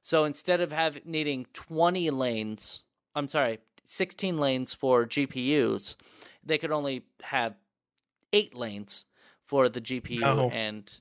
So 0.01 0.25
instead 0.25 0.61
of 0.61 0.71
having 0.71 1.03
needing 1.05 1.47
20 1.53 2.09
lanes, 2.11 2.83
I'm 3.15 3.27
sorry, 3.27 3.59
16 3.85 4.37
lanes 4.37 4.73
for 4.73 5.05
GPUs, 5.05 5.95
they 6.43 6.57
could 6.57 6.71
only 6.71 7.05
have 7.23 7.55
8 8.33 8.53
lanes 8.53 9.05
for 9.45 9.69
the 9.69 9.81
GPU 9.81 10.19
No. 10.19 10.49
and 10.49 10.93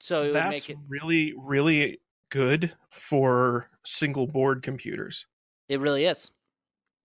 so 0.00 0.22
it 0.22 0.26
would 0.26 0.36
That's 0.36 0.50
make 0.50 0.70
it 0.70 0.78
really, 0.88 1.34
really 1.36 2.00
good 2.30 2.74
for 2.90 3.68
single 3.84 4.26
board 4.26 4.62
computers 4.62 5.26
it 5.68 5.80
really 5.80 6.04
is. 6.04 6.30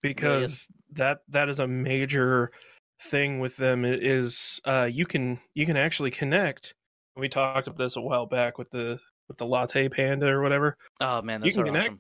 because 0.02 0.68
that 0.94 1.20
that 1.30 1.50
is 1.50 1.60
a 1.60 1.68
major 1.68 2.52
thing 3.04 3.40
with 3.40 3.56
them 3.58 3.84
is 3.86 4.60
uh 4.66 4.88
you 4.92 5.06
can 5.06 5.40
you 5.56 5.66
can 5.66 5.78
actually 5.78 6.12
connect 6.12 6.74
we 7.18 7.28
talked 7.28 7.68
about 7.68 7.78
this 7.78 7.96
a 7.96 8.02
while 8.02 8.26
back 8.26 8.58
with 8.58 8.70
the 8.72 9.00
with 9.28 9.38
the 9.38 9.46
LattePanda 9.46 10.24
or 10.24 10.42
whatever 10.42 10.76
Oh 11.00 11.22
man, 11.22 11.40
You 11.42 11.46
that's 11.46 11.56
can 11.56 11.66
connect- 11.66 11.86
awesome. 11.86 12.00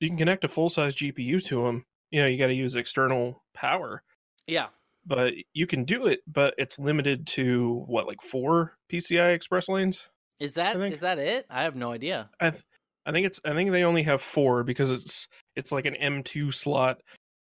you 0.00 0.08
can 0.08 0.16
connect 0.18 0.44
a 0.44 0.48
full 0.48 0.68
size 0.70 0.94
gpu 0.96 1.42
to 1.44 1.62
them 1.64 1.84
you 2.10 2.20
know 2.22 2.28
you 2.28 2.38
got 2.38 2.46
to 2.48 2.54
use 2.54 2.74
external 2.74 3.42
power 3.54 4.02
Yeah. 4.46 4.68
but 5.06 5.34
you 5.54 5.66
can 5.66 5.84
do 5.84 6.06
it 6.06 6.20
but 6.26 6.54
it's 6.58 6.78
limited 6.78 7.26
to 7.28 7.84
what 7.86 8.06
like 8.06 8.22
four 8.22 8.76
pci 8.90 9.34
express 9.34 9.68
lanes 9.68 10.02
Is 10.40 10.54
that 10.54 10.76
is 10.76 10.82
think- 10.82 11.00
that 11.00 11.18
it? 11.18 11.46
I 11.50 11.62
have 11.62 11.76
no 11.76 11.92
idea. 11.92 12.30
I 12.40 12.50
th- 12.50 12.62
I 13.04 13.12
think 13.12 13.26
it's 13.26 13.40
I 13.44 13.54
think 13.54 13.70
they 13.70 13.84
only 13.84 14.02
have 14.02 14.20
four 14.20 14.64
because 14.64 14.90
it's 14.90 15.28
it's 15.54 15.72
like 15.72 15.86
an 15.86 15.94
M2 15.94 16.52
slot 16.52 17.00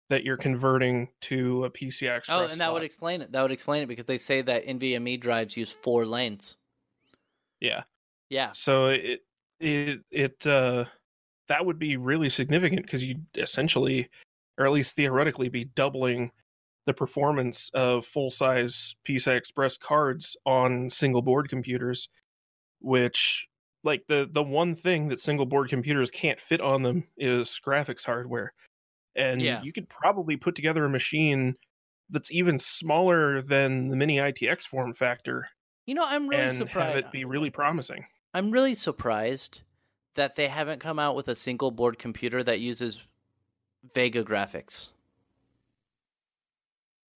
that 0.08 0.22
you're 0.22 0.36
converting 0.36 1.08
to 1.22 1.64
a 1.64 1.70
PCI 1.70 2.18
Express. 2.18 2.28
Oh, 2.28 2.44
and 2.44 2.60
that 2.60 2.72
would 2.72 2.84
explain 2.84 3.22
it. 3.22 3.32
That 3.32 3.42
would 3.42 3.50
explain 3.50 3.82
it 3.82 3.86
because 3.86 4.04
they 4.04 4.18
say 4.18 4.40
that 4.42 4.64
NVMe 4.66 5.18
drives 5.20 5.56
use 5.56 5.72
four 5.72 6.06
lanes. 6.06 6.56
yeah. 7.60 7.82
Yeah. 8.28 8.50
So 8.52 8.86
it 8.86 9.20
it 9.60 10.00
it 10.10 10.46
uh 10.46 10.84
that 11.48 11.64
would 11.64 11.78
be 11.78 11.96
really 11.96 12.28
significant 12.28 12.82
because 12.82 13.02
you 13.04 13.16
essentially, 13.36 14.08
or 14.58 14.66
at 14.66 14.72
least 14.72 14.96
theoretically, 14.96 15.48
be 15.48 15.64
doubling 15.64 16.32
the 16.86 16.94
performance 16.94 17.70
of 17.74 18.04
full 18.04 18.30
size 18.30 18.94
PCI 19.08 19.36
Express 19.36 19.76
cards 19.78 20.36
on 20.44 20.90
single 20.90 21.22
board 21.22 21.48
computers, 21.48 22.08
which 22.80 23.46
like 23.84 24.04
the 24.08 24.28
the 24.32 24.42
one 24.42 24.74
thing 24.74 25.08
that 25.08 25.20
single 25.20 25.46
board 25.46 25.68
computers 25.70 26.10
can't 26.10 26.40
fit 26.40 26.60
on 26.60 26.82
them 26.82 27.06
is 27.16 27.60
graphics 27.64 28.04
hardware. 28.04 28.52
And 29.16 29.40
Yeah. 29.42 29.62
you 29.62 29.72
could 29.72 29.88
probably 29.88 30.36
put 30.36 30.54
together 30.54 30.84
a 30.84 30.90
machine 30.90 31.56
that's 32.10 32.30
even 32.32 32.58
smaller 32.58 33.42
than 33.42 33.88
the 33.88 33.96
mini 33.96 34.18
ITX 34.18 34.66
form 34.66 34.94
factor 34.94 35.48
You 35.86 35.94
know, 35.94 36.04
I'm 36.06 36.28
really 36.28 36.48
surprised. 36.50 36.88
have 36.88 36.96
it 37.06 37.12
be 37.12 37.24
really 37.24 37.50
promising. 37.50 38.06
I'm 38.34 38.50
really 38.50 38.74
surprised 38.74 39.62
that 40.14 40.34
they 40.36 40.48
haven't 40.48 40.78
come 40.80 40.98
out 40.98 41.16
with 41.16 41.28
a 41.28 41.34
single 41.34 41.70
board 41.70 41.98
computer 41.98 42.42
that 42.44 42.60
uses 42.60 43.06
Vega 43.94 44.24
graphics. 44.24 44.88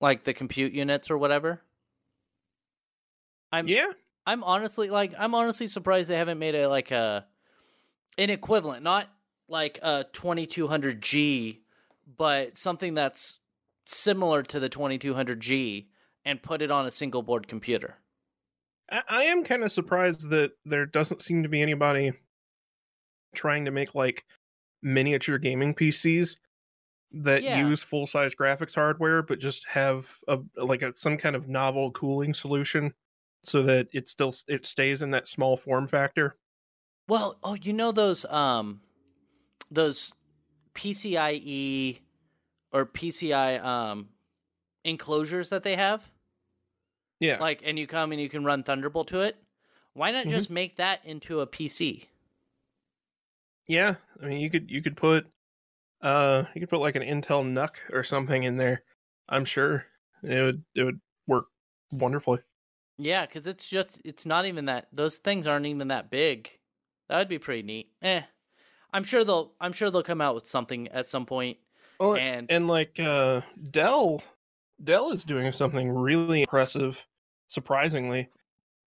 Like 0.00 0.24
the 0.24 0.34
compute 0.34 0.72
units 0.72 1.10
or 1.10 1.16
whatever. 1.18 1.62
I'm 3.52 3.68
Yeah, 3.68 3.92
I'm 4.26 4.44
honestly 4.44 4.90
like 4.90 5.14
I'm 5.18 5.34
honestly 5.34 5.66
surprised 5.66 6.10
they 6.10 6.16
haven't 6.16 6.38
made 6.38 6.54
a 6.54 6.68
like 6.68 6.90
a 6.90 7.26
an 8.18 8.30
equivalent, 8.30 8.82
not 8.82 9.08
like 9.48 9.78
a 9.82 10.06
2200G, 10.12 11.62
but 12.06 12.56
something 12.56 12.94
that's 12.94 13.40
similar 13.86 14.42
to 14.44 14.60
the 14.60 14.70
2200G 14.70 15.90
and 16.24 16.42
put 16.42 16.62
it 16.62 16.70
on 16.70 16.86
a 16.86 16.90
single 16.90 17.22
board 17.22 17.48
computer. 17.48 17.98
I, 18.90 19.02
I 19.08 19.22
am 19.24 19.44
kind 19.44 19.62
of 19.64 19.72
surprised 19.72 20.30
that 20.30 20.52
there 20.64 20.86
doesn't 20.86 21.22
seem 21.22 21.42
to 21.42 21.48
be 21.48 21.62
anybody 21.62 22.12
trying 23.34 23.64
to 23.64 23.70
make 23.70 23.94
like 23.94 24.24
miniature 24.82 25.38
gaming 25.38 25.74
PCs 25.74 26.36
that 27.12 27.44
Yeah. 27.44 27.48
use 27.48 27.82
full 27.82 28.06
size 28.06 28.34
graphics 28.34 28.74
hardware, 28.74 29.22
but 29.22 29.40
just 29.40 29.66
have 29.68 30.08
a 30.28 30.38
like 30.56 30.82
a 30.82 30.96
some 30.96 31.18
kind 31.18 31.36
of 31.36 31.48
novel 31.48 31.92
cooling 31.92 32.34
solution 32.34 32.94
so 33.42 33.62
that 33.64 33.88
it 33.92 34.08
still 34.08 34.34
it 34.48 34.66
stays 34.66 35.02
in 35.02 35.10
that 35.12 35.28
small 35.28 35.56
form 35.56 35.86
factor. 35.88 36.36
Well, 37.08 37.38
oh, 37.42 37.54
you 37.54 37.72
know 37.72 37.92
those 37.92 38.24
um 38.26 38.82
those 39.70 40.14
PCIe 40.74 42.00
or 42.72 42.86
PCI 42.86 43.56
um 43.58 44.10
enclosures 44.84 45.50
that 45.50 45.62
they 45.64 45.76
have? 45.76 46.10
Yeah, 47.20 47.40
Like 47.40 47.60
and 47.64 47.76
you 47.76 47.88
come 47.88 48.12
and 48.12 48.20
you 48.20 48.28
can 48.28 48.44
run 48.44 48.62
Thunderbolt 48.62 49.08
to 49.08 49.22
it? 49.22 49.42
Why 49.94 50.12
not 50.12 50.28
Mhm. 50.28 50.28
just 50.28 50.48
make 50.48 50.76
that 50.76 51.04
into 51.04 51.40
a 51.40 51.46
PC? 51.48 52.08
Yeah, 53.66 53.96
I 54.20 54.26
mean, 54.26 54.40
you 54.40 54.50
could 54.50 54.70
you 54.70 54.82
could 54.82 54.96
put 54.96 55.30
uh 56.02 56.44
you 56.54 56.60
could 56.62 56.70
put 56.70 56.80
like 56.80 56.96
an 56.96 57.02
Intel 57.02 57.44
NUC 57.44 57.80
or 57.92 58.04
something 58.04 58.44
in 58.44 58.56
there. 58.58 58.84
I'm 59.28 59.44
sure 59.46 59.86
it 60.22 60.42
would 60.42 60.64
it 60.74 60.84
would 60.84 61.00
work 61.26 61.46
wonderfully. 61.92 62.40
Yeah, 63.02 63.24
because 63.24 63.46
it's 63.46 63.66
just 63.66 64.02
it's 64.04 64.26
not 64.26 64.44
even 64.44 64.66
that 64.66 64.88
those 64.92 65.16
things 65.16 65.46
aren't 65.46 65.66
even 65.66 65.88
that 65.88 66.10
big. 66.10 66.50
That 67.08 67.18
would 67.18 67.28
be 67.28 67.38
pretty 67.38 67.62
neat. 67.62 67.88
Eh, 68.02 68.20
I'm 68.92 69.04
sure 69.04 69.24
they'll 69.24 69.52
I'm 69.58 69.72
sure 69.72 69.90
they'll 69.90 70.02
come 70.02 70.20
out 70.20 70.34
with 70.34 70.46
something 70.46 70.88
at 70.88 71.06
some 71.06 71.24
point. 71.24 71.56
Well, 71.98 72.16
And 72.16 72.50
and 72.50 72.68
like 72.68 73.00
uh 73.00 73.40
Dell 73.70 74.22
Dell 74.84 75.12
is 75.12 75.24
doing 75.24 75.50
something 75.52 75.88
really 75.88 76.42
impressive 76.42 77.04
surprisingly. 77.48 78.28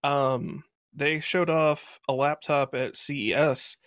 Um 0.03 0.63
they 0.93 1.19
showed 1.19 1.49
off 1.49 1.99
a 2.07 2.13
laptop 2.13 2.75
at 2.75 2.95
CES 2.95 3.77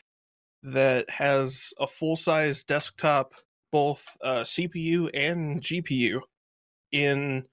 that 0.65 1.09
has 1.09 1.73
a 1.79 1.87
full-size 1.87 2.65
desktop 2.65 3.33
both 3.71 4.05
uh 4.25 4.41
CPU 4.41 5.09
and 5.15 5.61
GPU 5.61 6.21
in 6.91 7.45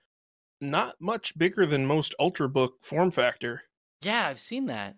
not 0.72 0.96
much 1.00 1.38
bigger 1.38 1.66
than 1.66 1.86
most 1.86 2.16
ultrabook 2.20 2.72
form 2.82 3.12
factor. 3.12 3.64
yeah, 4.02 4.28
I've 4.28 4.40
seen 4.40 4.66
that, 4.68 4.96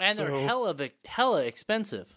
and 0.00 0.18
they're 0.18 0.30
hella 0.30 0.74
hella 1.04 1.44
expensive. 1.44 2.12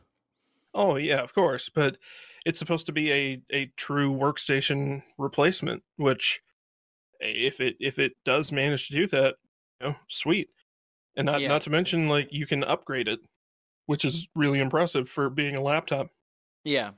Oh 0.73 0.95
yeah, 0.97 1.21
of 1.21 1.34
course, 1.34 1.69
but 1.69 1.97
it's 2.45 2.59
supposed 2.59 2.86
to 2.88 2.91
be 2.91 3.11
a 3.11 3.41
a 3.51 3.65
true 3.78 4.13
workstation 4.13 5.03
replacement, 5.17 5.84
which 5.97 6.41
eh, 7.21 7.28
if 7.28 7.59
it 7.61 7.76
if 7.80 7.99
it 7.99 8.13
does 8.26 8.51
manage 8.51 8.88
to 8.88 8.93
do 8.93 9.07
that, 9.07 9.36
you 9.82 9.88
know, 9.88 9.95
sweet. 10.09 10.49
And 11.17 11.26
not 11.28 11.39
Yeah. 11.41 11.47
not 11.47 11.61
to 11.61 11.69
mention 11.69 12.07
like 12.09 12.28
you 12.34 12.45
can 12.45 12.63
upgrade 12.63 13.07
it, 13.07 13.19
which 13.86 14.03
is 14.03 14.28
really 14.36 14.59
impressive 14.59 15.09
for 15.09 15.30
being 15.30 15.55
a 15.55 15.61
laptop. 15.61 16.07
Yeah. 16.65 16.91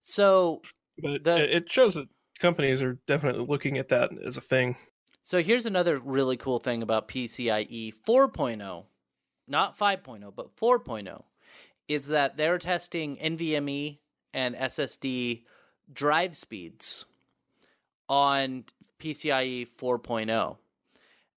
So 0.00 0.62
But 0.98 1.24
The- 1.24 1.42
it 1.44 1.50
it 1.64 1.72
shows 1.72 1.94
that 1.96 2.08
companies 2.38 2.82
are 2.82 2.98
definitely 3.06 3.44
looking 3.46 3.78
at 3.78 3.88
that 3.88 4.10
as 4.24 4.36
a 4.36 4.40
thing. 4.40 4.76
So 5.22 5.42
here's 5.42 5.66
another 5.66 5.98
really 5.98 6.36
cool 6.36 6.60
thing 6.60 6.82
about 6.82 7.08
PCIe 7.08 7.92
4.0, 8.06 8.84
not 9.48 9.78
5.0, 9.78 10.32
but 10.34 10.54
4.0, 10.56 11.22
is 11.88 12.08
that 12.08 12.36
they're 12.36 12.58
testing 12.58 13.16
NVMe 13.16 13.98
and 14.32 14.54
SSD 14.54 15.42
drive 15.92 16.36
speeds 16.36 17.06
on 18.08 18.64
PCIe 19.00 19.68
4.0. 19.76 20.56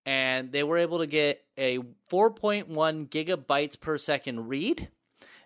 And 0.06 0.52
they 0.52 0.64
were 0.64 0.78
able 0.78 1.00
to 1.00 1.08
get 1.08 1.44
a 1.58 1.80
4.1 2.12 3.10
gigabytes 3.10 3.80
per 3.80 3.98
second 3.98 4.48
read 4.48 4.90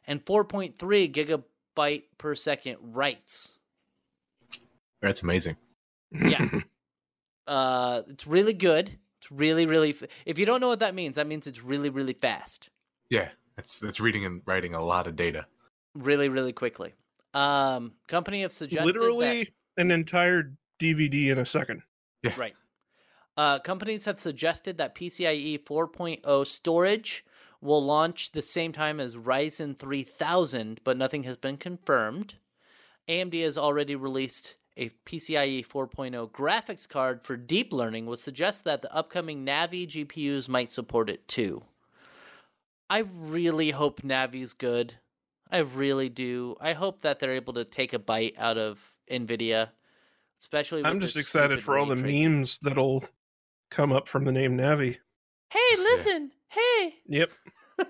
and 0.06 0.24
4.3 0.26 0.76
gigabyte 1.12 2.04
per 2.18 2.36
second 2.36 2.78
writes. 2.82 3.56
That's 5.04 5.22
amazing. 5.22 5.58
Yeah. 6.12 6.50
Uh, 7.46 8.04
it's 8.08 8.26
really 8.26 8.54
good. 8.54 8.90
It's 9.20 9.30
really, 9.30 9.66
really. 9.66 9.90
F- 9.90 10.04
if 10.26 10.40
you 10.40 10.46
don't 10.46 10.62
know 10.62 10.70
what 10.70 10.80
that 10.80 10.96
means, 10.96 11.18
that 11.18 11.28
means 11.28 11.46
it's 11.46 11.62
really, 11.62 11.90
really 11.90 12.14
fast, 12.14 12.70
yeah, 13.10 13.32
that's 13.58 13.80
that's 13.80 14.00
reading 14.00 14.26
and 14.26 14.42
writing 14.46 14.74
a 14.76 14.82
lot 14.82 15.08
of 15.08 15.18
data. 15.18 15.46
really, 15.94 16.30
really 16.30 16.54
quickly. 16.54 16.94
Um, 17.34 17.92
company 18.08 18.44
have 18.44 18.54
suggested 18.54 18.86
Literally 18.86 19.54
an 19.76 19.92
entire 19.92 20.54
DVD 20.82 21.32
in 21.32 21.40
a 21.40 21.46
second. 21.46 21.82
that, 22.24 22.38
right. 22.38 22.54
Uh, 23.36 23.60
companies 23.60 24.06
have 24.06 24.22
suggested 24.22 24.78
that 24.78 24.96
PCIe 24.96 25.62
4.0 25.66 26.48
storage 26.48 27.26
will 27.60 27.84
launch 27.84 28.32
the 28.32 28.42
same 28.42 28.72
time 28.72 29.02
as 29.02 29.18
Ryzen 29.18 29.78
3000, 29.78 30.80
but 30.86 30.96
nothing 30.96 31.24
has 31.24 31.36
been 31.36 31.58
confirmed. 31.58 32.36
AMD 33.10 33.44
has 33.44 33.58
already 33.58 33.98
released 33.98 34.56
a 34.78 34.90
PCIe 35.06 35.66
4.0 35.66 36.32
graphics 36.32 36.88
card 36.88 37.22
for 37.24 37.38
deep 37.38 37.72
learning, 37.72 38.06
would 38.06 38.20
suggest 38.20 38.64
that 38.64 38.82
the 38.82 38.94
upcoming 38.94 39.46
Navi 39.46 39.88
GPUs 39.88 40.50
might 40.50 40.70
support 40.70 41.10
it 41.10 41.28
too. 41.28 41.64
I 42.90 43.06
really 43.16 43.72
hope 43.72 44.02
Navi's 44.02 44.54
good. 44.54 44.96
I 45.52 45.60
really 45.60 46.10
do. 46.10 46.56
I 46.60 46.74
hope 46.74 47.02
that 47.04 47.20
they're 47.20 47.34
able 47.34 47.54
to 47.54 47.66
take 47.66 47.94
a 47.94 48.00
bite 48.00 48.36
out 48.38 48.58
of 48.58 48.80
NVIDIA, 49.10 49.70
especially. 50.40 50.82
With 50.82 50.92
I'm 50.92 51.00
just 51.00 51.18
excited 51.18 51.64
for 51.64 51.78
all 51.78 51.86
the 51.86 51.96
tracing. 51.96 52.38
memes 52.40 52.60
that'll 52.60 53.04
come 53.70 53.92
up 53.92 54.08
from 54.08 54.26
the 54.26 54.32
name 54.32 54.58
Navi. 54.58 54.98
Hey, 55.50 55.78
listen. 55.78 56.32
Hey. 56.48 56.96
Yep. 57.08 57.32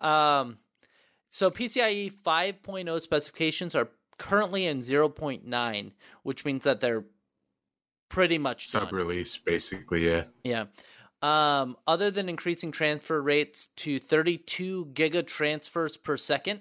Um, 0.00 0.58
so 1.28 1.50
PCIe 1.50 2.12
5.0 2.12 3.00
specifications 3.00 3.74
are 3.74 3.88
currently 4.20 4.66
in 4.66 4.80
0.9, 4.80 5.92
which 6.22 6.44
means 6.44 6.64
that 6.64 6.80
they're 6.80 7.04
pretty 8.10 8.36
much. 8.36 8.68
Sub 8.68 8.92
release, 8.92 9.38
basically. 9.38 10.06
Yeah. 10.06 10.24
Yeah. 10.44 10.66
Um, 11.22 11.76
other 11.86 12.10
than 12.10 12.28
increasing 12.28 12.70
transfer 12.70 13.20
rates 13.20 13.68
to 13.76 13.98
32 13.98 14.90
giga 14.92 15.26
transfers 15.26 15.96
per 15.96 16.16
second, 16.18 16.60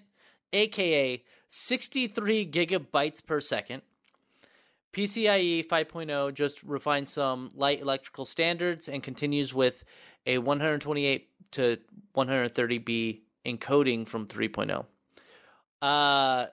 aka 0.53 1.21
63 1.49 2.49
gigabytes 2.49 3.25
per 3.25 3.41
second, 3.41 3.81
PCIe 4.93 5.67
5.0 5.67 6.33
just 6.33 6.63
refines 6.63 7.11
some 7.13 7.51
light 7.53 7.81
electrical 7.81 8.25
standards 8.25 8.87
and 8.87 9.03
continues 9.03 9.53
with 9.53 9.83
a 10.25 10.37
128 10.37 11.27
to 11.51 11.77
130B 12.15 13.19
encoding 13.45 14.07
from 14.07 14.25
3.0. 14.27 14.85
Uh, 15.81 16.47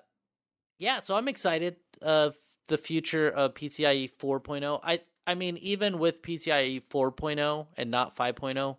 yeah, 0.79 1.01
so 1.01 1.16
I'm 1.16 1.29
excited 1.29 1.77
of 2.03 2.37
the 2.68 2.77
future 2.79 3.29
of 3.31 3.55
PCIe 3.55 4.11
4.0. 4.11 4.81
I 4.83 5.01
I 5.27 5.35
mean, 5.35 5.57
even 5.59 5.99
with 5.99 6.22
PCIe 6.22 6.81
4.0 6.89 7.66
and 7.77 7.91
not 7.91 8.14
5.0, 8.16 8.79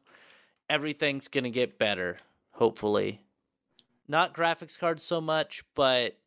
everything's 0.69 1.27
gonna 1.27 1.49
get 1.49 1.79
better. 1.79 2.19
Hopefully, 2.53 3.21
not 4.07 4.33
graphics 4.35 4.79
cards 4.79 5.03
so 5.03 5.21
much, 5.21 5.63
but 5.75 6.19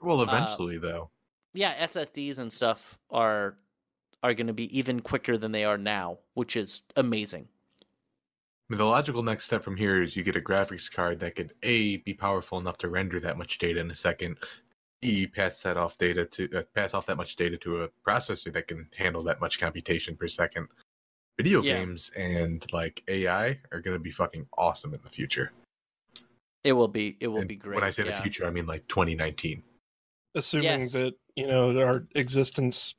Well, 0.00 0.20
uh, 0.26 0.58
eventually, 0.60 0.76
though. 0.76 1.12
yeah, 1.54 1.74
SSDs 1.74 2.38
and 2.38 2.52
stuff 2.52 2.98
are 3.10 3.58
are 4.22 4.34
going 4.34 4.46
to 4.48 4.52
be 4.52 4.76
even 4.78 5.00
quicker 5.00 5.36
than 5.38 5.52
they 5.52 5.64
are 5.64 5.78
now, 5.78 6.20
which 6.34 6.56
is 6.56 6.82
amazing. 6.96 7.48
I 8.70 8.72
mean, 8.74 8.78
the 8.78 8.84
logical 8.86 9.22
next 9.22 9.44
step 9.44 9.62
from 9.62 9.76
here 9.76 10.02
is 10.02 10.16
you 10.16 10.22
get 10.22 10.36
a 10.36 10.40
graphics 10.40 10.90
card 10.90 11.20
that 11.20 11.34
could 11.36 11.54
a 11.62 11.98
be 11.98 12.14
powerful 12.14 12.58
enough 12.58 12.78
to 12.78 12.88
render 12.88 13.20
that 13.20 13.36
much 13.36 13.58
data 13.58 13.80
in 13.80 13.90
a 13.90 13.94
second. 13.94 14.38
E 15.04 15.26
pass 15.26 15.60
that 15.62 15.76
off 15.76 15.98
data 15.98 16.24
to 16.24 16.48
uh, 16.58 16.62
pass 16.74 16.94
off 16.94 17.06
that 17.06 17.16
much 17.16 17.34
data 17.36 17.56
to 17.58 17.82
a 17.82 17.88
processor 18.06 18.52
that 18.52 18.68
can 18.68 18.88
handle 18.96 19.22
that 19.24 19.40
much 19.40 19.58
computation 19.58 20.16
per 20.16 20.28
second. 20.28 20.68
Video 21.36 21.60
Yeah. 21.62 21.78
games 21.78 22.10
and 22.16 22.64
like 22.72 23.02
AI 23.08 23.58
are 23.72 23.80
going 23.80 23.96
to 23.96 23.98
be 24.02 24.12
fucking 24.12 24.46
awesome 24.56 24.94
in 24.94 25.00
the 25.02 25.08
future. 25.10 25.50
It 26.62 26.72
will 26.74 26.86
be 26.88 27.16
it 27.18 27.26
will 27.26 27.38
And 27.40 27.48
be 27.48 27.56
great. 27.56 27.74
When 27.74 27.84
I 27.84 27.90
say 27.90 28.04
yeah. 28.04 28.16
the 28.16 28.22
future, 28.22 28.46
I 28.46 28.50
mean 28.50 28.66
like 28.66 28.86
2019. 28.88 29.62
assuming 30.36 30.64
Yes. 30.80 30.92
that 30.92 31.14
you 31.34 31.46
know 31.48 31.76
our 31.80 32.06
existence 32.14 32.94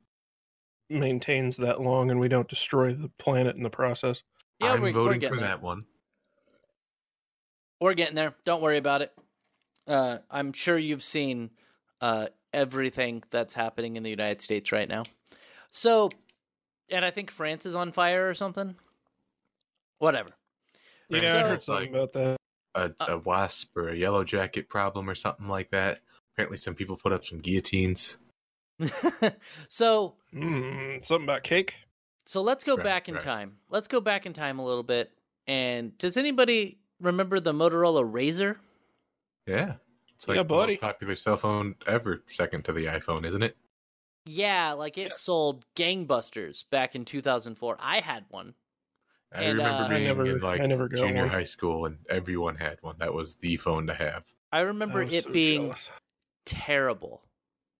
maintains 0.90 1.56
that 1.56 1.80
long 1.80 2.10
and 2.10 2.20
we 2.20 2.28
don't 2.28 2.48
destroy 2.48 2.92
the 2.92 3.08
planet 3.18 3.56
in 3.56 3.62
the 3.62 3.70
process. 3.70 4.22
yeah, 4.60 4.72
I'm 4.74 4.82
we're, 4.82 4.88
we're 4.88 4.92
voting 4.92 5.20
for 5.22 5.36
there. 5.36 5.46
that 5.46 5.62
one. 5.62 5.82
We're 7.80 7.94
getting 7.94 8.14
there. 8.14 8.34
Don't 8.44 8.60
worry 8.62 8.76
about 8.78 9.00
it. 9.02 9.12
Uh, 9.86 10.18
I'm 10.30 10.52
sure 10.52 10.76
you've 10.78 11.02
seen 11.02 11.50
uh, 12.00 12.26
everything 12.52 13.22
that's 13.30 13.54
happening 13.54 13.96
in 13.96 14.02
the 14.02 14.10
United 14.10 14.40
States 14.40 14.72
right 14.72 14.88
now. 14.88 15.02
So, 15.70 16.10
and 16.90 17.04
I 17.04 17.10
think 17.10 17.30
France 17.30 17.66
is 17.66 17.74
on 17.74 17.92
fire 17.92 18.28
or 18.28 18.34
something. 18.34 18.76
Whatever. 19.98 20.30
Yeah, 21.08 21.18
Right. 21.18 21.24
I 21.24 21.30
So- 21.30 21.48
heard 21.48 21.62
something 21.62 21.88
about 21.94 22.12
that. 22.14 22.36
A, 22.76 22.92
Uh, 22.98 23.06
a 23.10 23.18
wasp 23.18 23.76
or 23.76 23.90
a 23.90 23.94
yellow 23.96 24.24
jacket 24.24 24.68
problem 24.68 25.08
or 25.08 25.14
something 25.14 25.46
like 25.46 25.70
that. 25.70 26.00
Apparently, 26.32 26.56
some 26.58 26.74
people 26.74 26.96
put 26.96 27.12
up 27.12 27.24
some 27.24 27.38
guillotines. 27.38 28.18
so, 29.68 30.16
Mm, 30.34 31.04
something 31.04 31.24
about 31.24 31.44
cake. 31.44 31.76
so 32.26 32.42
let's 32.42 32.64
go 32.64 32.74
Right, 32.74 32.82
back 32.84 33.08
in 33.08 33.14
right. 33.14 33.22
time. 33.22 33.58
Let's 33.70 33.86
go 33.86 34.00
back 34.00 34.26
in 34.26 34.32
time 34.32 34.58
a 34.58 34.64
little 34.64 34.82
bit. 34.82 35.12
And 35.46 35.96
does 35.98 36.16
anybody 36.16 36.78
remember 37.00 37.38
the 37.38 37.52
Motorola 37.52 38.02
Razr? 38.10 38.56
Yeah. 39.46 39.74
It's 40.14 40.28
like 40.28 40.36
Yeah, 40.36 40.42
the 40.42 40.48
buddy. 40.48 40.72
most 40.74 40.80
popular 40.82 41.16
cell 41.16 41.36
phone 41.36 41.74
ever, 41.86 42.22
second 42.26 42.64
to 42.66 42.72
the 42.72 42.86
iPhone, 42.86 43.26
isn't 43.26 43.42
it? 43.42 43.56
Yeah, 44.26 44.72
like 44.72 44.96
it 44.96 45.08
Yeah. 45.08 45.12
sold 45.12 45.66
gangbusters 45.76 46.64
back 46.70 46.94
in 46.94 47.04
2004. 47.04 47.76
I 47.80 48.00
had 48.00 48.24
one. 48.30 48.54
I 49.32 49.42
And, 49.44 49.58
remember 49.58 49.82
uh, 49.82 49.86
I 49.86 49.88
being 49.90 50.04
never- 50.04 50.26
in 50.26 50.40
like 50.40 50.62
never 50.62 50.88
junior 50.88 51.22
one. 51.22 51.28
high 51.28 51.44
school 51.44 51.86
and 51.86 51.98
everyone 52.08 52.54
had 52.56 52.78
one. 52.82 52.96
That 52.98 53.12
was 53.12 53.34
the 53.36 53.56
phone 53.56 53.86
to 53.88 53.94
have. 53.94 54.24
I 54.52 54.58
I 54.58 54.60
remember 54.62 55.04
was 55.04 55.12
it 55.12 55.24
so 55.24 55.30
being 55.30 55.62
jealous. 55.62 55.90
terrible. 56.46 57.22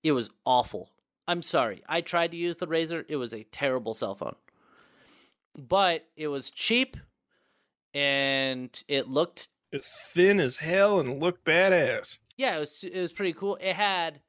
It 0.03 0.12
was 0.12 0.30
awful. 0.45 0.91
I'm 1.28 1.41
sorry. 1.43 1.82
I 1.89 2.01
tried 2.03 2.32
to 2.32 2.37
use 2.37 2.57
the 2.59 2.66
Razr. 2.66 3.05
It 3.09 3.16
was 3.16 3.32
a 3.32 3.45
terrible 3.45 3.95
cell 3.95 4.14
phone. 4.16 4.35
But 5.57 6.07
it 6.16 6.26
was 6.28 6.51
cheap 6.51 6.97
and 7.95 8.82
it 8.89 9.09
looked 9.09 9.49
It's 9.72 9.91
thin 10.12 10.41
as 10.41 10.59
hell 10.59 11.01
and 11.01 11.20
looked 11.20 11.45
badass. 11.45 12.18
Yeah, 12.37 12.57
it 12.57 12.61
was 12.61 12.85
it 12.85 13.01
was 13.01 13.12
pretty 13.12 13.32
cool. 13.32 13.57
It 13.61 13.74
had 13.74 14.20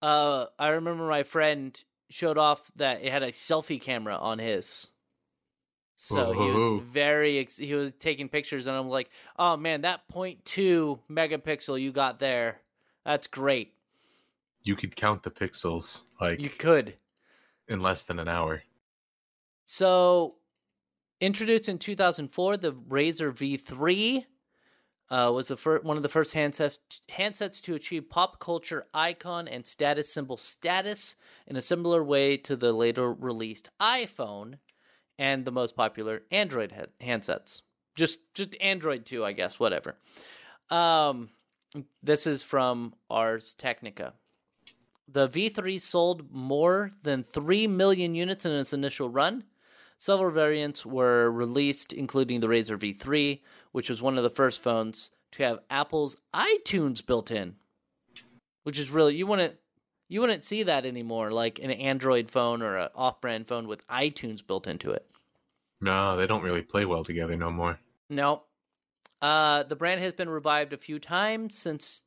uh 0.00 0.46
I 0.58 0.68
remember 0.70 1.06
my 1.06 1.22
friend 1.22 1.82
showed 2.10 2.38
off 2.38 2.70
that 2.76 3.02
it 3.02 3.10
had 3.10 3.22
a 3.22 3.32
selfie 3.32 3.80
camera 3.80 4.16
on 4.16 4.38
his. 4.38 4.88
So 5.94 6.32
he 6.32 6.50
was 6.50 6.82
very 6.84 7.38
ex- 7.38 7.58
he 7.58 7.74
was 7.74 7.92
taking 7.92 8.28
pictures 8.28 8.66
and 8.66 8.76
I'm 8.76 8.88
like, 8.88 9.10
"Oh 9.38 9.56
man, 9.56 9.82
that 9.82 10.08
0.2 10.08 11.00
megapixel 11.10 11.80
you 11.80 11.92
got 11.92 12.18
there. 12.18 12.60
That's 13.04 13.26
great. 13.26 13.74
You 14.62 14.74
could 14.76 14.96
count 14.96 15.22
the 15.22 15.30
pixels 15.30 16.02
like 16.20 16.40
You 16.40 16.50
could." 16.50 16.96
in 17.68 17.80
less 17.80 18.04
than 18.04 18.18
an 18.18 18.28
hour. 18.28 18.62
So, 19.64 20.36
introduced 21.20 21.68
in 21.68 21.78
2004, 21.78 22.56
the 22.56 22.72
Razr 22.72 23.32
V3 23.32 24.26
uh, 25.12 25.30
was 25.30 25.48
the 25.48 25.56
fir- 25.58 25.82
one 25.82 25.98
of 25.98 26.02
the 26.02 26.08
first 26.08 26.34
handsets 26.34 26.78
handsets 27.10 27.60
to 27.62 27.74
achieve 27.74 28.08
pop 28.08 28.40
culture 28.40 28.86
icon 28.94 29.46
and 29.46 29.66
status 29.66 30.12
symbol 30.12 30.38
status 30.38 31.16
in 31.46 31.54
a 31.54 31.60
similar 31.60 32.02
way 32.02 32.38
to 32.38 32.56
the 32.56 32.72
later 32.72 33.12
released 33.12 33.68
iPhone 33.78 34.54
and 35.18 35.44
the 35.44 35.52
most 35.52 35.76
popular 35.76 36.22
Android 36.30 36.88
handsets. 37.00 37.60
Just 37.94 38.20
just 38.32 38.56
Android 38.58 39.04
too, 39.04 39.22
I 39.22 39.32
guess. 39.32 39.60
Whatever. 39.60 39.96
Um, 40.70 41.28
this 42.02 42.26
is 42.26 42.42
from 42.42 42.94
Ars 43.10 43.52
Technica. 43.52 44.14
The 45.08 45.28
V3 45.28 45.78
sold 45.78 46.32
more 46.32 46.92
than 47.02 47.22
3 47.22 47.66
million 47.66 48.14
units 48.14 48.46
in 48.46 48.52
its 48.52 48.72
initial 48.72 49.10
run. 49.10 49.44
Several 50.02 50.32
variants 50.32 50.84
were 50.84 51.30
released, 51.30 51.92
including 51.92 52.40
the 52.40 52.48
Razr 52.48 52.76
V3, 52.76 53.38
which 53.70 53.88
was 53.88 54.02
one 54.02 54.18
of 54.18 54.24
the 54.24 54.30
first 54.30 54.60
phones 54.60 55.12
to 55.30 55.44
have 55.44 55.60
Apple's 55.70 56.16
iTunes 56.34 57.06
built 57.06 57.30
in. 57.30 57.54
Which 58.64 58.80
is 58.80 58.90
really 58.90 59.14
you 59.14 59.28
wouldn't 59.28 59.58
you 60.08 60.20
wouldn't 60.20 60.42
see 60.42 60.64
that 60.64 60.84
anymore, 60.84 61.30
like 61.30 61.60
an 61.60 61.70
Android 61.70 62.28
phone 62.28 62.62
or 62.62 62.78
an 62.78 62.88
off-brand 62.96 63.46
phone 63.46 63.68
with 63.68 63.86
iTunes 63.86 64.44
built 64.44 64.66
into 64.66 64.90
it. 64.90 65.06
No, 65.80 66.16
they 66.16 66.26
don't 66.26 66.42
really 66.42 66.62
play 66.62 66.84
well 66.84 67.04
together 67.04 67.36
no 67.36 67.52
more. 67.52 67.78
No. 68.10 68.42
Uh, 69.20 69.62
the 69.62 69.76
brand 69.76 70.00
has 70.02 70.14
been 70.14 70.28
revived 70.28 70.72
a 70.72 70.78
few 70.78 70.98
times 70.98 71.56
since 71.56 72.02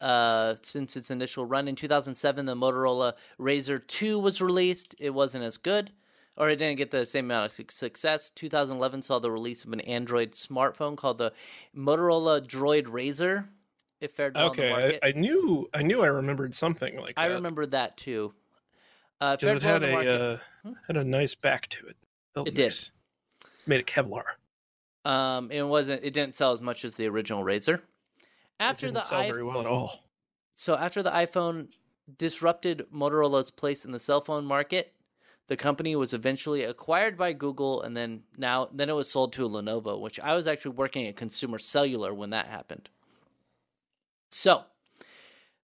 uh, 0.00 0.56
since 0.62 0.96
its 0.96 1.12
initial 1.12 1.46
run 1.46 1.68
in 1.68 1.76
2007. 1.76 2.46
The 2.46 2.56
Motorola 2.56 3.12
Razr 3.38 3.86
2 3.86 4.18
was 4.18 4.42
released. 4.42 4.96
It 4.98 5.10
wasn't 5.10 5.44
as 5.44 5.56
good, 5.56 5.92
or 6.36 6.48
it 6.48 6.56
didn't 6.56 6.78
get 6.78 6.90
the 6.90 7.06
same 7.06 7.26
amount 7.26 7.46
of 7.58 7.70
success. 7.72 8.30
2011 8.30 9.02
saw 9.02 9.18
the 9.18 9.30
release 9.30 9.64
of 9.64 9.72
an 9.72 9.80
Android 9.80 10.32
smartphone 10.32 10.96
called 10.96 11.18
the 11.18 11.32
Motorola 11.76 12.40
Droid 12.40 12.84
Razr. 12.86 13.46
It 14.00 14.10
fared 14.10 14.34
well 14.34 14.50
Okay, 14.50 14.70
market. 14.70 15.00
I, 15.02 15.08
I 15.08 15.12
knew 15.12 15.68
I 15.72 15.82
knew 15.82 16.02
I 16.02 16.06
remembered 16.08 16.54
something 16.54 16.98
like 16.98 17.14
I 17.16 17.28
that. 17.28 17.34
remember 17.34 17.66
that 17.66 17.96
too. 17.96 18.34
Uh, 19.20 19.36
it 19.38 19.40
because 19.40 19.56
it 19.56 19.62
had 19.62 19.82
the 19.82 19.88
a 20.08 20.32
uh, 20.34 20.38
Hmm? 20.64 20.72
had 20.86 20.96
a 20.96 21.04
nice 21.04 21.34
back 21.34 21.68
to 21.70 21.86
it. 21.86 21.96
Felt 22.34 22.48
It 22.48 22.54
did. 22.54 22.74
Made 23.66 23.80
it 23.80 23.86
Kevlar. 23.86 24.22
Um, 25.04 25.50
it 25.50 25.62
wasn't. 25.62 26.04
It 26.04 26.12
didn't 26.12 26.34
sell 26.34 26.52
as 26.52 26.62
much 26.62 26.84
as 26.84 26.94
the 26.94 27.06
original 27.08 27.44
Razr. 27.44 27.80
After 28.60 28.86
it 28.86 28.94
the 28.94 29.00
sell 29.02 29.22
iPhone, 29.22 29.28
very 29.28 29.42
well 29.44 29.60
at 29.60 29.66
all. 29.66 30.04
So 30.54 30.76
after 30.76 31.02
the 31.02 31.10
iPhone 31.10 31.68
disrupted 32.18 32.86
Motorola's 32.94 33.50
place 33.50 33.84
in 33.84 33.90
the 33.90 33.98
cell 33.98 34.20
phone 34.20 34.44
market, 34.44 34.92
the 35.48 35.56
company 35.56 35.94
was 35.96 36.14
eventually 36.14 36.62
acquired 36.62 37.16
by 37.18 37.32
Google 37.32 37.82
and 37.82 37.96
then 37.96 38.22
now 38.36 38.68
then 38.72 38.88
it 38.88 38.94
was 38.94 39.10
sold 39.10 39.32
to 39.34 39.48
Lenovo, 39.48 40.00
which 40.00 40.18
I 40.20 40.34
was 40.34 40.46
actually 40.46 40.72
working 40.76 41.06
at 41.06 41.16
Consumer 41.16 41.58
Cellular 41.58 42.14
when 42.14 42.30
that 42.30 42.46
happened. 42.46 42.88
So, 44.30 44.64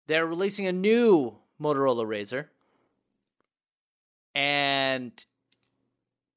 they're 0.06 0.26
releasing 0.26 0.66
a 0.66 0.72
new 0.72 1.36
Motorola 1.60 2.04
Razr 2.06 2.46
and 4.34 5.24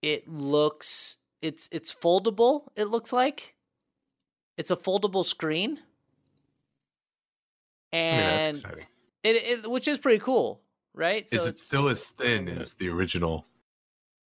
it 0.01 0.27
looks 0.27 1.17
it's 1.41 1.67
it's 1.71 1.93
foldable, 1.93 2.67
it 2.75 2.85
looks 2.85 3.11
like. 3.11 3.55
It's 4.57 4.71
a 4.71 4.75
foldable 4.75 5.25
screen. 5.25 5.79
I 7.93 7.97
mean, 7.97 8.03
And 8.03 8.55
that's 8.55 8.59
exciting. 8.59 8.85
it, 9.23 9.35
it 9.63 9.71
which 9.71 9.87
is 9.87 9.97
pretty 9.99 10.19
cool, 10.19 10.61
right? 10.93 11.27
Is 11.31 11.45
it 11.45 11.59
still 11.59 11.89
as 11.89 12.07
thin 12.09 12.47
as 12.49 12.73
the 12.75 12.89
original? 12.89 13.45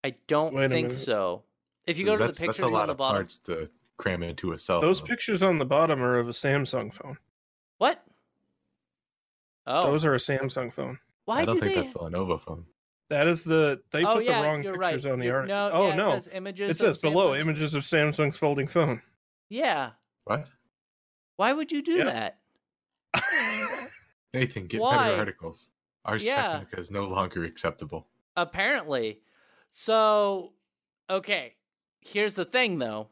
I 0.03 0.16
don't 0.28 0.53
Wait 0.53 0.66
a 0.66 0.70
think 0.70 0.88
minute. 0.89 0.99
so. 0.99 1.43
If 1.88 1.97
you 1.97 2.05
go 2.05 2.13
to 2.13 2.18
the 2.20 2.26
that's, 2.28 2.39
that's 2.39 2.47
pictures 2.57 2.72
a 2.72 2.74
lot 2.74 2.82
on 2.84 2.88
the 2.88 2.91
of 2.93 2.97
bottom, 2.97 3.16
parts 3.18 3.38
to 3.45 3.70
cram 3.97 4.24
into 4.24 4.53
a 4.53 4.59
cell 4.59 4.82
Those 4.82 4.99
phone. 4.99 5.07
pictures 5.09 5.43
on 5.43 5.57
the 5.57 5.66
bottom 5.66 6.01
are 6.01 6.18
of 6.20 6.28
a 6.28 6.32
Samsung 6.32 6.93
phone. 6.93 7.18
what? 7.78 8.03
Oh, 9.68 9.91
Those 9.91 10.05
are 10.05 10.13
a 10.13 10.18
Samsung 10.20 10.72
phone. 10.74 10.99
why 11.26 11.41
I 11.41 11.45
don't 11.45 11.55
do 11.55 11.61
think 11.61 11.76
they? 11.76 11.82
that's 11.82 11.95
a 11.95 11.99
Lenovo 11.99 12.39
phone. 12.41 12.66
That 13.09 13.28
is 13.28 13.43
the 13.43 13.82
they 13.91 14.03
oh 14.03 14.16
put 14.16 14.26
yeah, 14.26 14.41
the 14.41 14.47
wrong 14.47 14.63
you're 14.63 14.74
pictures 14.80 15.05
right. 15.05 15.11
on 15.13 15.20
the 15.20 15.26
You're- 15.26 15.38
art. 15.39 15.47
No, 15.47 15.70
oh 15.72 15.88
yeah, 15.89 15.95
no, 15.95 16.09
it 16.09 16.13
says 16.16 16.30
images. 16.34 16.70
it 16.72 16.78
says 16.80 16.95
of 16.97 17.01
below 17.03 17.32
Samsung's- 17.34 17.41
images 17.41 17.74
of 17.76 17.84
Samsung's 17.84 18.38
folding 18.38 18.68
phone. 18.68 19.01
Yeah, 19.49 19.91
What? 20.24 20.47
why 21.36 21.53
would 21.53 21.72
you 21.72 21.84
do 21.84 21.93
Yeah. 21.97 22.30
that? 23.13 23.89
Nathan, 24.34 24.66
get 24.68 24.82
Why? 24.82 24.97
better 25.09 25.20
articles. 25.20 25.72
Ars 26.05 26.23
Yeah. 26.25 26.59
Technica 26.59 26.79
is 26.79 26.91
no 26.91 27.03
longer 27.05 27.43
acceptable. 27.43 28.07
Apparently, 28.37 29.21
so 29.69 30.53
okay. 31.09 31.55
Here's 32.01 32.35
the 32.35 32.45
thing, 32.45 32.77
though. 32.77 33.09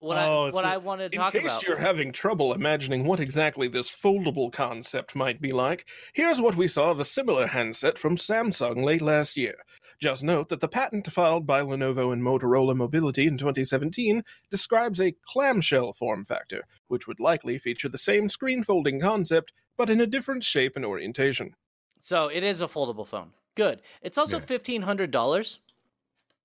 What 0.00 0.18
Oh, 0.18 0.46
I 0.46 0.50
so 0.50 0.54
what 0.56 0.64
I 0.64 0.76
want 0.78 1.00
to 1.00 1.04
In 1.06 1.12
talk 1.12 1.32
case 1.32 1.44
about. 1.44 1.62
you're 1.62 1.76
having 1.76 2.10
trouble 2.10 2.52
imagining 2.54 3.04
what 3.04 3.20
exactly 3.20 3.68
this 3.68 3.88
foldable 3.88 4.52
concept 4.52 5.14
might 5.14 5.40
be 5.40 5.52
like, 5.52 5.86
here's 6.12 6.40
what 6.40 6.56
we 6.56 6.66
saw 6.66 6.90
of 6.90 6.98
a 6.98 7.04
similar 7.04 7.46
handset 7.46 7.96
from 8.00 8.16
Samsung 8.16 8.82
late 8.82 9.00
last 9.00 9.36
year. 9.36 9.54
Just 10.00 10.24
note 10.24 10.48
that 10.48 10.58
the 10.58 10.66
patent 10.66 11.12
filed 11.12 11.46
by 11.46 11.60
Lenovo 11.60 12.12
and 12.12 12.20
Motorola 12.20 12.74
Mobility 12.74 13.28
in 13.28 13.38
2017 13.38 14.24
describes 14.50 15.00
a 15.00 15.14
clamshell 15.28 15.92
form 15.92 16.24
factor, 16.24 16.64
which 16.88 17.06
would 17.06 17.20
likely 17.20 17.56
feature 17.60 17.88
the 17.88 17.96
same 17.96 18.28
screen 18.28 18.64
folding 18.64 18.98
concept, 19.00 19.52
but 19.76 19.90
in 19.90 20.00
a 20.00 20.06
different 20.06 20.44
shape 20.44 20.76
and 20.76 20.84
orientation. 20.84 21.54
So 22.00 22.28
it 22.28 22.42
is 22.42 22.60
a 22.60 22.66
foldable 22.66 23.06
phone. 23.06 23.32
Good. 23.54 23.82
It's 24.00 24.18
also 24.18 24.38
Yeah. 24.38 24.44
fifteen 24.46 24.82
hundred 24.82 25.10
dollars. 25.10 25.60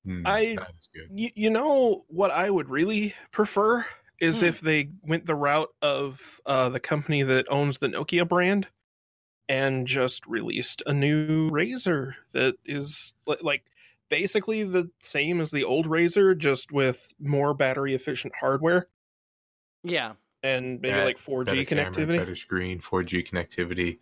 Hmm, 0.05 0.25
I- 0.25 0.55
that 0.55 0.73
is 0.77 0.89
good. 0.93 1.07
Y- 1.09 1.33
you 1.35 1.49
know 1.49 2.05
what 2.07 2.31
I 2.31 2.49
would 2.49 2.69
really 2.69 3.15
prefer 3.31 3.85
is 4.19 4.41
Hmm. 4.41 4.47
if 4.47 4.61
they 4.61 4.89
went 5.03 5.25
the 5.25 5.35
route 5.35 5.73
of 5.81 6.41
uh, 6.45 6.69
the 6.69 6.79
company 6.79 7.23
that 7.23 7.51
owns 7.51 7.77
the 7.77 7.87
Nokia 7.87 8.27
brand 8.27 8.67
and 9.49 9.87
just 9.87 10.25
released 10.27 10.81
a 10.85 10.93
new 10.93 11.49
Razr 11.49 12.15
that 12.33 12.55
is 12.65 13.13
like 13.41 13.63
basically 14.09 14.63
the 14.63 14.89
same 15.01 15.39
as 15.41 15.51
the 15.51 15.63
old 15.63 15.85
Razr, 15.87 16.37
just 16.37 16.71
with 16.71 17.13
more 17.19 17.53
battery 17.53 17.93
efficient 17.93 18.33
hardware 18.39 18.87
Yeah. 19.83 20.13
And 20.43 20.79
maybe 20.81 20.95
Yeah, 20.95 21.03
like 21.05 21.17
4G 21.17 21.45
better 21.45 21.65
camera, 21.65 21.91
connectivity. 21.91 22.17
better 22.17 22.35
screen, 22.35 22.79
4G 22.79 23.23
connectivity. 23.27 23.99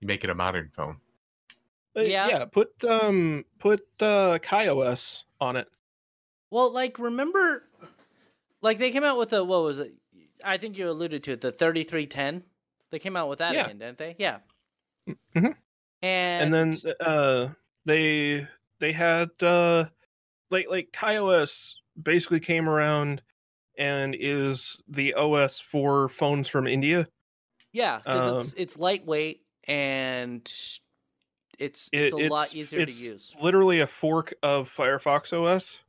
You 0.00 0.06
make 0.06 0.24
it 0.24 0.30
a 0.30 0.34
modern 0.34 0.70
phone. 0.74 0.98
Uh, 1.96 2.02
Yeah. 2.02 2.28
yeah, 2.28 2.44
put 2.44 2.84
um 2.84 3.44
put 3.58 3.80
uh 4.00 4.38
KaiOS 4.42 5.24
on 5.40 5.56
it. 5.56 5.68
Well, 6.50 6.70
like 6.72 6.98
remember, 6.98 7.68
like 8.60 8.78
they 8.78 8.90
came 8.90 9.04
out 9.04 9.18
with 9.18 9.32
a 9.32 9.42
what 9.42 9.62
was 9.62 9.78
it? 9.78 9.94
I 10.44 10.58
think 10.58 10.76
you 10.76 10.88
alluded 10.90 11.24
to 11.24 11.32
it, 11.32 11.40
the 11.40 11.52
thirty 11.52 11.82
three 11.84 12.06
ten. 12.06 12.44
They 12.90 12.98
came 12.98 13.16
out 13.16 13.28
with 13.28 13.38
that 13.40 13.54
Yeah. 13.54 13.64
again, 13.64 13.78
didn't 13.78 13.98
they? 13.98 14.16
Yeah. 14.18 14.38
Mhm. 15.34 15.56
And, 16.02 16.54
and 16.54 16.54
then 16.54 16.92
uh 17.00 17.48
they 17.84 18.46
they 18.78 18.92
had 18.92 19.30
uh 19.42 19.86
like 20.50 20.68
like 20.68 20.92
KaiOS 20.92 21.76
basically 22.02 22.40
came 22.40 22.68
around 22.68 23.22
and 23.78 24.16
is 24.18 24.80
the 24.88 25.14
OS 25.14 25.60
for 25.60 26.08
phones 26.08 26.48
from 26.48 26.66
India. 26.66 27.06
yeah, 27.72 27.98
because 27.98 28.36
it's 28.46 28.52
um, 28.54 28.62
it's 28.62 28.78
lightweight 28.78 29.42
and 29.68 30.42
it's 31.58 31.88
It- 31.92 32.02
it's 32.04 32.12
a 32.12 32.16
lot 32.16 32.54
easier 32.54 32.80
it's 32.80 32.96
to 32.98 33.02
use. 33.04 33.34
Literally 33.40 33.80
a 33.80 33.86
fork 33.86 34.34
of 34.42 34.72
Firefox 34.74 35.32
OS. 35.32 35.80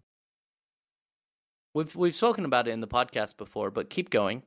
We've 1.74 1.96
we've 1.96 2.16
spoken 2.16 2.46
about 2.46 2.68
it 2.68 2.72
in 2.72 2.82
the 2.82 2.88
podcast 2.88 3.38
before, 3.38 3.70
but 3.72 3.90
keep 3.90 4.10
going. 4.10 4.44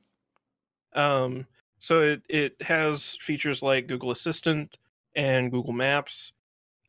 Um 0.93 1.47
so 1.79 1.99
it 2.01 2.21
it 2.27 2.61
has 2.61 3.17
features 3.21 3.63
like 3.63 3.87
Google 3.87 4.11
Assistant 4.11 4.77
and 5.15 5.51
Google 5.51 5.73
Maps. 5.73 6.33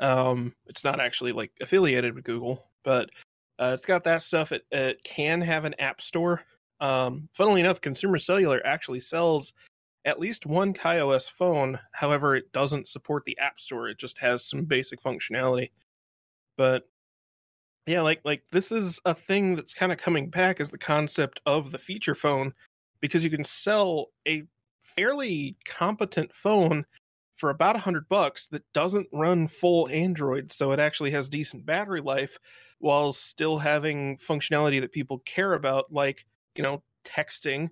Um 0.00 0.54
it's 0.66 0.82
not 0.84 1.00
actually 1.00 1.32
like 1.32 1.52
affiliated 1.60 2.14
with 2.14 2.24
Google, 2.24 2.64
but 2.82 3.10
uh, 3.62 3.72
it's 3.74 3.86
got 3.86 4.04
that 4.04 4.22
stuff. 4.22 4.52
It 4.52 4.64
it 4.72 5.02
can 5.04 5.40
have 5.40 5.64
an 5.64 5.74
app 5.78 6.00
store. 6.00 6.42
Um 6.80 7.28
funnily 7.32 7.60
enough, 7.60 7.80
Consumer 7.80 8.18
Cellular 8.18 8.60
actually 8.66 9.00
sells 9.00 9.52
at 10.04 10.18
least 10.18 10.46
one 10.46 10.74
KaiOS 10.74 11.30
phone. 11.30 11.78
However, 11.92 12.34
it 12.34 12.52
doesn't 12.52 12.88
support 12.88 13.24
the 13.24 13.38
app 13.38 13.60
store. 13.60 13.88
It 13.88 13.98
just 13.98 14.18
has 14.18 14.44
some 14.44 14.64
basic 14.64 15.00
functionality. 15.02 15.70
But 16.56 16.88
Yeah, 17.86 18.02
like 18.02 18.20
like 18.24 18.42
this 18.52 18.72
is 18.72 19.00
a 19.04 19.14
thing 19.14 19.56
that's 19.56 19.74
kind 19.74 19.92
of 19.92 19.98
coming 19.98 20.30
back 20.30 20.60
as 20.60 20.70
the 20.70 20.78
concept 20.78 21.40
of 21.46 21.72
the 21.72 21.78
feature 21.78 22.14
phone 22.14 22.54
because 23.00 23.24
you 23.24 23.30
can 23.30 23.44
sell 23.44 24.08
a 24.28 24.44
fairly 24.96 25.56
competent 25.64 26.32
phone 26.34 26.84
for 27.36 27.50
about 27.50 27.76
a 27.76 27.80
hundred 27.80 28.08
bucks 28.08 28.46
that 28.48 28.62
doesn't 28.72 29.08
run 29.12 29.48
full 29.48 29.88
Android, 29.90 30.52
so 30.52 30.72
it 30.72 30.78
actually 30.80 31.10
has 31.12 31.28
decent 31.28 31.66
battery 31.66 32.00
life 32.00 32.38
while 32.82 33.12
still 33.12 33.58
having 33.58 34.18
functionality 34.18 34.80
that 34.80 34.90
people 34.90 35.20
care 35.20 35.54
about, 35.54 35.92
like 35.92 36.26
you 36.56 36.62
know 36.62 36.82
texting 37.04 37.70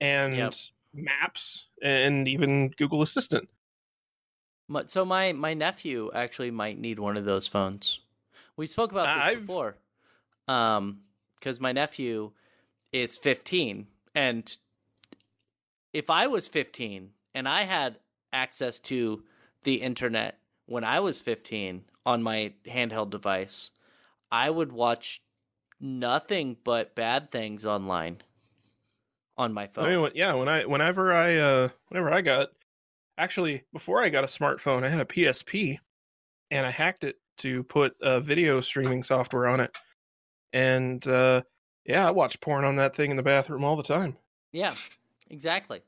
and 0.00 0.34
Yep. 0.36 0.54
maps 0.94 1.66
and 1.82 2.26
even 2.26 2.70
Google 2.78 3.02
Assistant. 3.02 3.48
So 4.86 5.04
my 5.04 5.32
my 5.32 5.52
nephew 5.54 6.10
actually 6.14 6.50
might 6.50 6.78
need 6.78 6.98
one 6.98 7.16
of 7.18 7.24
those 7.26 7.46
phones. 7.46 8.00
We 8.56 8.66
spoke 8.66 8.92
about 8.92 9.14
this 9.14 9.26
I've- 9.26 9.40
before. 9.40 9.76
Um, 10.48 11.02
because 11.34 11.60
my 11.60 11.72
nephew 11.72 12.32
is 12.92 13.16
15, 13.18 13.88
and 14.14 14.56
if 15.92 16.08
I 16.08 16.28
was 16.28 16.48
15 16.48 17.10
and 17.34 17.48
I 17.48 17.64
had 17.64 17.98
access 18.32 18.80
to 18.80 19.22
the 19.62 19.74
internet 19.82 20.38
when 20.66 20.84
I 20.84 21.00
was 21.00 21.20
15 21.20 21.84
on 22.06 22.22
my 22.22 22.54
handheld 22.64 23.10
device, 23.10 23.70
I 24.30 24.50
would 24.50 24.72
watch 24.72 25.20
nothing 25.80 26.56
but 26.64 26.94
bad 26.94 27.30
things 27.30 27.64
online 27.64 28.22
on 29.36 29.52
my 29.52 29.66
phone. 29.66 29.84
I 29.86 29.96
mean, 29.96 30.10
yeah, 30.14 30.34
when 30.34 30.48
I 30.48 30.64
whenever 30.64 31.12
I 31.12 31.36
uh 31.36 31.68
whenever 31.88 32.12
I 32.12 32.22
got 32.22 32.48
actually 33.18 33.64
before 33.72 34.02
I 34.02 34.08
got 34.08 34.24
a 34.24 34.28
smartphone, 34.28 34.84
I 34.84 34.88
had 34.88 35.00
a 35.00 35.04
PSP 35.04 35.78
and 36.50 36.66
I 36.66 36.70
hacked 36.70 37.04
it 37.04 37.16
to 37.38 37.62
put 37.64 38.00
uh, 38.00 38.20
video 38.20 38.60
streaming 38.60 39.02
software 39.02 39.46
on 39.46 39.60
it. 39.60 39.76
And 40.52 41.06
uh 41.06 41.42
yeah, 41.84 42.06
I 42.06 42.10
watched 42.10 42.40
porn 42.40 42.64
on 42.64 42.76
that 42.76 42.96
thing 42.96 43.10
in 43.10 43.16
the 43.16 43.22
bathroom 43.22 43.64
all 43.64 43.76
the 43.76 43.82
time. 43.82 44.16
Yeah, 44.52 44.74
exactly. 45.30 45.82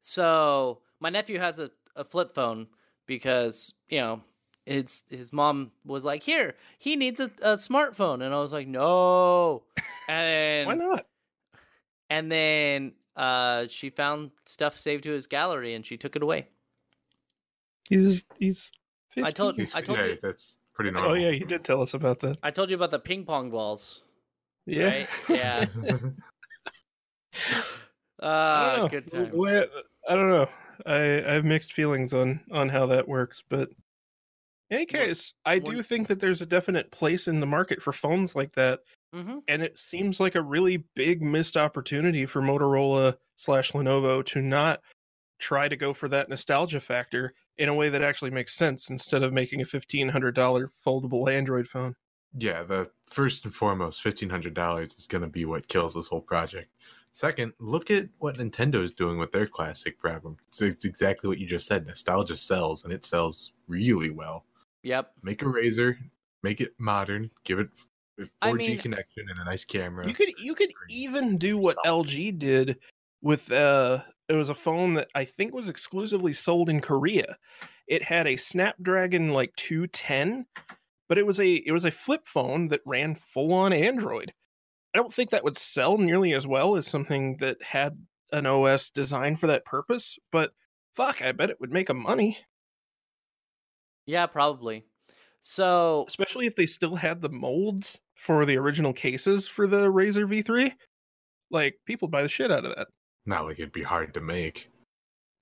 So 0.00 0.82
my 1.00 1.10
nephew 1.10 1.38
has 1.38 1.58
a, 1.58 1.70
a 1.96 2.04
flip 2.04 2.34
phone 2.34 2.66
because 3.06 3.74
you 3.88 3.98
know 3.98 4.22
his 4.68 5.04
his 5.10 5.32
mom 5.32 5.72
was 5.84 6.04
like, 6.04 6.22
"Here, 6.22 6.54
he 6.78 6.96
needs 6.96 7.20
a, 7.20 7.30
a 7.42 7.54
smartphone," 7.54 8.22
and 8.24 8.34
I 8.34 8.40
was 8.40 8.52
like, 8.52 8.68
"No," 8.68 9.62
and 10.08 10.66
Why 10.66 10.74
not? 10.74 11.06
and 12.10 12.30
then 12.30 12.92
uh, 13.16 13.66
she 13.68 13.90
found 13.90 14.30
stuff 14.44 14.76
saved 14.78 15.04
to 15.04 15.10
his 15.10 15.26
gallery 15.26 15.74
and 15.74 15.84
she 15.84 15.96
took 15.96 16.14
it 16.16 16.22
away. 16.22 16.48
He's 17.88 18.24
he's 18.38 18.70
I 19.16 19.30
told- 19.30 19.56
15. 19.56 19.64
He's- 19.64 19.74
I 19.74 19.80
told 19.80 19.98
yeah, 19.98 20.04
you- 20.06 20.18
that's 20.22 20.58
pretty 20.74 20.90
normal. 20.90 21.10
Oh 21.12 21.14
yeah, 21.14 21.30
you 21.30 21.44
did 21.44 21.64
tell 21.64 21.82
us 21.82 21.94
about 21.94 22.20
that. 22.20 22.38
I 22.42 22.50
told 22.50 22.70
you 22.70 22.76
about 22.76 22.90
the 22.90 22.98
ping 23.00 23.24
pong 23.24 23.50
balls, 23.50 24.02
Yeah. 24.66 24.86
right? 24.86 25.08
Yeah. 25.28 25.66
I 28.20 28.26
Uh, 28.26 28.88
good 28.88 29.06
times. 29.06 29.34
I 30.08 30.14
don't 30.14 30.30
know. 30.30 30.48
I 30.86 31.22
I 31.24 31.32
have 31.34 31.44
mixed 31.44 31.72
feelings 31.72 32.12
on 32.12 32.40
on 32.52 32.68
how 32.68 32.86
that 32.86 33.06
works, 33.06 33.42
but 33.48 33.68
in 34.70 34.76
any 34.76 34.86
case, 34.86 35.32
I 35.44 35.58
what- 35.58 35.72
do 35.72 35.82
think 35.82 36.08
that 36.08 36.20
there's 36.20 36.40
a 36.40 36.46
definite 36.46 36.90
place 36.90 37.28
in 37.28 37.40
the 37.40 37.46
market 37.46 37.82
for 37.82 37.92
phones 37.92 38.34
like 38.34 38.52
that, 38.54 38.80
hmm 39.12 39.38
and 39.48 39.62
it 39.62 39.78
seems 39.78 40.20
like 40.20 40.34
a 40.34 40.42
really 40.42 40.84
big 40.94 41.22
missed 41.22 41.56
opportunity 41.56 42.26
for 42.26 42.42
Motorola 42.42 43.16
slash 43.36 43.72
Lenovo 43.72 44.24
to 44.26 44.42
not 44.42 44.80
try 45.38 45.68
to 45.68 45.76
go 45.76 45.94
for 45.94 46.08
that 46.08 46.28
nostalgia 46.28 46.80
factor 46.80 47.32
in 47.56 47.68
a 47.68 47.74
way 47.74 47.88
that 47.88 48.02
actually 48.02 48.30
makes 48.30 48.54
sense 48.56 48.90
instead 48.90 49.22
of 49.22 49.32
making 49.32 49.60
a 49.62 49.64
fifteen 49.64 50.08
hundred 50.08 50.34
dollar 50.34 50.70
foldable 50.84 51.32
Android 51.32 51.66
phone. 51.68 51.94
Yeah, 52.36 52.62
the 52.62 52.90
first 53.06 53.44
and 53.46 53.54
foremost, 53.54 54.02
fifteen 54.02 54.28
hundred 54.28 54.52
dollars 54.54 54.94
is 54.98 55.06
going 55.06 55.22
to 55.22 55.28
be 55.28 55.44
what 55.46 55.68
kills 55.68 55.94
this 55.94 56.08
whole 56.08 56.20
project. 56.20 56.70
Second, 57.12 57.52
look 57.58 57.90
at 57.90 58.08
what 58.18 58.36
Nintendo 58.36 58.82
is 58.82 58.92
doing 58.92 59.18
with 59.18 59.32
their 59.32 59.46
classic 59.46 59.98
problem. 59.98 60.36
It's, 60.48 60.60
it's 60.60 60.84
exactly 60.84 61.26
what 61.26 61.38
you 61.38 61.46
just 61.46 61.66
said. 61.66 61.86
Nostalgia 61.86 62.36
sells, 62.36 62.84
and 62.84 62.92
it 62.92 63.04
sells 63.04 63.52
really 63.66 64.10
well. 64.10 64.44
Yep. 64.82 65.12
Make 65.22 65.42
a 65.42 65.48
razor, 65.48 65.98
make 66.42 66.60
it 66.60 66.72
modern, 66.78 67.30
give 67.44 67.58
it 67.58 67.68
a 68.18 68.22
4G 68.22 68.28
I 68.42 68.52
mean- 68.52 68.78
connection 68.78 69.26
and 69.28 69.38
a 69.40 69.44
nice 69.44 69.64
camera. 69.64 70.06
You 70.06 70.14
could 70.14 70.30
you 70.38 70.54
could 70.54 70.72
even 70.88 71.38
do 71.38 71.56
what 71.56 71.76
LG 71.84 72.38
did 72.38 72.78
with 73.22 73.50
uh 73.50 74.02
it 74.28 74.34
was 74.34 74.50
a 74.50 74.54
phone 74.54 74.94
that 74.94 75.08
I 75.14 75.24
think 75.24 75.54
was 75.54 75.68
exclusively 75.68 76.32
sold 76.32 76.68
in 76.68 76.80
Korea. 76.80 77.36
It 77.86 78.02
had 78.02 78.26
a 78.26 78.36
Snapdragon 78.36 79.30
like 79.30 79.54
210, 79.56 80.46
but 81.08 81.16
it 81.18 81.26
was 81.26 81.40
a 81.40 81.54
it 81.54 81.72
was 81.72 81.84
a 81.84 81.90
flip 81.90 82.26
phone 82.26 82.68
that 82.68 82.82
ran 82.84 83.14
full 83.14 83.52
on 83.54 83.72
Android. 83.72 84.32
I 84.94 84.98
don't 84.98 85.12
think 85.12 85.30
that 85.30 85.44
would 85.44 85.56
sell 85.56 85.98
nearly 85.98 86.34
as 86.34 86.46
well 86.46 86.76
as 86.76 86.86
something 86.86 87.36
that 87.38 87.62
had 87.62 87.98
an 88.32 88.46
OS 88.46 88.90
designed 88.90 89.40
for 89.40 89.46
that 89.46 89.64
purpose, 89.64 90.18
but 90.32 90.52
fuck, 90.94 91.22
I 91.22 91.32
bet 91.32 91.50
it 91.50 91.60
would 91.60 91.72
make 91.72 91.88
a 91.88 91.94
money, 91.94 92.38
Yeah, 94.08 94.24
probably. 94.26 94.86
So 95.42 96.06
especially 96.08 96.46
if 96.46 96.56
they 96.56 96.66
still 96.66 96.96
had 96.96 97.20
the 97.20 97.28
molds 97.28 97.98
for 98.16 98.46
the 98.46 98.56
original 98.56 98.92
cases 98.92 99.46
for 99.46 99.66
the 99.66 99.86
Razr 99.86 100.26
V3. 100.26 100.72
Like 101.50 101.78
people 101.84 102.08
buy 102.08 102.22
the 102.22 102.28
shit 102.28 102.50
out 102.50 102.64
of 102.64 102.74
that. 102.74 102.88
Not 103.26 103.44
like 103.44 103.58
it'd 103.58 103.70
be 103.70 103.82
hard 103.82 104.14
to 104.14 104.20
make. 104.22 104.70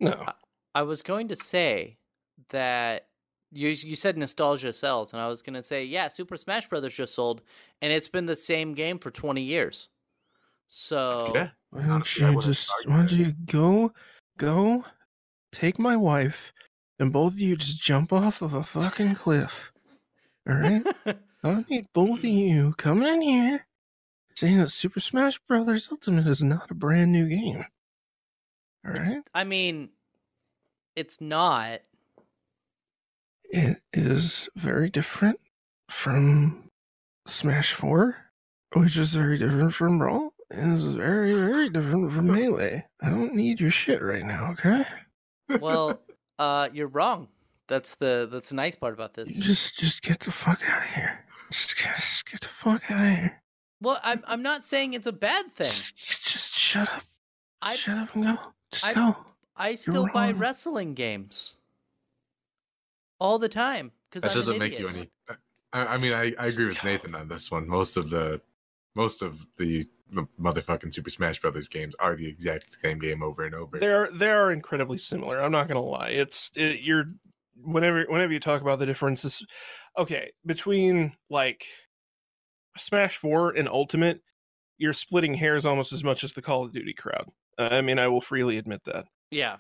No. 0.01 0.27
I 0.75 0.83
was 0.83 1.01
going 1.01 1.29
to 1.29 1.37
say 1.37 1.97
that 2.51 3.07
you 3.53 3.69
you 3.69 3.95
said 3.95 4.19
nostalgia 4.19 4.73
sells, 4.73 5.13
and 5.13 5.23
I 5.23 5.29
was 5.29 5.43
going 5.43 5.55
to 5.55 5.63
say, 5.63 5.85
yeah, 5.85 6.09
Super 6.09 6.37
Smash 6.37 6.69
Brothers 6.69 6.97
just 6.97 7.15
sold, 7.15 7.43
and 7.81 7.93
it's 7.93 8.09
been 8.09 8.27
the 8.27 8.37
same 8.37 8.75
game 8.75 8.99
for 8.99 9.13
twenty 9.13 9.43
years. 9.43 9.89
So 10.69 11.31
Yeah, 11.35 11.51
Why 11.71 11.83
don't 11.83 12.07
I 12.21 12.29
you 12.29 12.35
wouldn't 12.35 12.55
just 12.55 12.71
argue 12.77 12.91
why 12.91 12.97
don't 12.99 13.13
you 13.13 13.35
go 13.47 13.93
go 14.39 14.85
take 15.53 15.79
my 15.79 15.97
wife 15.97 16.53
and 16.99 17.13
both 17.13 17.35
of 17.35 17.41
you 17.41 17.57
just 17.57 17.81
jump 17.81 18.13
off 18.13 18.43
of 18.43 18.55
a 18.55 18.63
fucking 18.63 19.15
cliff. 19.17 19.73
Alright? 20.49 20.87
I 21.07 21.15
don't 21.43 21.69
need 21.69 21.87
both 21.93 22.21
of 22.21 22.25
you 22.25 22.75
coming 22.79 23.09
in 23.09 23.23
here 23.23 23.67
saying 24.35 24.59
that 24.59 24.71
Super 24.71 25.01
Smash 25.01 25.39
Brothers 25.41 25.89
Ultimate 25.91 26.27
is 26.27 26.43
not 26.43 26.71
a 26.71 26.75
brand 26.75 27.13
new 27.13 27.29
game. 27.29 27.65
it's, 28.85 29.11
Alright? 29.11 29.25
I 29.35 29.45
mean, 29.45 29.91
it's 30.95 31.21
not. 31.21 31.81
It 33.45 33.81
is 33.93 34.49
very 34.57 34.91
different 34.91 35.41
from 35.91 36.71
Smash 37.27 37.73
4, 37.75 38.17
which 38.75 38.97
is 38.97 39.15
very 39.15 39.39
different 39.39 39.75
from 39.75 39.99
Brawl, 39.99 40.33
and 40.51 40.77
is 40.77 40.95
very, 40.95 41.33
very 41.33 41.69
different 41.69 42.13
from 42.13 42.27
Melee. 42.33 42.85
I 43.01 43.11
don't 43.11 43.35
need 43.35 43.61
your 43.61 43.71
shit 43.71 44.03
right 44.03 44.25
now, 44.25 44.53
okay? 44.53 44.85
Well, 45.61 46.01
uh, 46.39 46.69
you're 46.73 46.89
wrong. 46.89 47.29
That's 47.69 47.97
the 47.97 48.29
that's 48.31 48.51
the 48.51 48.55
nice 48.57 48.77
part 48.77 48.95
about 48.95 49.15
this. 49.15 49.39
Just, 49.39 49.77
just 49.79 50.03
get 50.03 50.21
the 50.21 50.31
fuck 50.31 50.61
out 50.69 50.83
of 50.83 50.89
here. 50.89 51.25
Just 51.51 51.77
get, 51.77 51.97
just 51.97 52.31
get 52.31 52.41
the 52.41 52.49
fuck 52.49 52.91
out 52.91 53.05
of 53.05 53.13
here. 53.19 53.43
Well, 53.81 53.99
I'm 54.03 54.23
I'm 54.27 54.43
not 54.43 54.65
saying 54.65 54.95
it's 54.95 55.07
a 55.07 55.13
bad 55.13 55.51
thing. 55.51 55.67
Just, 55.69 56.25
just 56.25 56.53
shut 56.53 56.91
up. 56.91 57.03
I 57.63 57.75
shut 57.77 57.99
up 57.99 58.15
and 58.15 58.25
go. 58.25 58.39
Just 58.73 58.87
I- 58.87 58.95
go. 58.95 59.17
I 59.57 59.75
still 59.75 60.07
buy 60.13 60.33
wrong. 60.33 60.39
wrestling 60.39 60.93
games 60.93 61.55
all 63.19 63.39
the 63.39 63.49
time 63.49 63.91
because 64.11 64.23
that 64.23 64.33
I'm 64.33 64.37
doesn't 64.37 64.55
an 64.55 64.59
make 64.59 64.79
you 64.79 64.89
any. 64.89 65.11
I, 65.73 65.95
I 65.95 65.97
mean, 65.97 66.13
I, 66.13 66.35
I 66.39 66.47
agree 66.49 66.67
with 66.67 66.83
Nathan 66.85 67.15
on 67.15 67.29
this 67.29 67.51
one. 67.51 67.67
Most 67.67 67.97
of 67.97 68.11
the, 68.11 68.41
most 68.95 69.23
of 69.23 69.47
the, 69.57 69.85
the 70.11 70.27
motherfucking 70.41 70.95
Super 70.95 71.11
Smash 71.11 71.41
Brothers 71.41 71.69
games 71.69 71.95
are 71.99 72.17
the 72.17 72.27
exact 72.27 72.77
same 72.83 72.99
game 72.99 73.23
over 73.23 73.45
and 73.45 73.55
over. 73.55 73.79
They're 73.79 74.09
they 74.13 74.31
are 74.31 74.53
incredibly 74.53 74.99
similar. 74.99 75.41
I'm 75.41 75.53
not 75.53 75.69
gonna 75.69 75.83
lie. 75.83 76.09
It's 76.09 76.51
it, 76.55 76.81
you're 76.81 77.07
whenever 77.57 78.05
whenever 78.09 78.33
you 78.33 78.41
talk 78.41 78.63
about 78.63 78.79
the 78.79 78.87
differences. 78.87 79.45
Okay, 79.99 80.33
between 80.45 81.13
like 81.31 81.65
Smash 82.77 83.17
Four 83.17 83.51
and 83.51 83.69
Ultimate, 83.69 84.21
you're 84.79 84.93
splitting 84.93 85.35
hairs 85.35 85.67
almost 85.67 85.93
as 85.93 86.05
much 86.05 86.23
as 86.23 86.33
the 86.35 86.43
Call 86.43 86.65
of 86.65 86.73
Duty 86.73 86.93
crowd. 86.95 87.29
Uh, 87.59 87.69
I 87.71 87.81
mean, 87.81 87.99
I 87.99 88.09
will 88.09 88.21
freely 88.21 88.59
admit 88.59 88.83
that. 88.85 89.07
Yeah, 89.31 89.57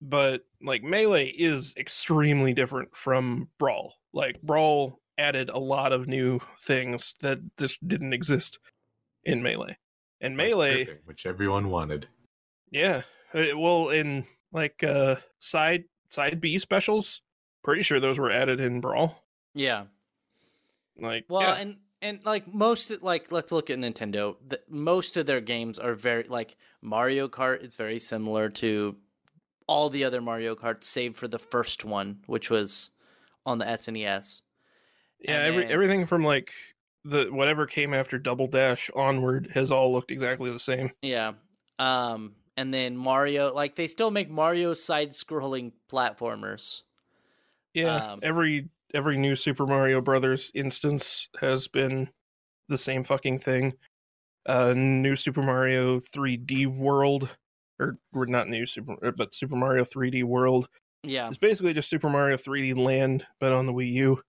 But 0.00 0.42
like 0.62 0.82
Melee 0.82 1.26
is 1.28 1.74
extremely 1.76 2.52
different 2.52 2.94
from 2.94 3.48
Brawl. 3.58 3.94
Like 4.12 4.40
Brawl 4.42 5.00
added 5.18 5.48
a 5.48 5.58
lot 5.58 5.92
of 5.92 6.06
new 6.06 6.40
things 6.66 7.14
that 7.20 7.38
just 7.58 7.86
didn't 7.88 8.12
exist 8.12 8.58
in 9.24 9.42
Melee. 9.42 9.76
And 10.20 10.36
Like 10.36 10.48
Melee, 10.48 10.84
tripping, 10.84 11.02
which 11.04 11.26
everyone 11.26 11.68
wanted. 11.70 12.08
Yeah. 12.70 13.02
Uh, 13.32 13.56
Well, 13.56 13.90
in 13.90 14.24
like 14.52 14.82
uh 14.84 15.16
side 15.40 15.84
side 16.10 16.40
B 16.40 16.58
specials, 16.58 17.20
pretty 17.62 17.82
sure 17.82 18.00
those 18.00 18.18
were 18.18 18.30
added 18.30 18.60
in 18.60 18.80
Brawl. 18.80 19.22
yeah. 19.54 19.84
Like 21.00 21.24
Well, 21.28 21.42
yeah. 21.42 21.54
and 21.56 21.76
and 22.02 22.24
like 22.24 22.52
most 22.52 22.92
like 23.02 23.32
let's 23.32 23.50
look 23.52 23.70
at 23.70 23.78
Nintendo. 23.78 24.36
The, 24.46 24.60
most 24.68 25.16
of 25.16 25.26
their 25.26 25.40
games 25.40 25.78
are 25.78 25.94
very 25.94 26.24
like 26.24 26.56
Mario 26.82 27.28
Kart. 27.28 27.62
It's 27.62 27.76
very 27.76 27.98
similar 27.98 28.48
to 28.50 28.96
all 29.66 29.88
the 29.90 30.04
other 30.04 30.20
Mario 30.20 30.54
Karts, 30.54 30.84
save 30.84 31.16
for 31.16 31.26
the 31.26 31.38
first 31.38 31.84
one, 31.84 32.20
which 32.26 32.50
was 32.50 32.90
on 33.46 33.58
the 33.58 33.64
SNES. 33.64 34.42
yeah, 35.20 35.36
and 35.36 35.46
every, 35.46 35.62
then- 35.64 35.72
everything 35.72 36.06
from 36.06 36.22
like 36.24 36.52
the 37.04 37.26
whatever 37.26 37.66
came 37.66 37.92
after 37.92 38.18
Double 38.18 38.46
Dash 38.46 38.90
onward 38.94 39.50
has 39.54 39.70
all 39.70 39.92
looked 39.92 40.10
exactly 40.10 40.50
the 40.50 40.58
same. 40.58 40.90
Yeah. 41.02 41.32
Um, 41.78 42.34
and 42.56 42.72
then 42.72 42.96
Mario, 42.96 43.52
like 43.52 43.74
they 43.76 43.86
still 43.86 44.10
make 44.10 44.30
Mario 44.30 44.74
side-scrolling 44.74 45.72
platformers. 45.90 46.82
Yeah, 47.74 48.12
Um, 48.12 48.20
every 48.22 48.68
every 48.94 49.18
new 49.18 49.34
Super 49.34 49.66
Mario 49.66 50.00
Brothers 50.00 50.52
instance 50.54 51.28
has 51.40 51.66
been 51.66 52.08
the 52.68 52.78
same 52.78 53.02
fucking 53.02 53.40
thing. 53.40 53.74
Uh, 54.46 54.72
new 54.74 55.16
Super 55.16 55.42
Mario 55.42 55.98
3D 55.98 56.66
World, 56.66 57.28
or, 57.80 57.98
we're 58.12 58.26
not 58.26 58.48
new 58.48 58.66
Super, 58.66 58.94
uh, 59.04 59.10
but 59.10 59.34
Super 59.34 59.56
Mario 59.56 59.82
3D 59.84 60.22
World. 60.22 60.68
Yeah. 61.02 61.28
It's 61.28 61.38
basically 61.38 61.74
just 61.74 61.90
Super 61.90 62.08
Mario 62.08 62.36
3D 62.36 62.76
Land, 62.76 63.26
but 63.40 63.52
on 63.52 63.66
the 63.66 63.72
Wii 63.72 63.92
U. 63.94 64.22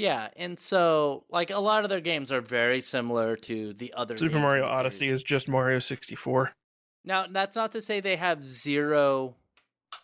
Yeah, 0.00 0.28
and 0.36 0.58
so 0.58 1.24
like 1.28 1.50
a 1.50 1.58
lot 1.58 1.84
of 1.84 1.90
their 1.90 2.00
games 2.00 2.32
are 2.32 2.40
very 2.40 2.80
similar 2.80 3.36
to 3.36 3.74
the 3.74 3.92
other 3.94 4.16
Super 4.16 4.38
Mario 4.38 4.64
Odyssey 4.64 5.08
series. 5.08 5.20
is 5.20 5.22
just 5.22 5.46
Mario 5.46 5.78
64. 5.78 6.52
Now, 7.04 7.26
that's 7.30 7.54
not 7.54 7.72
to 7.72 7.82
say 7.82 8.00
they 8.00 8.16
have 8.16 8.48
zero 8.48 9.34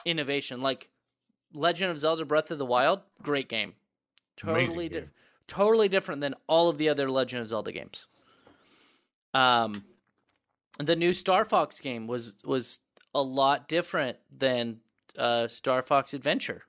innovation. 0.05 0.61
Like 0.61 0.91
Legend 1.55 1.91
of 1.91 1.99
Zelda 1.99 2.27
Breath 2.27 2.51
of 2.51 2.59
the 2.59 2.67
Wild, 2.67 3.01
great 3.23 3.49
game. 3.49 3.73
Totally 4.37 4.91
di- 4.91 5.01
game. 5.01 5.11
totally 5.49 5.89
different 5.89 6.21
than 6.21 6.35
all 6.47 6.69
of 6.69 6.77
the 6.77 6.91
other 6.91 7.11
Legend 7.11 7.41
of 7.41 7.49
Zelda 7.49 7.73
games. 7.73 8.07
Um 9.33 9.83
the 10.79 10.95
new 10.95 11.15
Star 11.15 11.47
Fox 11.47 11.81
game 11.81 12.07
was 12.07 12.35
was 12.45 12.81
a 13.15 13.23
lot 13.23 13.67
different 13.67 14.19
than 14.31 14.81
uh 15.17 15.49
Star 15.49 15.81
Fox 15.81 16.13
Adventure. 16.13 16.65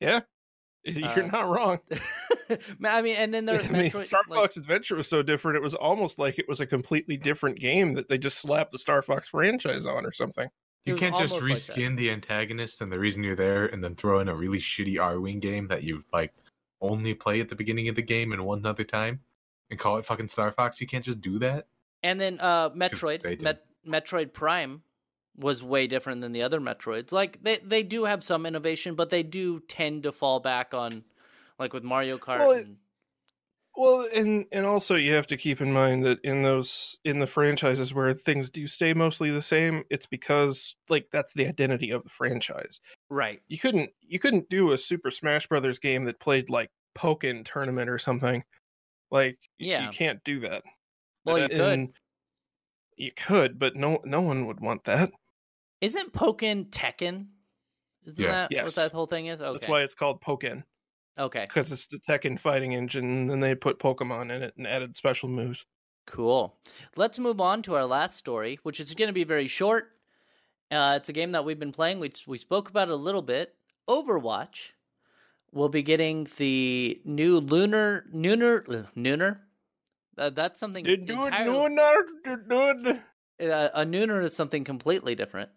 Yeah, 0.00 0.20
you're 0.84 1.24
Uh, 1.24 1.26
not 1.28 1.48
wrong. 1.48 1.78
I 2.84 3.02
mean, 3.02 3.16
and 3.16 3.32
then 3.32 3.44
there's 3.44 3.66
I 3.68 3.70
mean, 3.70 3.90
Metroid, 3.90 4.04
Star 4.04 4.22
like- 4.28 4.38
Fox 4.38 4.56
Adventure 4.56 4.96
was 4.96 5.08
so 5.08 5.22
different; 5.22 5.56
it 5.56 5.62
was 5.62 5.74
almost 5.74 6.18
like 6.18 6.38
it 6.38 6.48
was 6.48 6.60
a 6.60 6.66
completely 6.66 7.16
different 7.16 7.58
game 7.60 7.94
that 7.94 8.08
they 8.08 8.18
just 8.18 8.38
slapped 8.38 8.72
the 8.72 8.78
Star 8.78 9.02
Fox 9.02 9.28
franchise 9.28 9.86
on 9.86 10.04
or 10.06 10.12
something. 10.12 10.48
You 10.86 10.94
can't 10.94 11.14
just 11.16 11.34
almost 11.34 11.50
like 11.70 11.76
reskin 11.76 11.96
the 11.96 12.10
antagonist 12.10 12.80
and 12.80 12.90
the 12.90 12.98
reason 12.98 13.22
you're 13.22 13.36
there, 13.36 13.66
and 13.66 13.84
then 13.84 13.94
throw 13.94 14.20
in 14.20 14.28
a 14.28 14.34
really 14.34 14.58
shitty 14.58 14.94
Arwing 14.96 15.40
game 15.40 15.66
that 15.68 15.82
you 15.82 16.02
like 16.12 16.32
only 16.80 17.12
play 17.12 17.40
at 17.40 17.50
the 17.50 17.54
beginning 17.54 17.88
of 17.88 17.94
the 17.94 18.02
game 18.02 18.32
and 18.32 18.44
one 18.46 18.64
other 18.64 18.84
time, 18.84 19.20
and 19.70 19.78
call 19.78 19.98
it 19.98 20.06
fucking 20.06 20.28
Star 20.30 20.50
Fox. 20.52 20.80
You 20.80 20.86
can't 20.86 21.04
just 21.04 21.20
do 21.20 21.38
that. 21.40 21.66
And 22.02 22.18
then 22.18 22.38
uh 22.40 22.70
Metroid. 22.70 23.40
Met- 23.42 23.64
Metroid 23.86 24.32
Prime 24.32 24.82
was 25.36 25.62
way 25.62 25.86
different 25.86 26.20
than 26.20 26.32
the 26.32 26.42
other 26.42 26.60
Metroids. 26.60 27.12
Like 27.12 27.42
they 27.42 27.58
they 27.58 27.82
do 27.82 28.04
have 28.04 28.22
some 28.24 28.46
innovation, 28.46 28.94
but 28.94 29.10
they 29.10 29.22
do 29.22 29.60
tend 29.60 30.02
to 30.04 30.12
fall 30.12 30.40
back 30.40 30.74
on 30.74 31.04
like 31.58 31.72
with 31.72 31.84
Mario 31.84 32.18
Kart. 32.18 32.38
Well, 32.38 32.52
and, 32.52 32.78
Well, 33.76 34.08
and 34.12 34.46
and 34.52 34.66
also 34.66 34.96
you 34.96 35.12
have 35.14 35.28
to 35.28 35.36
keep 35.36 35.60
in 35.60 35.72
mind 35.72 36.04
that 36.04 36.18
in 36.24 36.42
those 36.42 36.98
in 37.04 37.20
the 37.20 37.26
franchises 37.26 37.94
where 37.94 38.12
things 38.14 38.50
do 38.50 38.66
stay 38.66 38.92
mostly 38.94 39.30
the 39.30 39.42
same, 39.42 39.84
it's 39.90 40.06
because 40.06 40.76
like 40.88 41.08
that's 41.12 41.32
the 41.34 41.46
identity 41.46 41.90
of 41.90 42.02
the 42.02 42.10
franchise. 42.10 42.80
right. 43.08 43.40
You 43.48 43.58
couldn't 43.58 43.90
you 44.00 44.18
couldn't 44.18 44.50
do 44.50 44.72
a 44.72 44.78
Super 44.78 45.10
Smash 45.10 45.46
Brothers 45.46 45.78
game 45.78 46.04
that 46.04 46.20
played 46.20 46.50
like 46.50 46.70
Pokken 46.96 47.44
tournament 47.44 47.88
or 47.90 47.98
something. 47.98 48.44
Like 49.10 49.38
Yeah. 49.58 49.84
you 49.84 49.90
can't 49.90 50.22
do 50.24 50.40
that. 50.40 50.64
Well, 51.24 51.38
you 51.38 51.44
Uh, 51.44 51.48
could. 51.48 51.88
And 53.00 53.06
You 53.06 53.12
could, 53.12 53.58
but 53.58 53.76
no 53.76 54.00
no 54.04 54.20
one 54.20 54.46
would 54.46 54.60
want 54.60 54.84
that. 54.84 55.10
Isn't 55.80 56.12
Pokken 56.12 56.70
Tekken? 56.70 57.28
Isn't 58.04 58.22
Yeah. 58.22 58.32
that 58.32 58.52
Yes. 58.52 58.64
what 58.66 58.74
that 58.76 58.92
whole 58.92 59.06
thing 59.06 59.26
is? 59.26 59.40
Okay. 59.40 59.52
That's 59.52 59.68
why 59.68 59.82
it's 59.82 59.94
called 59.94 60.20
Pokken 60.22 60.64
okay. 61.18 61.44
because 61.46 61.72
it's 61.72 61.86
the 61.86 61.98
Tekken 61.98 62.38
fighting 62.38 62.72
engine. 62.74 63.04
And 63.04 63.30
then 63.30 63.40
they 63.40 63.54
put 63.54 63.78
Pokemon 63.78 64.34
in 64.34 64.42
it 64.42 64.54
and 64.56 64.66
added 64.66 64.96
special 64.96 65.28
moves. 65.28 65.64
Cool. 66.06 66.58
Let's 66.96 67.18
move 67.18 67.40
on 67.40 67.62
to 67.62 67.74
our 67.76 67.84
last 67.84 68.16
story, 68.16 68.58
which 68.62 68.80
is 68.80 68.94
going 68.94 69.08
to 69.08 69.12
be 69.14 69.24
very 69.24 69.46
short. 69.46 69.92
Uh, 70.70 70.94
it's 70.96 71.08
a 71.08 71.12
game 71.12 71.32
that 71.32 71.44
we've 71.44 71.58
been 71.58 71.72
playing. 71.72 71.98
We 71.98 72.12
we 72.26 72.38
spoke 72.38 72.68
about 72.68 72.88
it 72.88 72.92
a 72.92 72.96
little 72.96 73.22
bit. 73.22 73.54
Overwatch 73.88 74.72
will 75.52 75.68
be 75.68 75.82
getting 75.82 76.28
the 76.36 77.00
new 77.04 77.38
lunar 77.38 78.06
lunar 78.12 78.64
lunar. 78.94 79.46
Uh, 80.20 80.30
that's 80.30 80.60
something 80.60 80.84
Dude, 80.84 81.08
entirely- 81.08 81.46
no, 81.46 81.66
no, 81.66 82.02
dude, 82.24 82.48
dude. 82.48 83.50
uh, 83.50 83.70
a 83.74 83.84
nooner 83.86 84.22
is 84.22 84.34
something 84.36 84.64
completely 84.64 85.14
different. 85.14 85.50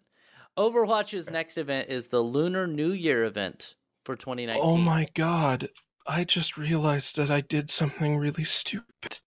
Overwatch's 0.58 1.28
next 1.30 1.58
event 1.58 1.90
is 1.90 2.08
the 2.08 2.20
Lunar 2.20 2.66
New 2.66 2.92
Year 2.92 3.24
event 3.24 3.76
for 4.04 4.16
2019. 4.16 4.62
Oh 4.64 4.76
my 4.76 5.06
god. 5.14 5.68
I 6.06 6.24
just 6.24 6.56
realized 6.56 7.16
that 7.16 7.30
I 7.30 7.40
did 7.42 7.70
something 7.70 8.16
really 8.16 8.44
stupid. 8.44 9.20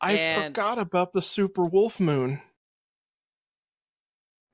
I 0.00 0.12
And- 0.12 0.44
forgot 0.54 0.78
about 0.78 1.12
the 1.12 1.22
Super 1.22 1.64
Wolf 1.64 2.00
Moon. 2.00 2.40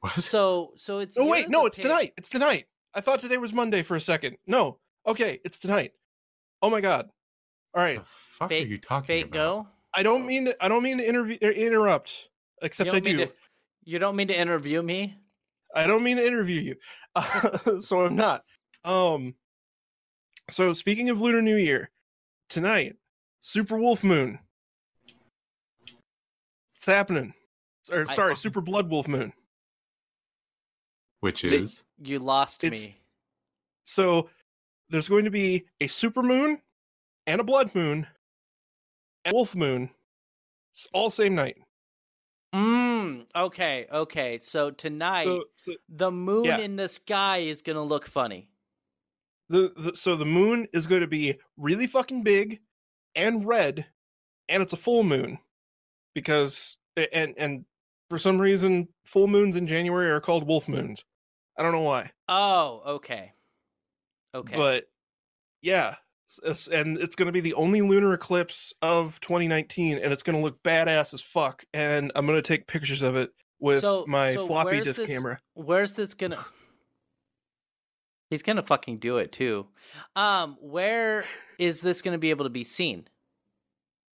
What? 0.00 0.22
So, 0.22 0.72
so 0.76 0.98
it's 0.98 1.16
Oh 1.18 1.26
wait, 1.26 1.48
no, 1.48 1.64
it's 1.66 1.78
pig- 1.78 1.84
tonight. 1.84 2.12
It's 2.18 2.28
tonight. 2.28 2.66
I 2.94 3.00
thought 3.00 3.20
today 3.20 3.38
was 3.38 3.52
Monday 3.52 3.82
for 3.82 3.96
a 3.96 4.00
second. 4.00 4.36
No. 4.46 4.78
Okay, 5.06 5.40
it's 5.44 5.58
tonight. 5.58 5.92
Oh 6.62 6.68
my 6.70 6.80
god. 6.80 7.08
All 7.74 7.82
right. 7.82 7.98
the 7.98 8.04
fuck 8.38 8.48
Fate- 8.48 8.66
are 8.66 8.70
you 8.70 8.78
talking 8.78 9.06
Fate 9.06 9.24
about? 9.26 9.32
go. 9.32 9.68
I 9.94 10.02
don't 10.02 10.26
mean 10.26 10.46
to, 10.46 10.64
I 10.64 10.68
don't 10.68 10.82
mean 10.82 10.98
to 10.98 11.08
interview 11.08 11.38
er, 11.42 11.50
interrupt. 11.50 12.28
Except 12.62 12.92
I 12.92 13.00
do. 13.00 13.16
To, 13.18 13.32
you 13.84 13.98
don't 13.98 14.16
mean 14.16 14.28
to 14.28 14.38
interview 14.38 14.82
me? 14.82 15.18
I 15.74 15.86
don't 15.86 16.02
mean 16.02 16.16
to 16.16 16.26
interview 16.26 16.60
you. 16.60 16.76
Uh, 17.14 17.80
so 17.80 18.04
I'm 18.04 18.16
not. 18.16 18.44
Um 18.84 19.34
so 20.50 20.72
speaking 20.72 21.10
of 21.10 21.20
Lunar 21.20 21.42
New 21.42 21.56
Year, 21.56 21.90
tonight, 22.48 22.96
Super 23.40 23.78
Wolf 23.78 24.04
Moon. 24.04 24.38
It's 26.76 26.86
happening. 26.86 27.34
Or 27.90 28.02
I- 28.08 28.14
sorry, 28.14 28.36
Super 28.36 28.60
Blood 28.60 28.88
Wolf 28.90 29.08
Moon. 29.08 29.32
Which 31.20 31.44
is 31.44 31.84
You 31.98 32.18
lost 32.18 32.64
It's- 32.64 32.86
me. 32.88 32.94
So 33.84 34.28
there's 34.90 35.08
going 35.08 35.24
to 35.24 35.30
be 35.30 35.64
a 35.80 35.86
super 35.86 36.22
moon 36.22 36.60
and 37.26 37.40
a 37.40 37.44
blood 37.44 37.74
moon 37.74 38.06
and 39.24 39.32
a 39.32 39.34
wolf 39.34 39.54
moon 39.54 39.90
s- 40.76 40.88
all 40.92 41.10
same 41.10 41.34
night. 41.34 41.56
Mm, 42.54 43.26
okay, 43.34 43.86
okay. 43.92 44.38
So 44.38 44.70
tonight, 44.70 45.24
So, 45.24 45.44
so 45.56 45.72
the 45.88 46.10
moon 46.12 46.44
yeah. 46.44 46.58
in 46.58 46.76
the 46.76 46.88
sky 46.88 47.38
is 47.38 47.62
gonna 47.62 47.82
look 47.82 48.06
funny. 48.06 48.48
the, 49.48 49.72
the 49.76 49.96
so 49.96 50.16
the 50.16 50.24
moon 50.24 50.66
is 50.72 50.86
going 50.86 51.00
to 51.02 51.06
be 51.06 51.38
really 51.56 51.86
fucking 51.86 52.22
big 52.22 52.60
and 53.14 53.46
red 53.46 53.84
and 54.48 54.62
it's 54.62 54.72
a 54.72 54.76
full 54.76 55.02
moon 55.04 55.38
because 56.14 56.76
and 57.12 57.34
and 57.36 57.64
for 58.08 58.18
some 58.18 58.40
reason 58.40 58.88
full 59.04 59.26
moons 59.26 59.56
in 59.56 59.66
January 59.66 60.10
are 60.10 60.20
called 60.20 60.46
wolf 60.46 60.66
moons. 60.68 61.04
I 61.58 61.62
don't 61.62 61.72
know 61.72 61.80
why. 61.82 62.10
Oh, 62.28 62.82
okay, 62.86 63.32
okay. 64.34 64.56
But 64.56 64.84
yeah, 65.60 65.96
and 66.72 66.98
it's 66.98 67.16
going 67.16 67.26
to 67.26 67.32
be 67.32 67.40
the 67.40 67.54
only 67.54 67.80
lunar 67.82 68.12
eclipse 68.14 68.72
of 68.82 69.20
2019, 69.20 69.98
and 69.98 70.12
it's 70.12 70.22
going 70.22 70.36
to 70.36 70.42
look 70.42 70.62
badass 70.62 71.14
as 71.14 71.20
fuck. 71.20 71.64
And 71.72 72.10
I'm 72.14 72.26
going 72.26 72.38
to 72.38 72.42
take 72.42 72.66
pictures 72.66 73.02
of 73.02 73.16
it 73.16 73.30
with 73.60 73.80
So- 73.80 74.04
my 74.06 74.32
so 74.34 74.46
floppy 74.46 74.78
disk 74.80 74.96
this- 74.96 75.08
camera. 75.08 75.38
Where's 75.54 75.94
this 75.94 76.14
gonna? 76.14 76.44
He's 78.30 78.42
gonna 78.42 78.62
fucking 78.62 78.98
do 78.98 79.18
it 79.18 79.30
too. 79.32 79.66
Um, 80.16 80.56
where 80.60 81.24
is 81.58 81.80
this 81.80 82.02
gonna 82.02 82.18
be 82.18 82.30
able 82.30 82.46
to 82.46 82.50
be 82.50 82.64
seen? 82.64 83.06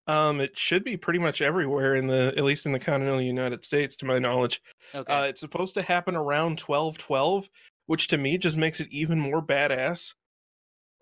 Um, 0.06 0.40
it 0.40 0.58
should 0.58 0.82
be 0.84 0.96
pretty 0.96 1.20
much 1.20 1.40
everywhere 1.40 1.94
in 1.94 2.06
the, 2.08 2.34
at 2.36 2.42
least 2.42 2.66
in 2.66 2.72
the 2.72 2.80
continental 2.80 3.20
United 3.22 3.64
States, 3.64 3.94
to 3.96 4.04
my 4.06 4.18
knowledge. 4.18 4.61
Okay. 4.94 5.11
Uh, 5.12 5.24
it's 5.24 5.40
supposed 5.40 5.74
to 5.74 5.82
happen 5.82 6.16
around 6.16 6.58
1212, 6.61 7.48
which 7.86 8.08
to 8.08 8.18
me 8.18 8.36
just 8.36 8.56
makes 8.56 8.80
it 8.80 8.88
even 8.90 9.20
more 9.20 9.40
badass. 9.40 10.14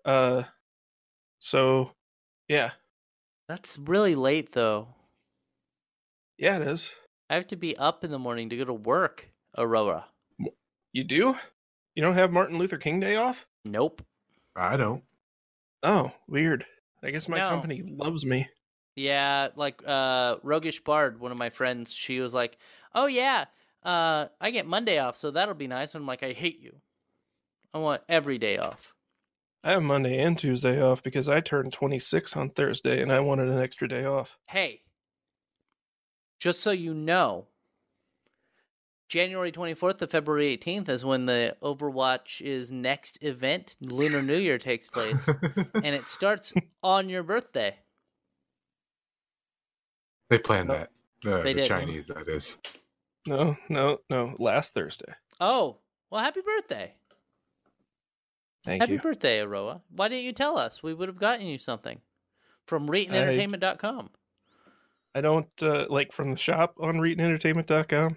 Uh, 0.05 0.43
so 1.39 1.91
yeah, 2.47 2.71
That's 3.47 3.77
really 3.79 4.15
late 4.15 4.51
though. 4.53 4.87
yeah, 6.37 6.57
it 6.57 6.67
is. 6.67 6.91
I 7.29 7.35
have 7.35 7.47
to 7.47 7.55
be 7.55 7.77
up 7.77 8.03
in 8.03 8.11
the 8.11 8.19
morning 8.19 8.49
to 8.49 8.57
go 8.57 8.65
to 8.65 8.73
work, 8.73 9.29
Aurora. 9.57 10.05
You 10.93 11.03
do? 11.03 11.35
You 11.95 12.01
don't 12.03 12.15
have 12.15 12.31
Martin 12.31 12.57
Luther 12.57 12.77
King 12.77 12.99
Day 12.99 13.15
off? 13.17 13.45
Nope. 13.65 14.01
I 14.55 14.77
don't. 14.77 15.03
Oh, 15.83 16.11
weird. 16.27 16.65
I 17.03 17.11
guess 17.11 17.29
my 17.29 17.37
No. 17.37 17.49
company 17.49 17.83
loves 17.85 18.25
me. 18.25 18.49
Yeah, 18.95 19.49
like 19.55 19.81
uh 19.85 20.37
Roguish 20.43 20.83
Bard, 20.83 21.19
one 21.19 21.31
of 21.31 21.37
my 21.37 21.49
friends, 21.51 21.93
she 21.93 22.19
was 22.19 22.33
like, 22.33 22.57
"Oh 22.93 23.05
yeah, 23.05 23.45
uh 23.83 24.27
I 24.41 24.49
get 24.51 24.65
Monday 24.65 24.97
off, 24.99 25.15
so 25.15 25.31
that'll 25.31 25.53
be 25.53 25.67
nice." 25.67 25.95
I'm 25.95 26.05
like, 26.07 26.23
"I 26.23 26.33
hate 26.33 26.59
you. 26.59 26.75
I 27.73 27.77
want 27.77 28.01
every 28.09 28.37
day 28.39 28.57
off." 28.57 28.93
I 29.63 29.71
have 29.71 29.83
Monday 29.83 30.19
and 30.19 30.37
Tuesday 30.37 30.81
off 30.81 31.03
because 31.03 31.27
I 31.27 31.41
turned 31.41 31.73
26 31.73 32.35
on 32.37 32.49
Thursday 32.51 33.01
and 33.01 33.11
I 33.11 33.19
wanted 33.19 33.49
an 33.49 33.59
extra 33.59 33.87
day 33.87 34.05
off. 34.05 34.37
Hey, 34.47 34.81
just 36.39 36.61
so 36.61 36.71
you 36.71 36.93
know, 36.93 37.47
January 39.09 39.51
24th 39.51 39.97
to 39.97 40.07
February 40.07 40.57
18th 40.57 40.87
is 40.87 41.03
when 41.03 41.25
the 41.25 41.57
Overwatch's 41.61 42.71
next 42.71 43.21
event, 43.21 43.75
Lunar 43.81 44.21
New 44.21 44.37
Year, 44.37 44.57
takes 44.57 44.87
place, 44.87 45.27
and 45.73 45.95
it 45.95 46.07
starts 46.07 46.53
on 46.81 47.09
your 47.09 47.23
birthday. 47.23 47.75
they 50.29 50.37
planned 50.37 50.71
oh. 50.71 50.73
that. 50.73 50.89
The, 51.21 51.41
They 51.41 51.53
the 51.53 51.61
did. 51.61 51.67
Chinese, 51.67 52.07
that 52.07 52.29
is. 52.29 52.57
No, 53.27 53.57
no, 53.67 53.97
no. 54.09 54.35
Last 54.39 54.73
Thursday. 54.73 55.13
Oh, 55.41 55.79
well, 56.09 56.23
happy 56.23 56.39
birthday! 56.41 56.93
Thank 58.65 58.81
happy 58.81 58.93
you. 58.93 58.99
birthday, 58.99 59.39
Aroa. 59.39 59.81
Why 59.95 60.07
didn't 60.09 60.25
you 60.25 60.33
tell 60.33 60.57
us? 60.57 60.83
We 60.83 60.93
would 60.93 61.07
have 61.07 61.17
gotten 61.19 61.47
you 61.47 61.57
something 61.57 61.99
from 62.67 62.83
I- 62.89 62.93
ReetinEntertainment.com. 62.93 64.09
I 65.15 65.21
don't 65.21 65.47
uh, 65.61 65.85
like 65.89 66.11
from 66.13 66.31
the 66.31 66.37
shop 66.37 66.75
on 66.79 66.95
ReetinEntertainment.com. 66.97 68.15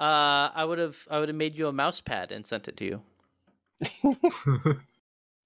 Uh, 0.00 0.50
I 0.54 0.64
would 0.64 0.78
have 0.78 0.96
I 1.10 1.20
would 1.20 1.28
have 1.28 1.36
made 1.36 1.54
you 1.54 1.68
a 1.68 1.72
mouse 1.72 2.00
pad 2.00 2.32
and 2.32 2.44
sent 2.46 2.66
it 2.68 2.76
to 2.78 2.84
you. 2.84 3.02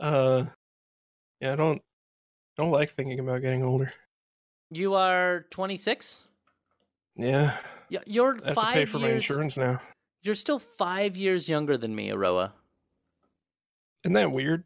Uh, 0.01 0.45
yeah, 1.41 1.55
I 1.55 1.57
don't 1.57 1.82
don't 2.57 2.70
like 2.70 2.91
thinking 2.95 3.18
about 3.18 3.43
getting 3.43 3.64
older. 3.64 3.93
You 4.70 4.95
are 4.95 5.47
26. 5.51 6.22
Yeah, 7.16 7.57
Y- 7.91 7.99
You're 8.07 8.39
I 8.45 8.49
have 8.49 8.55
to 8.55 8.72
pay 8.74 8.84
for 8.84 8.99
my 9.01 9.09
insurance 9.11 9.57
now. 9.57 9.80
You're 10.22 10.36
still 10.36 10.61
five 10.61 11.16
years 11.16 11.49
younger 11.49 11.76
than 11.76 11.97
me, 11.97 12.12
Aroa. 12.12 12.53
Isn't 14.05 14.14
that 14.14 14.32
weird? 14.32 14.64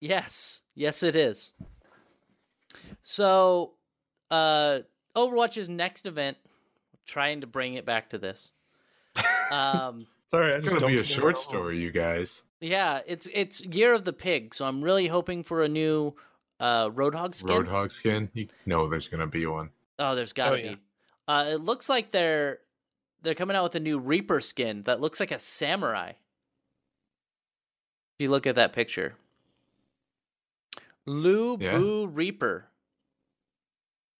Yes, 0.00 0.62
yes, 0.74 1.02
it 1.02 1.16
is. 1.16 1.52
So, 3.02 3.72
uh, 4.30 4.80
Overwatch's 5.16 5.68
next 5.68 6.06
event, 6.06 6.36
trying 7.06 7.40
to 7.40 7.46
bring 7.46 7.74
it 7.74 7.84
back 7.86 8.10
to 8.10 8.18
this. 8.18 8.50
Um, 9.50 10.06
Sorry, 10.30 10.52
I 10.52 10.56
It's 10.58 10.64
just 10.66 10.68
gonna 10.78 10.80
don't 10.80 10.92
be 10.94 11.00
a 11.00 11.04
short 11.04 11.38
story, 11.38 11.80
you 11.80 11.90
guys. 11.90 12.42
yeah, 12.60 13.00
it's 13.06 13.26
it's 13.32 13.64
Year 13.64 13.94
of 13.94 14.04
the 14.04 14.12
Pig, 14.12 14.54
so 14.54 14.66
I'm 14.66 14.82
really 14.84 15.06
hoping 15.06 15.42
for 15.42 15.62
a 15.62 15.68
new 15.68 16.14
uh 16.60 16.90
Roadhog 16.90 17.34
skin. 17.34 17.56
Roadhog 17.56 17.90
skin. 17.90 18.28
You 18.34 18.46
know 18.66 18.90
there's 18.90 19.08
gonna 19.08 19.26
be 19.26 19.46
one. 19.46 19.70
Oh, 19.98 20.14
there's 20.14 20.34
got 20.34 20.50
to 20.50 20.52
Oh, 20.52 20.56
yeah. 20.56 20.70
be. 20.74 20.78
Uh, 21.26 21.44
it 21.54 21.60
looks 21.62 21.88
like 21.88 22.10
they're 22.10 22.58
they're 23.22 23.34
coming 23.34 23.56
out 23.56 23.62
with 23.62 23.74
a 23.76 23.80
new 23.80 23.98
Reaper 23.98 24.42
skin 24.42 24.82
that 24.82 25.00
looks 25.00 25.18
like 25.18 25.30
a 25.30 25.38
samurai. 25.38 26.12
If 28.18 28.24
you 28.24 28.30
look 28.30 28.48
at 28.48 28.56
that 28.56 28.72
picture, 28.72 29.14
Lu 31.06 31.56
Yeah. 31.60 31.78
Bu 31.78 32.08
Reaper 32.08 32.66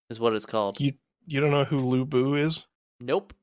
is 0.09 0.21
what 0.21 0.35
it's 0.35 0.47
called. 0.47 0.81
You 0.81 0.93
you 1.27 1.41
don't 1.41 1.51
know 1.51 1.65
who 1.65 1.79
Lu 1.79 2.05
Bu 2.05 2.37
is? 2.37 2.65
Nope. 3.01 3.35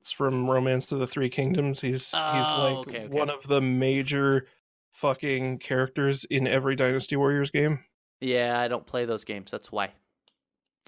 It's 0.00 0.10
from 0.12 0.48
Romance 0.50 0.86
to 0.86 0.96
the 0.96 1.06
Three 1.06 1.28
Kingdoms. 1.28 1.78
He's 1.78 2.06
he's 2.10 2.14
Oh, 2.14 2.74
like 2.78 2.88
okay, 2.88 3.04
okay. 3.04 3.14
one 3.14 3.28
of 3.28 3.46
the 3.46 3.60
major 3.60 4.46
fucking 4.92 5.58
characters 5.58 6.24
in 6.24 6.46
every 6.46 6.74
Dynasty 6.74 7.16
Warriors 7.16 7.50
game. 7.50 7.84
Yeah, 8.22 8.58
I 8.58 8.66
don't 8.68 8.86
play 8.86 9.04
those 9.04 9.24
games. 9.24 9.50
That's 9.50 9.70
why. 9.70 9.90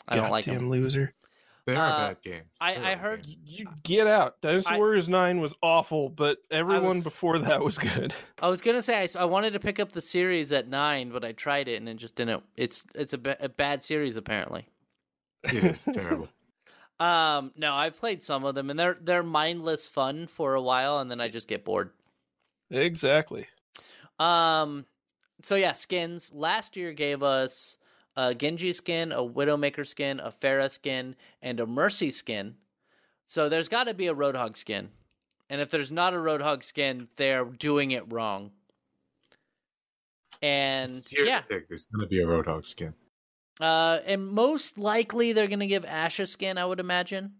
I 0.09 0.17
don't 0.17 0.31
like 0.31 0.47
Goddamn 0.47 0.63
them. 0.63 0.71
loser. 0.71 1.13
They 1.65 1.77
are 1.77 1.87
Uh, 1.91 1.97
bad 2.09 2.23
games. 2.23 2.47
I- 2.61 2.93
I 2.93 2.95
heard- 2.97 3.25
games. 3.25 3.39
You 3.45 3.67
get 3.85 4.07
out. 4.09 4.41
Dynasty 4.41 4.75
I- 4.75 4.79
Warriors 4.79 5.09
Nine 5.09 5.41
was 5.41 5.55
awful, 5.63 6.09
but 6.09 6.39
everyone 6.51 6.97
was- 6.97 7.05
before 7.05 7.39
that 7.39 7.63
was 7.63 7.79
good. 7.79 8.13
I 8.41 8.49
was 8.49 8.61
gonna 8.61 8.83
say 8.83 9.07
I 9.17 9.25
wanted 9.27 9.53
to 9.53 9.61
pick 9.61 9.79
up 9.79 9.93
the 9.93 10.01
series 10.01 10.51
at 10.53 10.67
nine, 10.69 11.11
but 11.11 11.25
I 11.25 11.33
tried 11.33 11.69
it 11.69 11.77
and 11.77 11.89
it 11.89 11.95
just 11.95 12.17
didn't. 12.17 12.43
It's 12.57 12.85
it's 12.97 13.13
a, 13.13 13.19
ba- 13.19 13.37
a 13.39 13.49
bad 13.49 13.83
series 13.85 14.17
apparently. 14.17 14.67
It 15.45 15.63
is 15.65 15.85
terrible. 15.93 16.29
Um, 17.01 17.53
no, 17.57 17.75
I've 17.75 17.99
played 17.99 18.23
some 18.23 18.45
of 18.45 18.55
them, 18.55 18.69
and 18.71 18.79
they're 18.79 18.99
they're 19.01 19.23
mindless 19.23 19.87
fun 19.89 20.27
for 20.27 20.55
a 20.55 20.63
while, 20.63 20.99
and 20.99 21.11
then 21.11 21.21
I 21.21 21.29
just 21.29 21.47
get 21.49 21.65
bored. 21.65 21.91
exactly. 22.71 23.47
Um, 24.19 24.87
so 25.43 25.55
yeah, 25.57 25.73
skins. 25.73 26.33
Last 26.33 26.77
year 26.77 26.93
gave 26.93 27.23
us 27.23 27.77
a 28.17 28.35
Genji 28.35 28.73
skin, 28.73 29.13
a 29.13 29.19
Widowmaker 29.23 29.87
skin, 29.87 30.21
a 30.21 30.31
Pharah 30.31 30.71
skin, 30.71 31.17
and 31.41 31.61
a 31.61 31.67
Mercy 31.67 32.11
skin. 32.11 32.57
So 33.27 33.49
there's 33.49 33.69
got 33.69 33.85
to 33.85 33.95
be 33.95 34.09
a 34.09 34.15
Roadhog 34.15 34.57
skin, 34.57 34.91
and 35.49 35.61
if 35.61 35.71
there's 35.71 35.91
not 35.91 36.13
a 36.15 36.19
Roadhog 36.19 36.63
skin, 36.63 37.09
they're 37.17 37.45
doing 37.45 37.93
it 37.93 38.11
wrong. 38.13 38.53
And 40.43 40.97
It's 40.97 41.13
yeah, 41.13 41.41
pick. 41.43 41.69
There's 41.69 41.87
gonna 41.87 42.07
be 42.09 42.21
a 42.21 42.27
Roadhog 42.27 42.67
skin. 42.67 42.95
uh, 43.61 44.01
and 44.05 44.27
most 44.29 44.77
likely 44.79 45.33
they're 45.33 45.47
gonna 45.47 45.67
give 45.67 45.85
Ashe 45.85 46.21
a 46.21 46.27
skin. 46.27 46.59
I 46.59 46.65
would 46.65 46.81
imagine. 46.81 47.35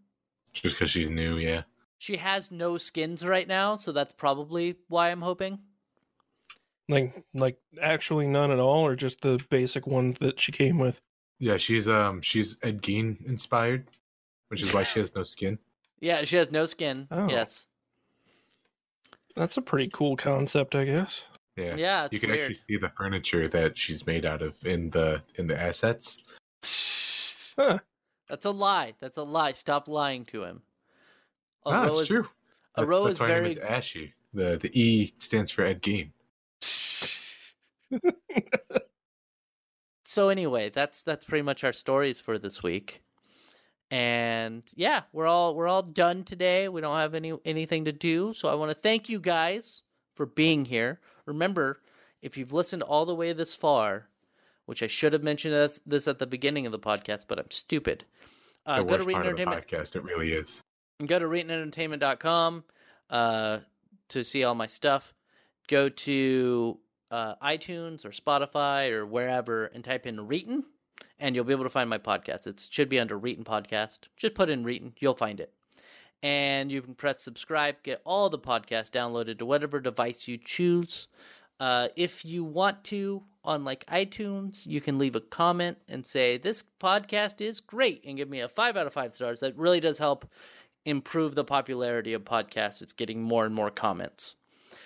Just 0.53 0.77
because 0.77 0.91
she's 0.91 1.09
new, 1.09 1.37
yeah. 1.39 1.63
She 1.99 2.17
has 2.19 2.51
no 2.51 2.79
skins 2.79 3.25
right 3.25 3.47
now, 3.49 3.77
so 3.77 3.91
that's 3.93 4.13
probably 4.13 4.77
why 4.89 5.11
I'm 5.11 5.23
hoping. 5.23 5.59
Like 6.93 7.25
like 7.35 7.57
actually 7.81 8.27
none 8.27 8.51
at 8.51 8.59
all, 8.59 8.85
or 8.85 8.95
just 8.95 9.21
the 9.23 9.43
basic 9.51 9.87
ones 9.87 10.19
that 10.19 10.39
she 10.39 10.53
came 10.53 10.79
with. 10.79 11.01
Yeah, 11.39 11.57
she's 11.57 11.89
um 11.89 12.21
she's 12.21 12.59
Ed 12.63 12.83
Gein 12.83 13.25
inspired, 13.27 13.87
which 14.49 14.61
is 14.61 14.73
why 14.75 14.83
she 14.85 15.01
has 15.01 15.15
no 15.15 15.25
skin. 15.35 15.59
Yeah, 16.01 16.25
she 16.25 16.37
has 16.37 16.51
no 16.51 16.67
skin. 16.67 17.09
Oh. 17.11 17.29
Yes. 17.29 17.67
That's 19.37 19.57
a 19.57 19.63
pretty 19.63 19.89
cool 19.93 20.17
concept, 20.17 20.75
I 20.75 20.85
guess. 20.85 21.25
Yeah. 21.57 21.75
Yeah, 21.77 22.05
it's 22.05 22.13
you 22.13 22.21
can 22.21 22.31
weird. 22.31 22.43
actually 22.51 22.59
see 22.69 22.77
the 22.77 22.91
furniture 22.91 23.49
that 23.49 23.79
she's 23.79 24.07
made 24.07 24.27
out 24.27 24.43
of 24.43 24.55
in 24.65 24.91
the 24.91 25.23
in 25.37 25.47
the 25.47 25.59
assets. 25.61 26.19
Huh. 27.59 27.79
That's 28.31 28.47
a 28.47 28.51
lie. 28.51 28.95
That's 28.99 29.19
a 29.19 29.23
lie. 29.23 29.53
Stop 29.53 29.87
lying 29.87 30.25
to 30.27 30.43
him. 30.43 30.63
no, 31.67 31.73
Aroa's- 31.73 31.97
Ah, 31.97 32.01
it's 32.01 32.09
true. 32.09 32.27
That's, 32.75 32.87
Aroa 32.89 33.05
that's 33.05 33.17
is 33.17 33.21
why 33.21 33.27
very. 33.27 33.49
name 33.51 33.59
is 33.59 33.59
Ashy. 33.59 34.15
The 34.33 34.57
the 34.57 34.71
E 34.81 35.13
stands 35.19 35.51
for 35.51 35.63
Ed 35.63 35.83
Gein. 35.83 36.11
so 40.05 40.29
anyway, 40.29 40.71
that's 40.71 41.03
that's 41.03 41.25
pretty 41.25 41.43
much 41.43 41.65
our 41.65 41.73
stories 41.73 42.21
for 42.21 42.39
this 42.39 42.63
week. 42.63 43.03
And 43.91 44.63
yeah, 44.75 45.03
we're 45.13 45.27
all 45.27 45.55
we're 45.55 45.69
all 45.69 45.83
done 45.83 46.25
today. 46.25 46.69
We 46.69 46.81
don't 46.81 46.99
have 46.99 47.15
any 47.15 47.33
anything 47.45 47.85
to 47.85 47.93
do. 47.93 48.33
So 48.35 48.49
I 48.49 48.55
want 48.55 48.71
to 48.71 48.75
thank 48.75 49.09
you 49.09 49.21
guys 49.21 49.83
for 50.15 50.27
being 50.27 50.65
here. 50.65 51.01
Remember, 51.27 51.81
if 52.23 52.37
you've 52.37 52.53
listened 52.53 52.83
all 52.83 53.05
the 53.05 53.15
way 53.15 53.33
this 53.33 53.55
far, 53.55 54.09
which 54.67 54.83
I 54.83 54.87
should 54.87 55.13
have 55.13 55.23
mentioned 55.23 55.55
this, 55.55 55.81
this 55.87 56.09
at 56.09 56.19
the 56.19 56.27
beginning 56.27 56.67
of 56.67 56.73
the 56.73 56.79
podcast, 56.79 57.27
but 57.29 57.39
I'm 57.39 57.51
stupid. 57.51 58.05
Uh, 58.65 58.79
the 58.79 58.85
go 58.85 58.97
to 58.97 59.05
worst 59.05 59.15
part 59.15 59.27
of 59.27 59.37
the 59.37 59.43
Entertainment. 59.43 59.69
podcast. 59.69 59.97
It 59.97 60.05
really 60.05 60.33
is. 60.33 60.63
go 61.05 61.19
to 61.19 61.27
ReetinEntertainment.com 61.27 62.65
uh, 63.11 63.59
to 64.09 64.25
see 64.25 64.45
all 64.45 64.55
my 64.55 64.69
stuff. 64.69 65.13
Go 65.69 65.89
to 65.89 66.79
uh, 67.13 67.35
iTunes 67.43 68.05
or 68.07 68.11
Spotify 68.11 68.91
or 68.91 69.05
wherever 69.05 69.67
and 69.67 69.85
type 69.85 70.07
in 70.07 70.17
Reetin, 70.17 70.63
and 71.21 71.37
you'll 71.37 71.45
be 71.45 71.53
able 71.53 71.65
to 71.65 71.71
find 71.71 71.89
my 71.89 71.99
podcast. 71.99 72.47
It 72.47 72.67
should 72.71 72.89
be 72.89 72.99
under 72.99 73.21
Reetin 73.21 73.45
Podcast. 73.45 74.09
Just 74.17 74.35
put 74.35 74.49
in 74.49 74.65
Reetin, 74.65 74.93
you'll 74.99 75.15
find 75.15 75.39
it. 75.39 75.53
And 76.23 76.73
you 76.73 76.81
can 76.81 76.95
press 76.95 77.23
subscribe, 77.23 77.83
get 77.83 78.01
all 78.05 78.31
the 78.31 78.39
podcasts 78.39 78.91
downloaded 78.91 79.39
to 79.39 79.47
whatever 79.47 79.79
device 79.79 80.27
you 80.27 80.39
choose. 80.39 81.07
Uh, 81.61 81.89
if 81.97 82.25
you 82.25 82.45
want 82.45 82.83
to, 82.85 83.23
on 83.45 83.65
like 83.65 83.85
iTunes, 83.87 84.67
you 84.67 84.81
can 84.81 84.99
leave 84.99 85.17
a 85.17 85.21
comment 85.21 85.77
and 85.89 86.07
say, 86.07 86.39
This 86.39 86.65
podcast 86.81 87.41
is 87.41 87.61
great, 87.61 88.05
and 88.07 88.17
give 88.17 88.31
me 88.31 88.41
a 88.41 88.49
five 88.49 88.77
out 88.77 88.87
of 88.87 88.95
five 88.95 89.13
stars. 89.13 89.41
That 89.41 89.59
really 89.59 89.81
does 89.81 89.99
help 89.99 90.27
improve 90.85 91.35
the 91.35 91.45
popularity 91.45 92.15
of 92.15 92.25
podcasts. 92.25 92.83
It's 92.83 92.93
getting 92.93 93.23
more 93.23 93.45
and 93.45 93.55
more 93.55 93.71
comments. 93.71 94.37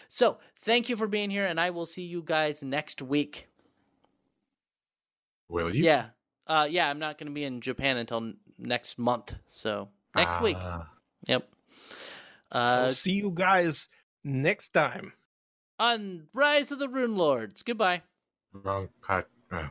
So, 0.09 0.39
thank 0.57 0.89
you 0.89 0.97
for 0.97 1.09
being 1.09 1.31
here, 1.31 1.47
and 1.47 1.59
I 1.61 1.71
will 1.71 1.87
see 1.87 2.03
you 2.03 2.23
guys 2.23 2.63
next 2.63 3.03
week. 3.03 3.49
Will 5.49 5.75
you? 5.75 5.85
Yeah. 5.85 6.07
Uh, 6.47 6.67
yeah, 6.71 6.89
I'm 6.89 6.99
not 6.99 7.19
going 7.19 7.27
to 7.29 7.33
be 7.33 7.45
in 7.45 7.61
Japan 7.61 7.97
until 7.97 8.33
next 8.59 8.99
month. 8.99 9.35
So, 9.49 9.89
next 10.15 10.41
week. 10.41 10.57
Ah, 10.61 10.89
Yep. 11.27 11.49
I'll 12.53 12.87
Uh, 12.87 12.91
see 12.93 13.13
you 13.13 13.31
guys 13.35 13.89
next 14.25 14.69
time. 14.73 15.13
on 15.79 16.29
Rise 16.33 16.71
of 16.71 16.79
the 16.79 16.87
Runelords. 16.89 17.65
Goodbye. 17.65 18.03
Wrong 18.53 18.89
pod. 19.03 19.27
Uh, 19.51 19.69